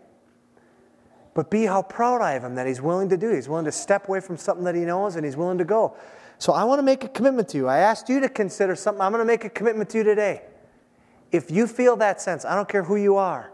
but 1.35 1.51
B, 1.51 1.65
how 1.65 1.83
proud 1.83 2.21
I 2.21 2.31
of 2.31 2.43
him 2.43 2.55
that 2.55 2.65
he's 2.65 2.81
willing 2.81 3.09
to 3.09 3.17
do. 3.17 3.29
He's 3.29 3.49
willing 3.49 3.65
to 3.65 3.71
step 3.71 4.07
away 4.07 4.21
from 4.21 4.37
something 4.37 4.63
that 4.63 4.73
he 4.73 4.81
knows 4.81 5.17
and 5.17 5.25
he's 5.25 5.35
willing 5.35 5.57
to 5.57 5.65
go. 5.65 5.95
So 6.37 6.53
I 6.53 6.63
want 6.63 6.79
to 6.79 6.83
make 6.83 7.03
a 7.03 7.09
commitment 7.09 7.49
to 7.49 7.57
you. 7.57 7.67
I 7.67 7.79
asked 7.79 8.07
you 8.07 8.21
to 8.21 8.29
consider 8.29 8.73
something. 8.73 9.01
I'm 9.01 9.11
going 9.11 9.21
to 9.21 9.27
make 9.27 9.43
a 9.43 9.49
commitment 9.49 9.89
to 9.89 9.97
you 9.99 10.03
today. 10.05 10.43
If 11.33 11.51
you 11.51 11.67
feel 11.67 11.97
that 11.97 12.21
sense, 12.21 12.45
I 12.45 12.55
don't 12.55 12.69
care 12.69 12.83
who 12.83 12.95
you 12.95 13.17
are, 13.17 13.51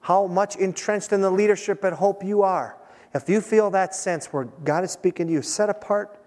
how 0.00 0.26
much 0.26 0.56
entrenched 0.56 1.12
in 1.12 1.20
the 1.20 1.30
leadership 1.30 1.84
at 1.84 1.92
Hope 1.92 2.24
you 2.24 2.42
are, 2.42 2.76
if 3.14 3.28
you 3.28 3.40
feel 3.40 3.70
that 3.70 3.94
sense 3.94 4.32
where 4.32 4.44
God 4.44 4.82
is 4.82 4.90
speaking 4.90 5.28
to 5.28 5.32
you, 5.32 5.42
set 5.42 5.70
apart 5.70 6.18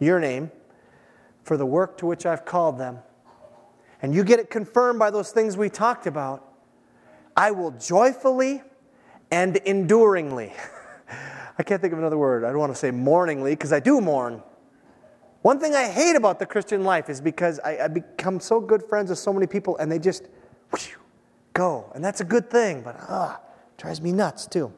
your 0.00 0.18
name 0.18 0.50
for 1.44 1.56
the 1.56 1.66
work 1.66 1.96
to 1.98 2.06
which 2.06 2.26
I've 2.26 2.44
called 2.44 2.76
them, 2.76 2.98
and 4.00 4.12
you 4.12 4.24
get 4.24 4.40
it 4.40 4.50
confirmed 4.50 4.98
by 4.98 5.12
those 5.12 5.30
things 5.30 5.56
we 5.56 5.70
talked 5.70 6.08
about, 6.08 6.48
I 7.36 7.52
will 7.52 7.70
joyfully 7.70 8.62
and 9.32 9.56
enduringly. 9.56 10.52
I 11.58 11.62
can't 11.64 11.80
think 11.80 11.92
of 11.92 11.98
another 11.98 12.18
word. 12.18 12.44
I 12.44 12.50
don't 12.50 12.58
want 12.58 12.72
to 12.72 12.78
say 12.78 12.90
mourningly 12.92 13.52
because 13.52 13.72
I 13.72 13.80
do 13.80 14.00
mourn. 14.00 14.42
One 15.40 15.58
thing 15.58 15.74
I 15.74 15.88
hate 15.88 16.14
about 16.14 16.38
the 16.38 16.46
Christian 16.46 16.84
life 16.84 17.08
is 17.08 17.20
because 17.20 17.58
I, 17.60 17.78
I 17.78 17.88
become 17.88 18.38
so 18.38 18.60
good 18.60 18.84
friends 18.84 19.10
with 19.10 19.18
so 19.18 19.32
many 19.32 19.46
people 19.46 19.76
and 19.78 19.90
they 19.90 19.98
just 19.98 20.28
go. 21.52 21.90
And 21.94 22.04
that's 22.04 22.20
a 22.20 22.24
good 22.24 22.48
thing, 22.50 22.82
but 22.82 22.96
ah, 23.08 23.40
drives 23.76 24.00
me 24.00 24.12
nuts 24.12 24.46
too. 24.46 24.72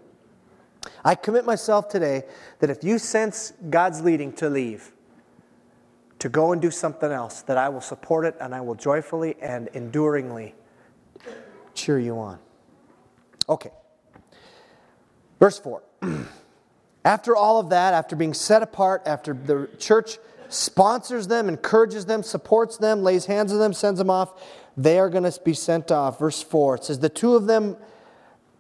I 1.05 1.17
commit 1.17 1.45
myself 1.45 1.89
today 1.89 2.25
that 2.61 2.71
if 2.71 2.85
you 2.85 2.99
sense 2.99 3.53
God's 3.71 4.03
leading 4.03 4.33
to 4.35 4.49
leave, 4.49 4.93
to 6.21 6.29
go 6.29 6.53
and 6.53 6.63
do 6.63 6.71
something 6.71 7.11
else, 7.11 7.43
that 7.43 7.59
I 7.59 7.69
will 7.69 7.81
support 7.81 8.25
it 8.25 8.37
and 8.41 8.55
I 8.55 8.61
will 8.61 8.75
joyfully 8.75 9.35
and 9.43 9.69
enduringly 9.75 10.55
cheer 11.75 11.99
you 11.99 12.19
on. 12.19 12.39
Okay. 13.49 13.71
Verse 15.45 15.59
4. 15.59 15.83
after 17.05 17.37
all 17.37 17.61
of 17.61 17.69
that, 17.69 17.93
after 17.93 18.17
being 18.17 18.33
set 18.33 18.63
apart, 18.63 19.03
after 19.05 19.35
the 19.35 19.69
church 19.79 20.17
sponsors 20.49 21.27
them, 21.27 21.51
encourages 21.51 22.07
them, 22.07 22.23
supports 22.23 22.79
them, 22.79 23.03
lays 23.03 23.27
hands 23.27 23.53
on 23.53 23.59
them, 23.59 23.75
sends 23.75 23.99
them 23.99 24.09
off, 24.09 24.43
they 24.75 24.99
are 24.99 25.11
going 25.11 25.31
to 25.31 25.41
be 25.45 25.53
sent 25.53 25.93
off. 25.93 26.19
Verse 26.19 26.43
4 26.43 26.77
it 26.77 26.85
says, 26.85 27.01
The 27.01 27.11
two 27.11 27.35
of 27.35 27.45
them. 27.45 27.77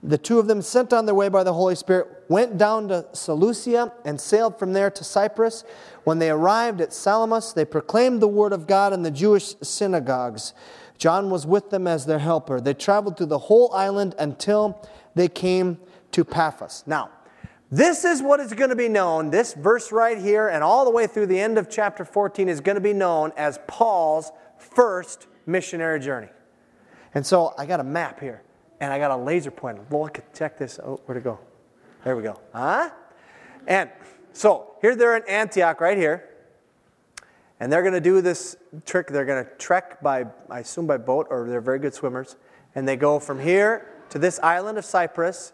The 0.02 0.18
two 0.18 0.38
of 0.38 0.46
them, 0.46 0.60
sent 0.60 0.92
on 0.92 1.06
their 1.06 1.14
way 1.14 1.30
by 1.30 1.42
the 1.42 1.54
Holy 1.54 1.74
Spirit, 1.74 2.06
went 2.28 2.58
down 2.58 2.88
to 2.88 3.06
Seleucia 3.14 3.90
and 4.04 4.20
sailed 4.20 4.58
from 4.58 4.74
there 4.74 4.90
to 4.90 5.02
Cyprus. 5.02 5.64
When 6.02 6.18
they 6.18 6.28
arrived 6.28 6.82
at 6.82 6.92
Salamis, 6.92 7.54
they 7.54 7.64
proclaimed 7.64 8.20
the 8.20 8.28
word 8.28 8.52
of 8.52 8.66
God 8.66 8.92
in 8.92 9.02
the 9.02 9.10
Jewish 9.10 9.54
synagogues. 9.62 10.52
John 10.98 11.30
was 11.30 11.46
with 11.46 11.70
them 11.70 11.86
as 11.86 12.04
their 12.04 12.18
helper. 12.18 12.60
They 12.60 12.74
traveled 12.74 13.16
through 13.16 13.28
the 13.28 13.38
whole 13.38 13.72
island 13.72 14.14
until 14.18 14.86
they 15.14 15.28
came 15.28 15.78
to 16.14 16.24
Paphos. 16.24 16.84
Now, 16.86 17.10
This 17.70 18.04
is 18.04 18.22
what 18.22 18.38
is 18.38 18.52
going 18.52 18.70
to 18.70 18.76
be 18.76 18.88
known. 18.88 19.30
This 19.30 19.52
verse 19.52 19.90
right 19.90 20.16
here 20.16 20.46
and 20.46 20.62
all 20.62 20.84
the 20.84 20.92
way 20.92 21.08
through 21.08 21.26
the 21.26 21.40
end 21.40 21.58
of 21.58 21.68
chapter 21.68 22.04
14 22.04 22.48
is 22.48 22.60
going 22.60 22.76
to 22.76 22.80
be 22.80 22.92
known 22.92 23.32
as 23.36 23.58
Paul's 23.66 24.30
first 24.58 25.26
missionary 25.44 25.98
journey. 25.98 26.28
And 27.14 27.26
so 27.26 27.52
I 27.58 27.66
got 27.66 27.80
a 27.80 27.84
map 27.84 28.20
here 28.20 28.42
and 28.80 28.92
I 28.92 28.98
got 28.98 29.10
a 29.10 29.16
laser 29.16 29.50
pointer. 29.50 29.84
Look, 29.90 30.20
check 30.32 30.56
this. 30.56 30.78
Oh, 30.78 31.00
where'd 31.06 31.18
it 31.18 31.24
go? 31.24 31.40
There 32.04 32.16
we 32.16 32.22
go. 32.22 32.38
Huh? 32.52 32.90
And 33.66 33.90
so 34.32 34.76
here 34.80 34.94
they're 34.94 35.16
in 35.16 35.28
Antioch 35.28 35.80
right 35.80 35.98
here. 35.98 36.28
And 37.58 37.72
they're 37.72 37.82
going 37.82 37.94
to 37.94 38.00
do 38.00 38.20
this 38.20 38.56
trick. 38.86 39.08
They're 39.08 39.24
going 39.24 39.44
to 39.44 39.50
trek 39.58 40.00
by, 40.00 40.26
I 40.48 40.60
assume, 40.60 40.86
by 40.86 40.98
boat, 40.98 41.26
or 41.30 41.48
they're 41.48 41.60
very 41.60 41.80
good 41.80 41.94
swimmers. 41.94 42.36
And 42.76 42.86
they 42.86 42.96
go 42.96 43.18
from 43.18 43.40
here 43.40 43.90
to 44.10 44.18
this 44.20 44.38
island 44.40 44.78
of 44.78 44.84
Cyprus. 44.84 45.52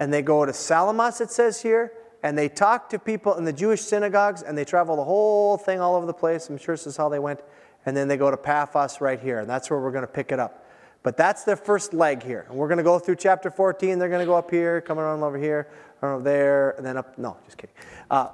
And 0.00 0.12
they 0.12 0.22
go 0.22 0.44
to 0.44 0.52
Salamis, 0.52 1.20
it 1.20 1.30
says 1.30 1.62
here. 1.62 1.92
And 2.22 2.36
they 2.36 2.48
talk 2.48 2.90
to 2.90 2.98
people 2.98 3.34
in 3.34 3.44
the 3.44 3.52
Jewish 3.52 3.80
synagogues. 3.80 4.42
And 4.42 4.56
they 4.56 4.64
travel 4.64 4.96
the 4.96 5.04
whole 5.04 5.56
thing 5.56 5.80
all 5.80 5.94
over 5.94 6.06
the 6.06 6.14
place. 6.14 6.48
I'm 6.48 6.58
sure 6.58 6.74
this 6.74 6.86
is 6.86 6.96
how 6.96 7.08
they 7.08 7.18
went. 7.18 7.40
And 7.86 7.96
then 7.96 8.08
they 8.08 8.16
go 8.16 8.30
to 8.30 8.36
Paphos 8.36 9.00
right 9.00 9.20
here. 9.20 9.40
And 9.40 9.48
that's 9.48 9.70
where 9.70 9.80
we're 9.80 9.92
going 9.92 10.06
to 10.06 10.12
pick 10.12 10.32
it 10.32 10.38
up. 10.38 10.64
But 11.02 11.16
that's 11.16 11.44
their 11.44 11.56
first 11.56 11.94
leg 11.94 12.22
here. 12.22 12.46
And 12.48 12.58
we're 12.58 12.68
going 12.68 12.78
to 12.78 12.84
go 12.84 12.98
through 12.98 13.16
chapter 13.16 13.50
14. 13.50 13.98
They're 13.98 14.08
going 14.08 14.20
to 14.20 14.26
go 14.26 14.34
up 14.34 14.50
here, 14.50 14.80
coming 14.80 15.04
around 15.04 15.22
over 15.22 15.38
here, 15.38 15.68
over 16.02 16.22
there, 16.22 16.70
and 16.70 16.84
then 16.84 16.96
up. 16.96 17.16
No, 17.18 17.36
just 17.44 17.56
kidding. 17.56 17.74
Uh, 18.10 18.28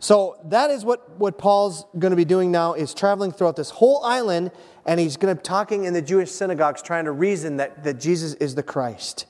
so 0.00 0.38
that 0.44 0.70
is 0.70 0.84
what, 0.84 1.18
what 1.18 1.36
Paul's 1.36 1.84
going 1.98 2.10
to 2.10 2.16
be 2.16 2.24
doing 2.24 2.50
now 2.50 2.72
is 2.72 2.94
traveling 2.94 3.32
throughout 3.32 3.56
this 3.56 3.68
whole 3.68 4.02
island, 4.02 4.50
and 4.86 4.98
he's 4.98 5.18
going 5.18 5.34
to 5.34 5.40
be 5.40 5.44
talking 5.44 5.84
in 5.84 5.92
the 5.92 6.00
Jewish 6.00 6.30
synagogues, 6.30 6.80
trying 6.80 7.04
to 7.04 7.12
reason 7.12 7.58
that, 7.58 7.84
that 7.84 8.00
Jesus 8.00 8.32
is 8.34 8.54
the 8.54 8.62
Christ. 8.62 9.26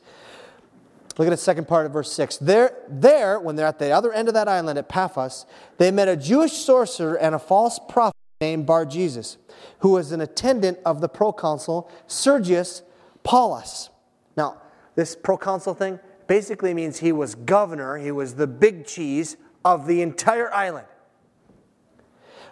Look 1.19 1.27
at 1.27 1.31
the 1.31 1.37
second 1.37 1.67
part 1.67 1.87
of 1.87 1.93
verse 1.93 2.13
6. 2.13 2.39
There, 2.39 2.77
there, 2.89 3.41
when 3.41 3.57
they're 3.57 3.67
at 3.67 3.79
the 3.79 3.91
other 3.91 4.13
end 4.13 4.29
of 4.29 4.35
that 4.35 4.49
island 4.49 4.79
at 4.79 4.89
Paphos, 4.89 5.45
they 5.77 5.91
met 5.91 6.09
a 6.09 6.17
Jewish 6.17 6.53
sorcerer 6.53 7.17
and 7.17 7.35
a 7.35 7.39
false 7.39 7.79
prophet 7.89 8.15
named 8.41 8.65
Bar 8.65 8.87
Jesus, 8.87 9.37
who 9.81 9.91
was 9.91 10.13
an 10.13 10.21
attendant 10.21 10.79
of 10.85 11.01
the 11.01 11.09
proconsul 11.09 11.91
Sergius 12.07 12.83
Paulus. 13.23 13.91
Now, 14.37 14.63
this 14.95 15.15
proconsul 15.15 15.75
thing 15.75 16.01
basically 16.27 16.73
means 16.73 17.01
he 17.01 17.13
was 17.13 17.35
governor, 17.35 17.99
he 17.99 18.13
was 18.13 18.37
the 18.37 18.47
big 18.47 18.87
cheese 18.87 19.37
of 19.65 19.87
the 19.87 20.01
entire 20.01 20.53
island. 20.55 20.87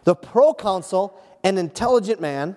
The 0.04 0.14
proconsul, 0.14 1.18
an 1.44 1.59
intelligent 1.59 2.20
man, 2.20 2.56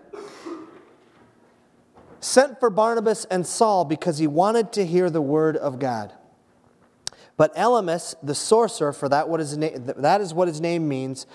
sent 2.22 2.60
for 2.60 2.70
Barnabas 2.70 3.26
and 3.26 3.46
Saul 3.46 3.84
because 3.84 4.20
he 4.20 4.28
wanted 4.28 4.72
to 4.74 4.86
hear 4.86 5.10
the 5.10 5.22
word 5.22 5.58
of 5.58 5.80
God. 5.80 6.14
But 7.36 7.54
Elymas, 7.56 8.16
the 8.22 8.36
sorcerer, 8.36 8.94
for 8.94 9.10
that, 9.10 9.28
what 9.28 9.40
his 9.40 9.58
that 9.58 10.22
is 10.22 10.34
what 10.34 10.48
his 10.48 10.62
name 10.62 10.88
means, 10.88 11.26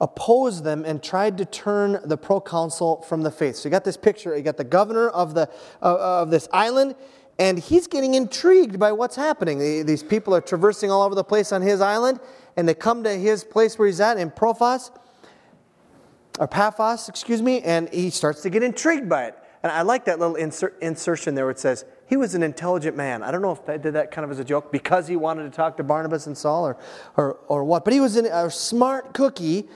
opposed 0.00 0.62
them 0.62 0.84
and 0.84 1.02
tried 1.02 1.38
to 1.38 1.46
turn 1.46 1.98
the 2.04 2.18
proconsul 2.18 3.00
from 3.02 3.22
the 3.22 3.30
faith. 3.30 3.56
So 3.56 3.68
you 3.68 3.70
got 3.70 3.84
this 3.84 3.96
picture, 3.96 4.36
you 4.36 4.42
got 4.42 4.58
the 4.58 4.64
governor 4.64 5.08
of, 5.08 5.34
the, 5.34 5.48
uh, 5.80 6.20
of 6.20 6.30
this 6.30 6.48
island, 6.52 6.94
and 7.38 7.58
he's 7.58 7.86
getting 7.86 8.14
intrigued 8.14 8.78
by 8.78 8.92
what's 8.92 9.16
happening. 9.16 9.58
These 9.86 10.02
people 10.02 10.34
are 10.34 10.42
traversing 10.42 10.90
all 10.90 11.02
over 11.02 11.14
the 11.14 11.24
place 11.24 11.52
on 11.52 11.62
his 11.62 11.80
island, 11.80 12.20
and 12.56 12.68
they 12.68 12.74
come 12.74 13.02
to 13.04 13.10
his 13.10 13.42
place 13.42 13.78
where 13.78 13.86
he's 13.86 14.00
at 14.00 14.18
in 14.18 14.30
Prophos, 14.30 14.90
or 16.38 16.46
Paphos, 16.46 17.08
excuse 17.08 17.40
me, 17.40 17.62
and 17.62 17.88
he 17.88 18.10
starts 18.10 18.42
to 18.42 18.50
get 18.50 18.62
intrigued 18.62 19.08
by 19.08 19.26
it. 19.26 19.38
And 19.64 19.72
I 19.72 19.80
like 19.80 20.04
that 20.04 20.18
little 20.18 20.34
insert, 20.34 20.76
insertion 20.82 21.34
there 21.34 21.46
where 21.46 21.50
it 21.50 21.58
says, 21.58 21.86
he 22.06 22.18
was 22.18 22.34
an 22.34 22.42
intelligent 22.42 22.98
man. 22.98 23.22
I 23.22 23.30
don't 23.30 23.40
know 23.40 23.52
if 23.52 23.66
I 23.66 23.78
did 23.78 23.94
that 23.94 24.10
kind 24.10 24.22
of 24.22 24.30
as 24.30 24.38
a 24.38 24.44
joke 24.44 24.70
because 24.70 25.08
he 25.08 25.16
wanted 25.16 25.44
to 25.44 25.50
talk 25.50 25.78
to 25.78 25.82
Barnabas 25.82 26.26
and 26.26 26.36
Saul 26.36 26.66
or, 26.66 26.76
or, 27.16 27.38
or 27.48 27.64
what, 27.64 27.82
but 27.82 27.94
he 27.94 27.98
was 27.98 28.14
a 28.16 28.50
smart 28.50 29.14
cookie. 29.14 29.66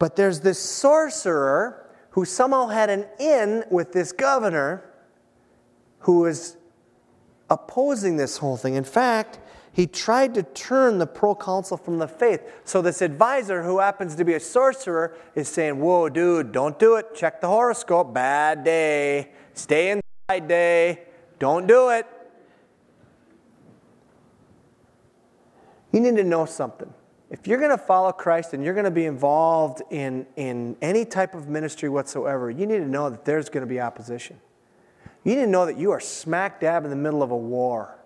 But 0.00 0.16
there's 0.16 0.40
this 0.40 0.58
sorcerer 0.58 1.88
who 2.10 2.24
somehow 2.24 2.66
had 2.66 2.90
an 2.90 3.06
in 3.20 3.62
with 3.70 3.92
this 3.92 4.10
governor 4.10 4.82
who 6.00 6.18
was 6.18 6.56
opposing 7.48 8.16
this 8.16 8.38
whole 8.38 8.56
thing. 8.56 8.74
In 8.74 8.82
fact, 8.82 9.38
he 9.72 9.86
tried 9.86 10.34
to 10.34 10.42
turn 10.42 10.98
the 10.98 11.06
proconsul 11.06 11.76
from 11.76 11.98
the 11.98 12.08
faith. 12.08 12.42
So 12.64 12.82
this 12.82 13.02
advisor, 13.02 13.62
who 13.62 13.78
happens 13.78 14.14
to 14.16 14.24
be 14.24 14.34
a 14.34 14.40
sorcerer, 14.40 15.16
is 15.34 15.48
saying, 15.48 15.78
Whoa, 15.78 16.08
dude, 16.08 16.52
don't 16.52 16.78
do 16.78 16.96
it. 16.96 17.14
Check 17.14 17.40
the 17.40 17.48
horoscope. 17.48 18.12
Bad 18.12 18.64
day. 18.64 19.30
Stay 19.54 19.90
inside 19.90 20.48
day. 20.48 21.02
Don't 21.38 21.66
do 21.66 21.90
it. 21.90 22.06
You 25.92 26.00
need 26.00 26.16
to 26.16 26.24
know 26.24 26.44
something. 26.44 26.92
If 27.30 27.46
you're 27.46 27.58
going 27.58 27.70
to 27.70 27.78
follow 27.78 28.10
Christ 28.12 28.54
and 28.54 28.64
you're 28.64 28.74
going 28.74 28.84
to 28.84 28.90
be 28.90 29.04
involved 29.04 29.82
in, 29.90 30.26
in 30.36 30.76
any 30.80 31.04
type 31.04 31.34
of 31.34 31.48
ministry 31.48 31.88
whatsoever, 31.88 32.50
you 32.50 32.66
need 32.66 32.78
to 32.78 32.88
know 32.88 33.10
that 33.10 33.24
there's 33.24 33.48
going 33.48 33.62
to 33.62 33.68
be 33.68 33.80
opposition. 33.80 34.40
You 35.24 35.34
need 35.34 35.42
to 35.42 35.46
know 35.46 35.66
that 35.66 35.76
you 35.76 35.90
are 35.90 36.00
smack 36.00 36.60
dab 36.60 36.84
in 36.84 36.90
the 36.90 36.96
middle 36.96 37.22
of 37.22 37.30
a 37.30 37.36
war. 37.36 37.97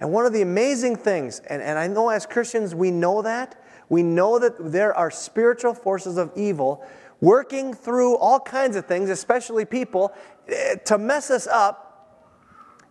And 0.00 0.12
one 0.12 0.26
of 0.26 0.32
the 0.32 0.42
amazing 0.42 0.96
things, 0.96 1.40
and, 1.48 1.60
and 1.60 1.78
I 1.78 1.86
know 1.88 2.08
as 2.08 2.26
Christians 2.26 2.74
we 2.74 2.90
know 2.90 3.22
that, 3.22 3.60
we 3.88 4.02
know 4.02 4.38
that 4.38 4.72
there 4.72 4.94
are 4.94 5.10
spiritual 5.10 5.74
forces 5.74 6.18
of 6.18 6.30
evil 6.36 6.86
working 7.20 7.74
through 7.74 8.16
all 8.16 8.38
kinds 8.38 8.76
of 8.76 8.86
things, 8.86 9.10
especially 9.10 9.64
people, 9.64 10.12
eh, 10.48 10.76
to 10.84 10.98
mess 10.98 11.30
us 11.30 11.46
up. 11.46 11.84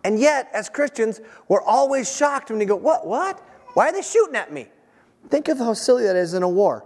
And 0.04 0.18
yet, 0.18 0.50
as 0.52 0.68
Christians, 0.68 1.20
we're 1.48 1.62
always 1.62 2.14
shocked 2.14 2.50
when 2.50 2.60
you 2.60 2.66
go, 2.66 2.76
What? 2.76 3.06
What? 3.06 3.40
Why 3.74 3.88
are 3.88 3.92
they 3.92 4.02
shooting 4.02 4.36
at 4.36 4.52
me? 4.52 4.68
Think 5.28 5.48
of 5.48 5.58
how 5.58 5.74
silly 5.74 6.04
that 6.04 6.16
is 6.16 6.34
in 6.34 6.42
a 6.42 6.48
war. 6.48 6.84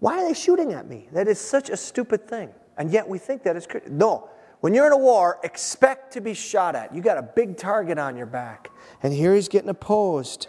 Why 0.00 0.18
are 0.22 0.28
they 0.28 0.34
shooting 0.34 0.72
at 0.72 0.88
me? 0.88 1.08
That 1.12 1.28
is 1.28 1.40
such 1.40 1.70
a 1.70 1.76
stupid 1.76 2.28
thing. 2.28 2.50
And 2.76 2.90
yet 2.90 3.08
we 3.08 3.18
think 3.18 3.42
that 3.44 3.56
is. 3.56 3.66
No. 3.88 4.28
When 4.62 4.74
you're 4.74 4.86
in 4.86 4.92
a 4.92 4.96
war, 4.96 5.40
expect 5.42 6.12
to 6.12 6.20
be 6.20 6.34
shot 6.34 6.76
at. 6.76 6.94
You 6.94 7.02
got 7.02 7.18
a 7.18 7.22
big 7.22 7.56
target 7.56 7.98
on 7.98 8.16
your 8.16 8.26
back. 8.26 8.70
And 9.02 9.12
here 9.12 9.34
he's 9.34 9.48
getting 9.48 9.68
opposed. 9.68 10.46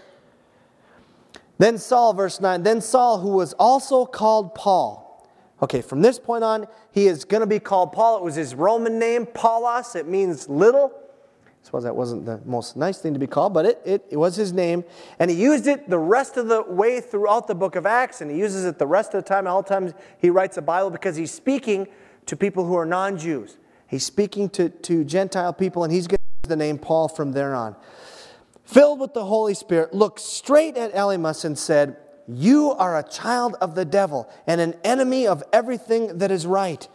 Then 1.58 1.80
Saul, 1.80 2.14
verse 2.14 2.40
9, 2.40 2.62
then 2.62 2.80
Saul, 2.80 3.22
who 3.22 3.30
was 3.30 3.54
also 3.54 4.06
called 4.06 4.54
Paul. 4.54 5.28
Okay, 5.64 5.82
from 5.82 6.04
this 6.04 6.20
point 6.20 6.44
on, 6.44 6.68
he 6.92 7.08
is 7.08 7.26
going 7.26 7.42
to 7.42 7.48
be 7.48 7.58
called 7.58 7.92
Paul. 7.92 8.18
It 8.18 8.24
was 8.24 8.36
his 8.36 8.54
Roman 8.54 9.00
name, 9.00 9.26
Paulos. 9.26 9.96
It 9.96 10.08
means 10.08 10.48
little. 10.48 10.94
I 10.94 11.66
suppose 11.66 11.84
that 11.84 11.96
wasn't 11.96 12.28
the 12.28 12.40
most 12.46 12.78
nice 12.78 13.00
thing 13.00 13.14
to 13.14 13.20
be 13.20 13.26
called, 13.26 13.52
but 13.52 13.66
it, 13.66 13.82
it, 13.84 14.06
it, 14.12 14.18
was 14.18 14.36
his 14.36 14.54
name. 14.54 14.84
And 15.18 15.32
he 15.32 15.38
used 15.42 15.66
it 15.66 15.90
the 15.90 15.98
rest 15.98 16.38
of 16.38 16.50
the 16.50 16.62
way 16.62 17.02
throughout 17.02 17.48
the 17.48 17.56
book 17.56 17.76
of 17.76 17.88
Acts, 17.88 18.22
and 18.22 18.30
he 18.30 18.38
uses 18.38 18.64
it 18.66 18.78
the 18.78 18.86
rest 18.86 19.16
of 19.16 19.24
the 19.24 19.28
time, 19.28 19.48
all 19.48 19.64
the 19.64 19.70
times 19.70 19.94
he 20.20 20.30
writes 20.30 20.58
the 20.58 20.62
Bible, 20.62 20.92
because 20.92 21.16
he's 21.16 21.32
speaking 21.32 21.88
to 22.28 22.36
people 22.38 22.68
who 22.68 22.76
are 22.76 22.86
non 22.86 23.18
Jews. 23.18 23.58
He's 23.94 24.04
speaking 24.04 24.50
to, 24.50 24.70
to 24.70 25.04
Gentile 25.04 25.54
people, 25.54 25.84
and 25.84 25.94
he's 25.94 26.08
going 26.08 26.18
to 26.18 26.48
use 26.48 26.50
the 26.50 26.56
name 26.56 26.80
Paul 26.80 27.08
from 27.08 27.32
there 27.32 27.54
on. 27.54 27.76
Filled 28.64 29.00
with 29.00 29.14
the 29.14 29.24
Holy 29.24 29.54
Spirit, 29.54 29.94
looked 29.94 30.20
straight 30.20 30.78
at 30.78 30.94
Elymas 30.94 31.46
and 31.46 31.56
said, 31.56 31.98
You 32.28 32.72
are 32.72 32.98
a 32.98 33.08
child 33.08 33.56
of 33.62 33.76
the 33.76 33.86
devil 33.86 34.28
and 34.48 34.60
an 34.60 34.74
enemy 34.84 35.28
of 35.28 35.44
everything 35.54 36.18
that 36.18 36.32
is 36.32 36.48
right. 36.48 36.88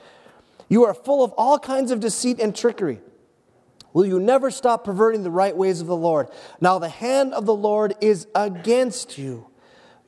You 0.69 0.87
are 0.87 0.93
full 0.93 1.23
of 1.23 1.31
all 1.35 1.61
kinds 1.61 1.93
of 1.93 2.01
deceit 2.01 2.41
and 2.41 2.53
trickery. 2.53 2.99
Will 3.93 4.05
you 4.05 4.19
never 4.19 4.51
stop 4.51 4.83
perverting 4.83 5.23
the 5.23 5.31
right 5.31 5.57
ways 5.57 5.81
of 5.81 5.87
the 5.87 5.95
Lord? 5.95 6.27
Now 6.61 6.81
the 6.81 6.89
hand 6.89 7.33
of 7.33 7.47
the 7.47 7.55
Lord 7.55 7.95
is 8.01 8.27
against 8.35 9.19
you. 9.19 9.47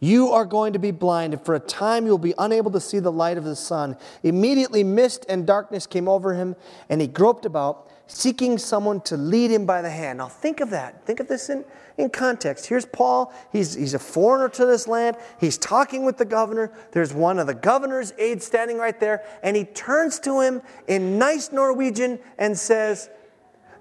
You 0.00 0.30
are 0.32 0.46
going 0.46 0.72
to 0.72 0.78
be 0.78 0.90
blind, 0.90 1.34
and 1.34 1.44
for 1.44 1.54
a 1.54 1.60
time 1.60 2.06
you 2.06 2.10
will 2.10 2.18
be 2.18 2.34
unable 2.38 2.70
to 2.70 2.80
see 2.80 2.98
the 2.98 3.12
light 3.12 3.36
of 3.36 3.44
the 3.44 3.54
sun. 3.54 3.96
Immediately, 4.22 4.82
mist 4.82 5.26
and 5.28 5.46
darkness 5.46 5.86
came 5.86 6.08
over 6.08 6.34
him, 6.34 6.56
and 6.88 7.02
he 7.02 7.06
groped 7.06 7.44
about, 7.44 7.90
seeking 8.06 8.58
someone 8.58 9.00
to 9.02 9.16
lead 9.16 9.50
him 9.50 9.66
by 9.66 9.82
the 9.82 9.90
hand. 9.90 10.18
Now, 10.18 10.28
think 10.28 10.60
of 10.60 10.70
that. 10.70 11.06
Think 11.06 11.20
of 11.20 11.28
this 11.28 11.48
in, 11.48 11.64
in 11.96 12.10
context. 12.10 12.66
Here's 12.66 12.86
Paul. 12.86 13.32
He's, 13.52 13.74
he's 13.74 13.94
a 13.94 14.00
foreigner 14.00 14.48
to 14.48 14.66
this 14.66 14.88
land. 14.88 15.16
He's 15.38 15.58
talking 15.58 16.04
with 16.04 16.16
the 16.16 16.24
governor. 16.24 16.72
There's 16.92 17.12
one 17.12 17.38
of 17.38 17.46
the 17.46 17.54
governor's 17.54 18.12
aides 18.18 18.44
standing 18.44 18.78
right 18.78 18.98
there, 18.98 19.22
and 19.42 19.54
he 19.54 19.64
turns 19.64 20.18
to 20.20 20.40
him 20.40 20.62
in 20.88 21.18
nice 21.18 21.52
Norwegian 21.52 22.18
and 22.38 22.58
says, 22.58 23.10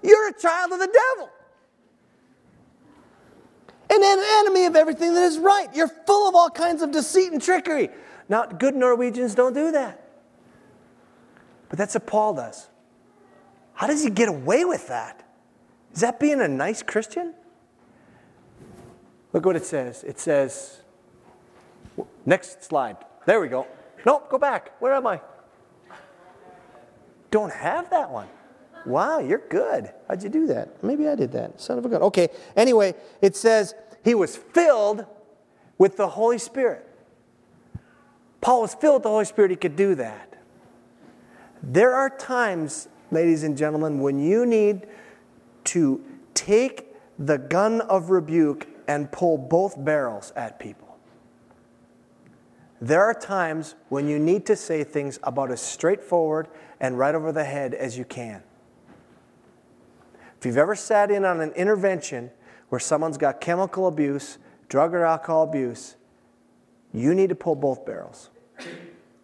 you're 0.04 0.30
a 0.30 0.34
child 0.40 0.74
of 0.74 0.80
the 0.80 0.88
devil. 1.18 1.30
An 3.92 4.04
enemy 4.04 4.66
of 4.66 4.76
everything 4.76 5.14
that 5.16 5.24
is 5.24 5.40
right. 5.40 5.68
You're 5.74 5.88
full 5.88 6.30
of 6.30 6.36
all 6.36 6.50
kinds 6.50 6.82
of 6.82 6.92
deceit 6.92 7.32
and 7.32 7.42
trickery. 7.42 7.90
Now, 8.28 8.46
good 8.46 8.76
Norwegians 8.76 9.34
don't 9.34 9.54
do 9.54 9.72
that. 9.72 10.08
But 11.70 11.80
that's 11.80 11.96
what 11.96 12.06
Paul 12.06 12.36
does. 12.36 12.68
How 13.74 13.88
does 13.88 14.04
he 14.04 14.10
get 14.10 14.30
away 14.30 14.66
with 14.66 14.88
that? 14.90 15.24
Is 15.94 16.02
that 16.02 16.20
being 16.20 16.42
a 16.42 16.48
nice 16.48 16.84
Christian? 16.84 17.34
Look 19.34 19.46
what 19.46 19.56
it 19.56 19.66
says. 19.66 20.04
It 20.04 20.20
says, 20.20 20.82
next 22.26 22.64
slide. 22.64 22.98
There 23.26 23.40
we 23.40 23.48
go. 23.48 23.68
Nope, 24.06 24.30
go 24.30 24.38
back. 24.38 24.80
Where 24.80 24.94
am 24.94 25.08
I? 25.08 25.22
Don't 27.32 27.52
have 27.52 27.90
that 27.92 28.10
one. 28.10 28.28
Wow, 28.86 29.20
you're 29.20 29.44
good. 29.50 29.92
How'd 30.08 30.24
you 30.24 30.30
do 30.30 30.48
that? 30.48 30.84
Maybe 30.84 31.08
I 31.08 31.16
did 31.16 31.32
that. 31.34 31.60
Son 31.60 31.78
of 31.78 31.86
a 31.86 31.90
gun. 31.90 32.02
Okay, 32.04 32.30
anyway, 32.56 32.96
it 33.22 33.36
says, 33.36 33.76
he 34.04 34.16
was 34.16 34.36
filled 34.36 35.06
with 35.78 35.98
the 35.98 36.08
Holy 36.08 36.38
Spirit. 36.38 36.86
Paul 38.42 38.62
was 38.62 38.74
filled 38.74 38.96
with 38.96 39.04
the 39.04 39.10
Holy 39.10 39.26
Spirit, 39.26 39.52
he 39.52 39.58
could 39.58 39.76
do 39.76 39.96
that. 39.96 40.38
There 41.62 41.94
are 41.94 42.10
times, 42.10 42.88
ladies 43.12 43.44
and 43.44 43.58
gentlemen, 43.58 44.00
when 44.00 44.20
you 44.20 44.46
need 44.46 44.88
to 45.66 46.04
take 46.34 46.88
the 47.18 47.38
gun 47.38 47.82
of 47.82 48.10
rebuke 48.10 48.68
and 48.88 49.12
pull 49.12 49.38
both 49.38 49.84
barrels 49.84 50.32
at 50.36 50.58
people. 50.58 50.98
There 52.82 53.04
are 53.04 53.14
times 53.14 53.76
when 53.90 54.08
you 54.08 54.18
need 54.18 54.46
to 54.46 54.56
say 54.56 54.86
things 54.86 55.20
about 55.24 55.52
as 55.52 55.62
straightforward 55.62 56.48
and 56.80 56.98
right 56.98 57.14
over 57.14 57.34
the 57.34 57.44
head 57.44 57.74
as 57.74 57.98
you 57.98 58.06
can. 58.06 58.42
If 60.40 60.46
you've 60.46 60.58
ever 60.58 60.76
sat 60.76 61.12
in 61.12 61.26
on 61.26 61.42
an 61.42 61.52
intervention 61.52 62.32
where 62.70 62.80
someone's 62.80 63.18
got 63.18 63.42
chemical 63.42 63.88
abuse, 63.88 64.38
drug 64.70 64.94
or 64.94 65.04
alcohol 65.04 65.44
abuse, 65.44 65.98
you 66.94 67.14
need 67.14 67.28
to 67.28 67.36
pull 67.36 67.56
both 67.56 67.86
barrels 67.86 68.30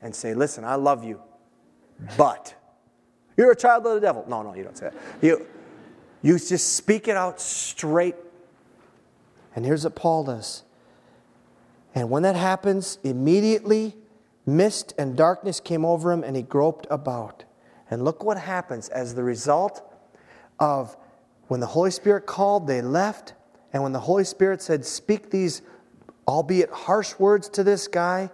and 0.02 0.14
say, 0.14 0.34
Listen, 0.34 0.66
I 0.66 0.76
love 0.76 1.06
you, 1.06 1.22
but 2.18 2.54
you're 3.38 3.52
a 3.52 3.56
child 3.56 3.86
of 3.86 3.94
the 3.94 4.02
devil. 4.02 4.26
No, 4.28 4.42
no, 4.42 4.56
you 4.56 4.64
don't 4.64 4.78
say 4.78 4.90
that. 4.90 4.96
You, 5.22 5.48
you 6.22 6.38
just 6.38 6.76
speak 6.76 7.08
it 7.08 7.16
out 7.16 7.40
straight. 7.40 8.16
And 9.56 9.66
here's 9.66 9.86
what 9.86 9.96
Paul 9.96 10.26
does. 10.26 10.64
And 11.94 12.10
when 12.10 12.24
that 12.24 12.36
happens, 12.36 13.00
immediately 13.06 13.96
mist 14.46 14.94
and 14.98 15.16
darkness 15.16 15.62
came 15.62 15.86
over 15.86 16.12
him 16.12 16.26
and 16.26 16.36
he 16.36 16.42
groped 16.42 16.88
about. 16.90 17.46
And 17.90 18.04
look 18.04 18.22
what 18.22 18.38
happens 18.38 18.90
as 18.90 19.16
the 19.16 19.24
result 19.24 19.82
of 20.60 20.98
when 21.48 21.60
the 21.60 21.68
Holy 21.68 21.92
Spirit 21.92 22.26
called, 22.26 22.68
they 22.68 22.82
left. 22.82 23.34
And 23.74 23.84
when 23.84 23.92
the 23.92 24.00
Holy 24.00 24.24
Spirit 24.24 24.62
said, 24.62 24.86
Speak 24.86 25.30
these, 25.30 25.62
albeit 26.28 26.72
harsh 26.72 27.14
words 27.20 27.50
to 27.50 27.64
this 27.64 27.88
guy, 27.88 28.30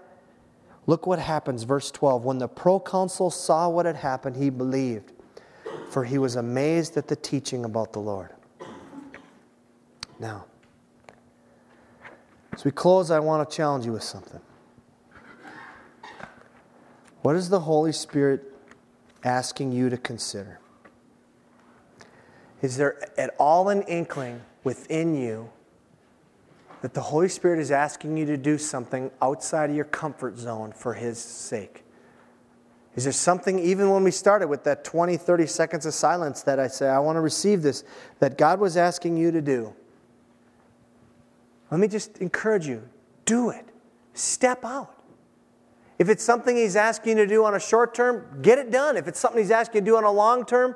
look 0.85 1.07
what 1.07 1.19
happens. 1.19 1.63
Verse 1.63 1.91
12. 1.91 2.23
When 2.23 2.37
the 2.37 2.47
proconsul 2.47 3.31
saw 3.31 3.69
what 3.69 3.85
had 3.85 3.97
happened, 3.97 4.37
he 4.37 4.49
believed, 4.49 5.11
for 5.89 6.05
he 6.05 6.17
was 6.17 6.35
amazed 6.35 6.95
at 6.97 7.07
the 7.07 7.15
teaching 7.15 7.65
about 7.65 7.93
the 7.93 7.99
Lord. 7.99 8.29
Now, 10.19 10.45
as 12.53 12.63
we 12.63 12.71
close, 12.71 13.09
I 13.09 13.19
want 13.19 13.49
to 13.49 13.55
challenge 13.55 13.85
you 13.85 13.93
with 13.93 14.03
something. 14.03 14.39
What 17.23 17.35
is 17.35 17.49
the 17.49 17.61
Holy 17.61 17.91
Spirit 17.91 18.43
asking 19.23 19.71
you 19.71 19.89
to 19.89 19.97
consider? 19.97 20.59
Is 22.61 22.77
there 22.77 23.09
at 23.19 23.33
all 23.39 23.69
an 23.69 23.81
inkling 23.83 24.41
within 24.63 25.15
you 25.15 25.49
that 26.81 26.93
the 26.93 27.01
Holy 27.01 27.29
Spirit 27.29 27.59
is 27.59 27.71
asking 27.71 28.17
you 28.17 28.25
to 28.25 28.37
do 28.37 28.57
something 28.57 29.11
outside 29.21 29.69
of 29.69 29.75
your 29.75 29.85
comfort 29.85 30.37
zone 30.37 30.71
for 30.71 30.93
His 30.93 31.19
sake? 31.19 31.83
Is 32.95 33.03
there 33.05 33.13
something, 33.13 33.57
even 33.57 33.89
when 33.89 34.03
we 34.03 34.11
started 34.11 34.47
with 34.47 34.63
that 34.65 34.83
20, 34.83 35.15
30 35.15 35.47
seconds 35.47 35.85
of 35.85 35.93
silence, 35.93 36.43
that 36.43 36.59
I 36.59 36.67
say, 36.67 36.89
I 36.89 36.99
want 36.99 37.15
to 37.15 37.21
receive 37.21 37.61
this, 37.61 37.83
that 38.19 38.37
God 38.37 38.59
was 38.59 38.75
asking 38.75 39.17
you 39.17 39.31
to 39.31 39.41
do? 39.41 39.73
Let 41.71 41.79
me 41.79 41.87
just 41.87 42.17
encourage 42.17 42.67
you 42.67 42.83
do 43.25 43.49
it. 43.49 43.65
Step 44.13 44.65
out. 44.65 44.93
If 45.97 46.09
it's 46.09 46.23
something 46.23 46.57
He's 46.57 46.75
asking 46.75 47.17
you 47.17 47.23
to 47.23 47.27
do 47.27 47.45
on 47.45 47.55
a 47.55 47.59
short 47.59 47.93
term, 47.93 48.25
get 48.41 48.59
it 48.59 48.71
done. 48.71 48.97
If 48.97 49.07
it's 49.07 49.19
something 49.19 49.41
He's 49.41 49.51
asking 49.51 49.81
you 49.81 49.85
to 49.85 49.91
do 49.91 49.97
on 49.97 50.03
a 50.03 50.11
long 50.11 50.45
term, 50.45 50.75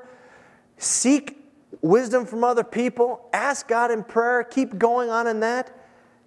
seek 0.78 1.45
wisdom 1.82 2.26
from 2.26 2.44
other 2.44 2.64
people, 2.64 3.28
ask 3.34 3.68
God 3.68 3.92
in 3.92 4.04
prayer, 4.04 4.44
keep 4.44 4.78
going 4.78 5.10
on 5.10 5.28
in 5.28 5.40
that. 5.42 5.78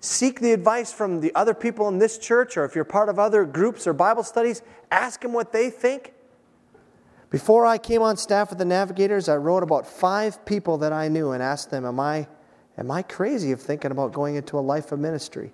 Seek 0.00 0.40
the 0.40 0.52
advice 0.52 0.92
from 0.92 1.20
the 1.20 1.34
other 1.34 1.54
people 1.54 1.88
in 1.88 1.98
this 1.98 2.18
church, 2.18 2.56
or 2.56 2.64
if 2.64 2.74
you're 2.74 2.84
part 2.84 3.08
of 3.08 3.18
other 3.18 3.44
groups 3.44 3.86
or 3.86 3.92
Bible 3.92 4.22
studies, 4.22 4.62
ask 4.90 5.20
them 5.20 5.32
what 5.32 5.52
they 5.52 5.70
think. 5.70 6.14
Before 7.30 7.66
I 7.66 7.78
came 7.78 8.00
on 8.00 8.16
staff 8.16 8.50
with 8.50 8.58
the 8.58 8.64
Navigators, 8.64 9.28
I 9.28 9.36
wrote 9.36 9.62
about 9.62 9.86
five 9.86 10.44
people 10.46 10.78
that 10.78 10.92
I 10.92 11.08
knew 11.08 11.32
and 11.32 11.42
asked 11.42 11.70
them, 11.70 11.84
Am 11.84 11.98
I, 11.98 12.28
am 12.78 12.90
I 12.90 13.02
crazy 13.02 13.52
of 13.52 13.60
thinking 13.60 13.90
about 13.90 14.12
going 14.12 14.36
into 14.36 14.58
a 14.58 14.60
life 14.60 14.92
of 14.92 15.00
ministry? 15.00 15.52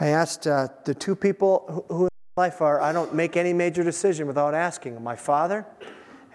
I 0.00 0.08
asked 0.08 0.46
uh, 0.46 0.68
the 0.84 0.94
two 0.94 1.14
people 1.14 1.84
who 1.88 2.04
in 2.04 2.08
life 2.36 2.60
are, 2.60 2.80
I 2.80 2.92
don't 2.92 3.14
make 3.14 3.36
any 3.36 3.52
major 3.52 3.84
decision 3.84 4.26
without 4.26 4.54
asking 4.54 5.02
my 5.02 5.14
father 5.14 5.66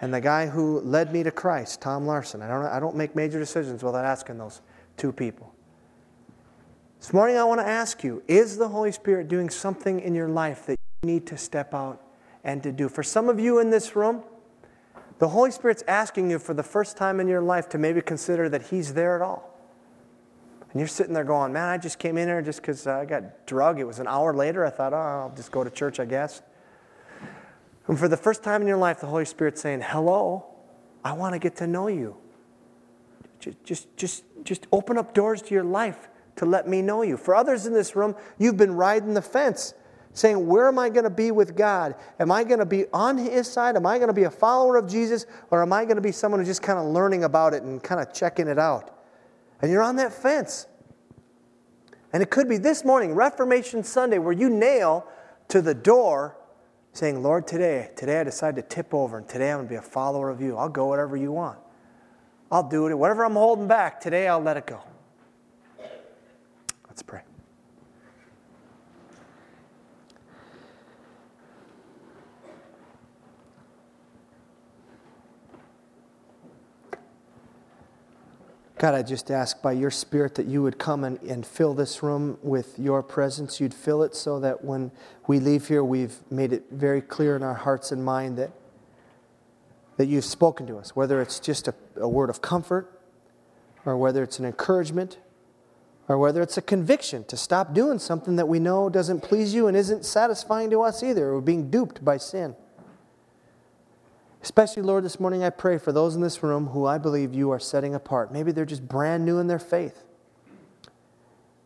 and 0.02 0.12
the 0.12 0.20
guy 0.20 0.48
who 0.48 0.80
led 0.80 1.12
me 1.12 1.22
to 1.22 1.30
Christ, 1.30 1.80
Tom 1.80 2.06
Larson. 2.06 2.42
I 2.42 2.48
don't, 2.48 2.64
I 2.66 2.80
don't 2.80 2.96
make 2.96 3.14
major 3.14 3.38
decisions 3.38 3.84
without 3.84 4.04
asking 4.04 4.36
those 4.36 4.60
two 4.96 5.12
people. 5.12 5.54
This 6.98 7.12
morning, 7.12 7.36
I 7.36 7.44
want 7.44 7.60
to 7.60 7.66
ask 7.66 8.02
you 8.02 8.20
is 8.26 8.56
the 8.58 8.68
Holy 8.68 8.90
Spirit 8.90 9.28
doing 9.28 9.48
something 9.48 10.00
in 10.00 10.12
your 10.14 10.28
life 10.28 10.66
that 10.66 10.76
you 11.02 11.06
need 11.06 11.26
to 11.28 11.38
step 11.38 11.72
out 11.72 12.02
and 12.42 12.62
to 12.64 12.72
do? 12.72 12.88
For 12.88 13.04
some 13.04 13.28
of 13.28 13.38
you 13.38 13.60
in 13.60 13.70
this 13.70 13.94
room, 13.94 14.22
the 15.20 15.28
Holy 15.28 15.52
Spirit's 15.52 15.84
asking 15.86 16.30
you 16.30 16.40
for 16.40 16.52
the 16.52 16.64
first 16.64 16.96
time 16.96 17.20
in 17.20 17.28
your 17.28 17.40
life 17.40 17.68
to 17.68 17.78
maybe 17.78 18.00
consider 18.00 18.48
that 18.48 18.64
He's 18.64 18.94
there 18.94 19.14
at 19.14 19.22
all. 19.22 19.56
And 20.72 20.80
you're 20.80 20.88
sitting 20.88 21.14
there 21.14 21.22
going, 21.22 21.52
Man, 21.52 21.68
I 21.68 21.78
just 21.78 22.00
came 22.00 22.18
in 22.18 22.26
here 22.26 22.42
just 22.42 22.60
because 22.60 22.88
I 22.88 23.04
got 23.04 23.46
drug. 23.46 23.78
It 23.78 23.84
was 23.84 24.00
an 24.00 24.08
hour 24.08 24.34
later. 24.34 24.66
I 24.66 24.70
thought, 24.70 24.92
Oh, 24.92 24.96
I'll 24.96 25.32
just 25.36 25.52
go 25.52 25.62
to 25.62 25.70
church, 25.70 26.00
I 26.00 26.06
guess. 26.06 26.42
And 27.88 27.98
for 27.98 28.08
the 28.08 28.16
first 28.16 28.42
time 28.42 28.62
in 28.62 28.68
your 28.68 28.76
life, 28.76 29.00
the 29.00 29.06
Holy 29.06 29.24
Spirit's 29.24 29.60
saying, 29.60 29.82
Hello, 29.82 30.46
I 31.04 31.12
want 31.12 31.34
to 31.34 31.38
get 31.38 31.56
to 31.56 31.66
know 31.66 31.88
you. 31.88 32.16
Just, 33.40 33.64
just, 33.64 33.96
just, 33.96 34.24
just 34.44 34.66
open 34.70 34.96
up 34.96 35.14
doors 35.14 35.42
to 35.42 35.54
your 35.54 35.64
life 35.64 36.08
to 36.36 36.46
let 36.46 36.68
me 36.68 36.80
know 36.80 37.02
you. 37.02 37.16
For 37.16 37.34
others 37.34 37.66
in 37.66 37.72
this 37.72 37.96
room, 37.96 38.14
you've 38.38 38.56
been 38.56 38.74
riding 38.74 39.14
the 39.14 39.22
fence, 39.22 39.74
saying, 40.12 40.46
Where 40.46 40.68
am 40.68 40.78
I 40.78 40.90
going 40.90 41.04
to 41.04 41.10
be 41.10 41.32
with 41.32 41.56
God? 41.56 41.96
Am 42.20 42.30
I 42.30 42.44
going 42.44 42.60
to 42.60 42.66
be 42.66 42.86
on 42.92 43.18
His 43.18 43.50
side? 43.50 43.74
Am 43.74 43.84
I 43.84 43.98
going 43.98 44.08
to 44.08 44.14
be 44.14 44.24
a 44.24 44.30
follower 44.30 44.76
of 44.76 44.88
Jesus? 44.88 45.26
Or 45.50 45.60
am 45.60 45.72
I 45.72 45.84
going 45.84 45.96
to 45.96 46.02
be 46.02 46.12
someone 46.12 46.40
who's 46.40 46.48
just 46.48 46.62
kind 46.62 46.78
of 46.78 46.86
learning 46.86 47.24
about 47.24 47.52
it 47.52 47.64
and 47.64 47.82
kind 47.82 48.00
of 48.00 48.12
checking 48.14 48.46
it 48.46 48.58
out? 48.58 48.96
And 49.60 49.70
you're 49.70 49.82
on 49.82 49.96
that 49.96 50.12
fence. 50.12 50.66
And 52.12 52.22
it 52.22 52.30
could 52.30 52.48
be 52.48 52.58
this 52.58 52.84
morning, 52.84 53.14
Reformation 53.14 53.82
Sunday, 53.82 54.18
where 54.18 54.32
you 54.32 54.50
nail 54.50 55.06
to 55.48 55.62
the 55.62 55.74
door 55.74 56.36
saying, 56.92 57.22
Lord, 57.22 57.46
today, 57.46 57.90
today 57.96 58.20
I 58.20 58.24
decide 58.24 58.56
to 58.56 58.62
tip 58.62 58.92
over, 58.92 59.18
and 59.18 59.28
today 59.28 59.50
I'm 59.50 59.58
going 59.58 59.66
to 59.66 59.70
be 59.70 59.76
a 59.76 59.82
follower 59.82 60.30
of 60.30 60.40
you. 60.40 60.56
I'll 60.56 60.68
go 60.68 60.86
whatever 60.86 61.16
you 61.16 61.32
want. 61.32 61.58
I'll 62.50 62.68
do 62.68 62.86
it. 62.86 62.94
Whatever 62.94 63.24
I'm 63.24 63.32
holding 63.32 63.66
back, 63.66 64.00
today 64.00 64.28
I'll 64.28 64.42
let 64.42 64.56
it 64.56 64.66
go. 64.66 64.80
Let's 66.86 67.02
pray. 67.02 67.22
God, 78.82 78.96
I 78.96 79.04
just 79.04 79.30
ask 79.30 79.62
by 79.62 79.70
your 79.70 79.92
Spirit 79.92 80.34
that 80.34 80.46
you 80.46 80.60
would 80.60 80.76
come 80.76 81.04
and, 81.04 81.22
and 81.22 81.46
fill 81.46 81.72
this 81.72 82.02
room 82.02 82.36
with 82.42 82.80
your 82.80 83.00
presence. 83.00 83.60
You'd 83.60 83.72
fill 83.72 84.02
it 84.02 84.16
so 84.16 84.40
that 84.40 84.64
when 84.64 84.90
we 85.28 85.38
leave 85.38 85.68
here, 85.68 85.84
we've 85.84 86.16
made 86.32 86.52
it 86.52 86.64
very 86.72 87.00
clear 87.00 87.36
in 87.36 87.44
our 87.44 87.54
hearts 87.54 87.92
and 87.92 88.04
mind 88.04 88.38
that, 88.38 88.50
that 89.98 90.06
you've 90.06 90.24
spoken 90.24 90.66
to 90.66 90.78
us, 90.78 90.96
whether 90.96 91.22
it's 91.22 91.38
just 91.38 91.68
a, 91.68 91.74
a 91.94 92.08
word 92.08 92.28
of 92.28 92.42
comfort, 92.42 93.00
or 93.86 93.96
whether 93.96 94.20
it's 94.20 94.40
an 94.40 94.44
encouragement, 94.44 95.18
or 96.08 96.18
whether 96.18 96.42
it's 96.42 96.56
a 96.56 96.62
conviction 96.62 97.22
to 97.26 97.36
stop 97.36 97.72
doing 97.72 98.00
something 98.00 98.34
that 98.34 98.48
we 98.48 98.58
know 98.58 98.88
doesn't 98.88 99.20
please 99.20 99.54
you 99.54 99.68
and 99.68 99.76
isn't 99.76 100.04
satisfying 100.04 100.70
to 100.70 100.82
us 100.82 101.04
either. 101.04 101.32
We're 101.32 101.40
being 101.40 101.70
duped 101.70 102.04
by 102.04 102.16
sin. 102.16 102.56
Especially, 104.42 104.82
Lord, 104.82 105.04
this 105.04 105.20
morning 105.20 105.44
I 105.44 105.50
pray 105.50 105.78
for 105.78 105.92
those 105.92 106.16
in 106.16 106.20
this 106.20 106.42
room 106.42 106.68
who 106.68 106.84
I 106.84 106.98
believe 106.98 107.32
you 107.32 107.50
are 107.50 107.60
setting 107.60 107.94
apart. 107.94 108.32
Maybe 108.32 108.50
they're 108.50 108.64
just 108.64 108.88
brand 108.88 109.24
new 109.24 109.38
in 109.38 109.46
their 109.46 109.60
faith, 109.60 110.02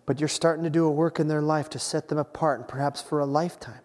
but 0.05 0.21
you're 0.21 0.29
starting 0.29 0.63
to 0.65 0.71
do 0.71 0.85
a 0.85 0.91
work 0.91 1.19
in 1.19 1.27
their 1.27 1.41
life 1.41 1.71
to 1.71 1.79
set 1.79 2.09
them 2.09 2.19
apart, 2.19 2.61
and 2.61 2.69
perhaps 2.69 3.01
for 3.01 3.19
a 3.19 3.25
lifetime 3.25 3.81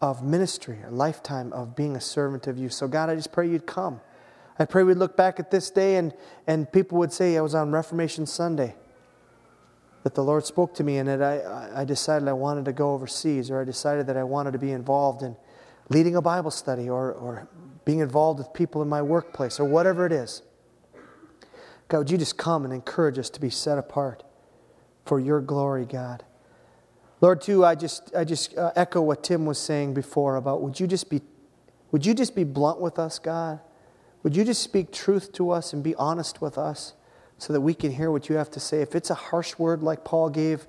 of 0.00 0.24
ministry, 0.24 0.78
a 0.84 0.90
lifetime 0.90 1.52
of 1.52 1.76
being 1.76 1.94
a 1.94 2.00
servant 2.00 2.48
of 2.48 2.58
you. 2.58 2.68
So, 2.68 2.88
God, 2.88 3.10
I 3.10 3.14
just 3.14 3.30
pray 3.30 3.48
you'd 3.48 3.66
come. 3.66 4.00
I 4.58 4.64
pray 4.64 4.82
we'd 4.82 4.96
look 4.96 5.16
back 5.16 5.38
at 5.38 5.52
this 5.52 5.70
day 5.70 5.96
and, 5.96 6.12
and 6.46 6.70
people 6.70 6.98
would 6.98 7.12
say, 7.12 7.38
I 7.38 7.40
was 7.42 7.54
on 7.54 7.70
Reformation 7.70 8.26
Sunday, 8.26 8.74
that 10.02 10.14
the 10.14 10.24
Lord 10.24 10.44
spoke 10.44 10.74
to 10.74 10.84
me 10.84 10.98
and 10.98 11.08
that 11.08 11.22
I, 11.22 11.82
I 11.82 11.84
decided 11.84 12.26
I 12.26 12.32
wanted 12.32 12.64
to 12.64 12.72
go 12.72 12.92
overseas, 12.92 13.50
or 13.50 13.60
I 13.60 13.64
decided 13.64 14.08
that 14.08 14.16
I 14.16 14.24
wanted 14.24 14.52
to 14.52 14.58
be 14.58 14.72
involved 14.72 15.22
in 15.22 15.36
leading 15.90 16.16
a 16.16 16.22
Bible 16.22 16.50
study 16.50 16.88
or, 16.88 17.12
or 17.12 17.48
being 17.90 17.98
involved 17.98 18.38
with 18.38 18.52
people 18.52 18.82
in 18.82 18.88
my 18.88 19.02
workplace, 19.02 19.58
or 19.58 19.64
whatever 19.64 20.06
it 20.06 20.12
is. 20.12 20.42
God, 21.88 21.98
would 21.98 22.10
you 22.12 22.18
just 22.18 22.36
come 22.38 22.64
and 22.64 22.72
encourage 22.72 23.18
us 23.18 23.28
to 23.30 23.40
be 23.40 23.50
set 23.50 23.78
apart 23.78 24.22
for 25.04 25.18
your 25.18 25.40
glory, 25.40 25.86
God? 25.86 26.22
Lord, 27.20 27.40
too, 27.40 27.64
I 27.64 27.74
just, 27.74 28.14
I 28.14 28.22
just 28.22 28.56
uh, 28.56 28.70
echo 28.76 29.02
what 29.02 29.24
Tim 29.24 29.44
was 29.44 29.58
saying 29.58 29.94
before 29.94 30.36
about 30.36 30.62
would 30.62 30.78
you 30.78 30.86
just 30.86 31.10
be, 31.10 31.20
would 31.90 32.06
you 32.06 32.14
just 32.14 32.36
be 32.36 32.44
blunt 32.44 32.80
with 32.80 32.96
us, 32.96 33.18
God? 33.18 33.58
Would 34.22 34.36
you 34.36 34.44
just 34.44 34.62
speak 34.62 34.92
truth 34.92 35.32
to 35.32 35.50
us 35.50 35.72
and 35.72 35.82
be 35.82 35.96
honest 35.96 36.40
with 36.40 36.58
us 36.58 36.92
so 37.38 37.52
that 37.52 37.60
we 37.60 37.74
can 37.74 37.90
hear 37.90 38.12
what 38.12 38.28
you 38.28 38.36
have 38.36 38.52
to 38.52 38.60
say. 38.60 38.82
If 38.82 38.94
it's 38.94 39.10
a 39.10 39.14
harsh 39.14 39.58
word 39.58 39.82
like 39.82 40.04
Paul 40.04 40.30
gave 40.30 40.68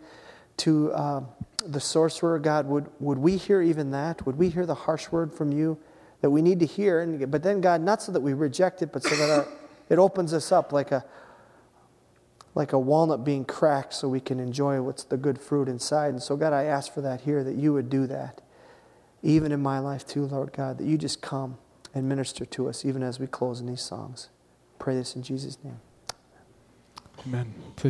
to 0.57 0.91
um, 0.95 1.27
the 1.63 1.79
sorcerer, 1.79 2.39
God, 2.39 2.65
would, 2.65 2.89
would 2.99 3.19
we 3.19 3.37
hear 3.37 3.61
even 3.61 3.91
that? 3.91 4.25
Would 4.25 4.37
we 4.39 4.49
hear 4.49 4.65
the 4.65 4.73
harsh 4.73 5.11
word 5.11 5.31
from 5.31 5.51
you 5.51 5.77
that 6.21 6.29
we 6.29 6.41
need 6.41 6.59
to 6.59 6.65
hear? 6.65 7.01
And, 7.01 7.29
but 7.29 7.43
then, 7.43 7.61
God, 7.61 7.81
not 7.81 8.01
so 8.01 8.11
that 8.11 8.21
we 8.21 8.33
reject 8.33 8.81
it, 8.81 8.91
but 8.91 9.03
so 9.03 9.15
that 9.15 9.29
our, 9.29 9.47
it 9.89 9.99
opens 9.99 10.33
us 10.33 10.51
up 10.51 10.71
like 10.71 10.91
a, 10.91 11.03
like 12.55 12.73
a 12.73 12.79
walnut 12.79 13.23
being 13.23 13.45
cracked 13.45 13.93
so 13.93 14.07
we 14.07 14.19
can 14.19 14.39
enjoy 14.39 14.81
what's 14.81 15.03
the 15.03 15.17
good 15.17 15.39
fruit 15.39 15.67
inside. 15.67 16.09
And 16.09 16.21
so, 16.21 16.35
God, 16.35 16.53
I 16.53 16.63
ask 16.63 16.93
for 16.93 17.01
that 17.01 17.21
here, 17.21 17.43
that 17.43 17.55
you 17.55 17.73
would 17.73 17.89
do 17.89 18.07
that. 18.07 18.41
Even 19.23 19.51
in 19.51 19.61
my 19.61 19.79
life, 19.79 20.05
too, 20.05 20.25
Lord 20.25 20.51
God, 20.53 20.77
that 20.77 20.85
you 20.85 20.97
just 20.97 21.21
come 21.21 21.57
and 21.93 22.07
minister 22.07 22.45
to 22.45 22.69
us, 22.69 22.85
even 22.85 23.03
as 23.03 23.19
we 23.19 23.27
close 23.27 23.59
in 23.59 23.67
these 23.67 23.81
songs. 23.81 24.29
Pray 24.79 24.95
this 24.95 25.15
in 25.15 25.21
Jesus' 25.21 25.57
name. 25.63 25.79
Amen. 27.27 27.53
Please 27.75 27.89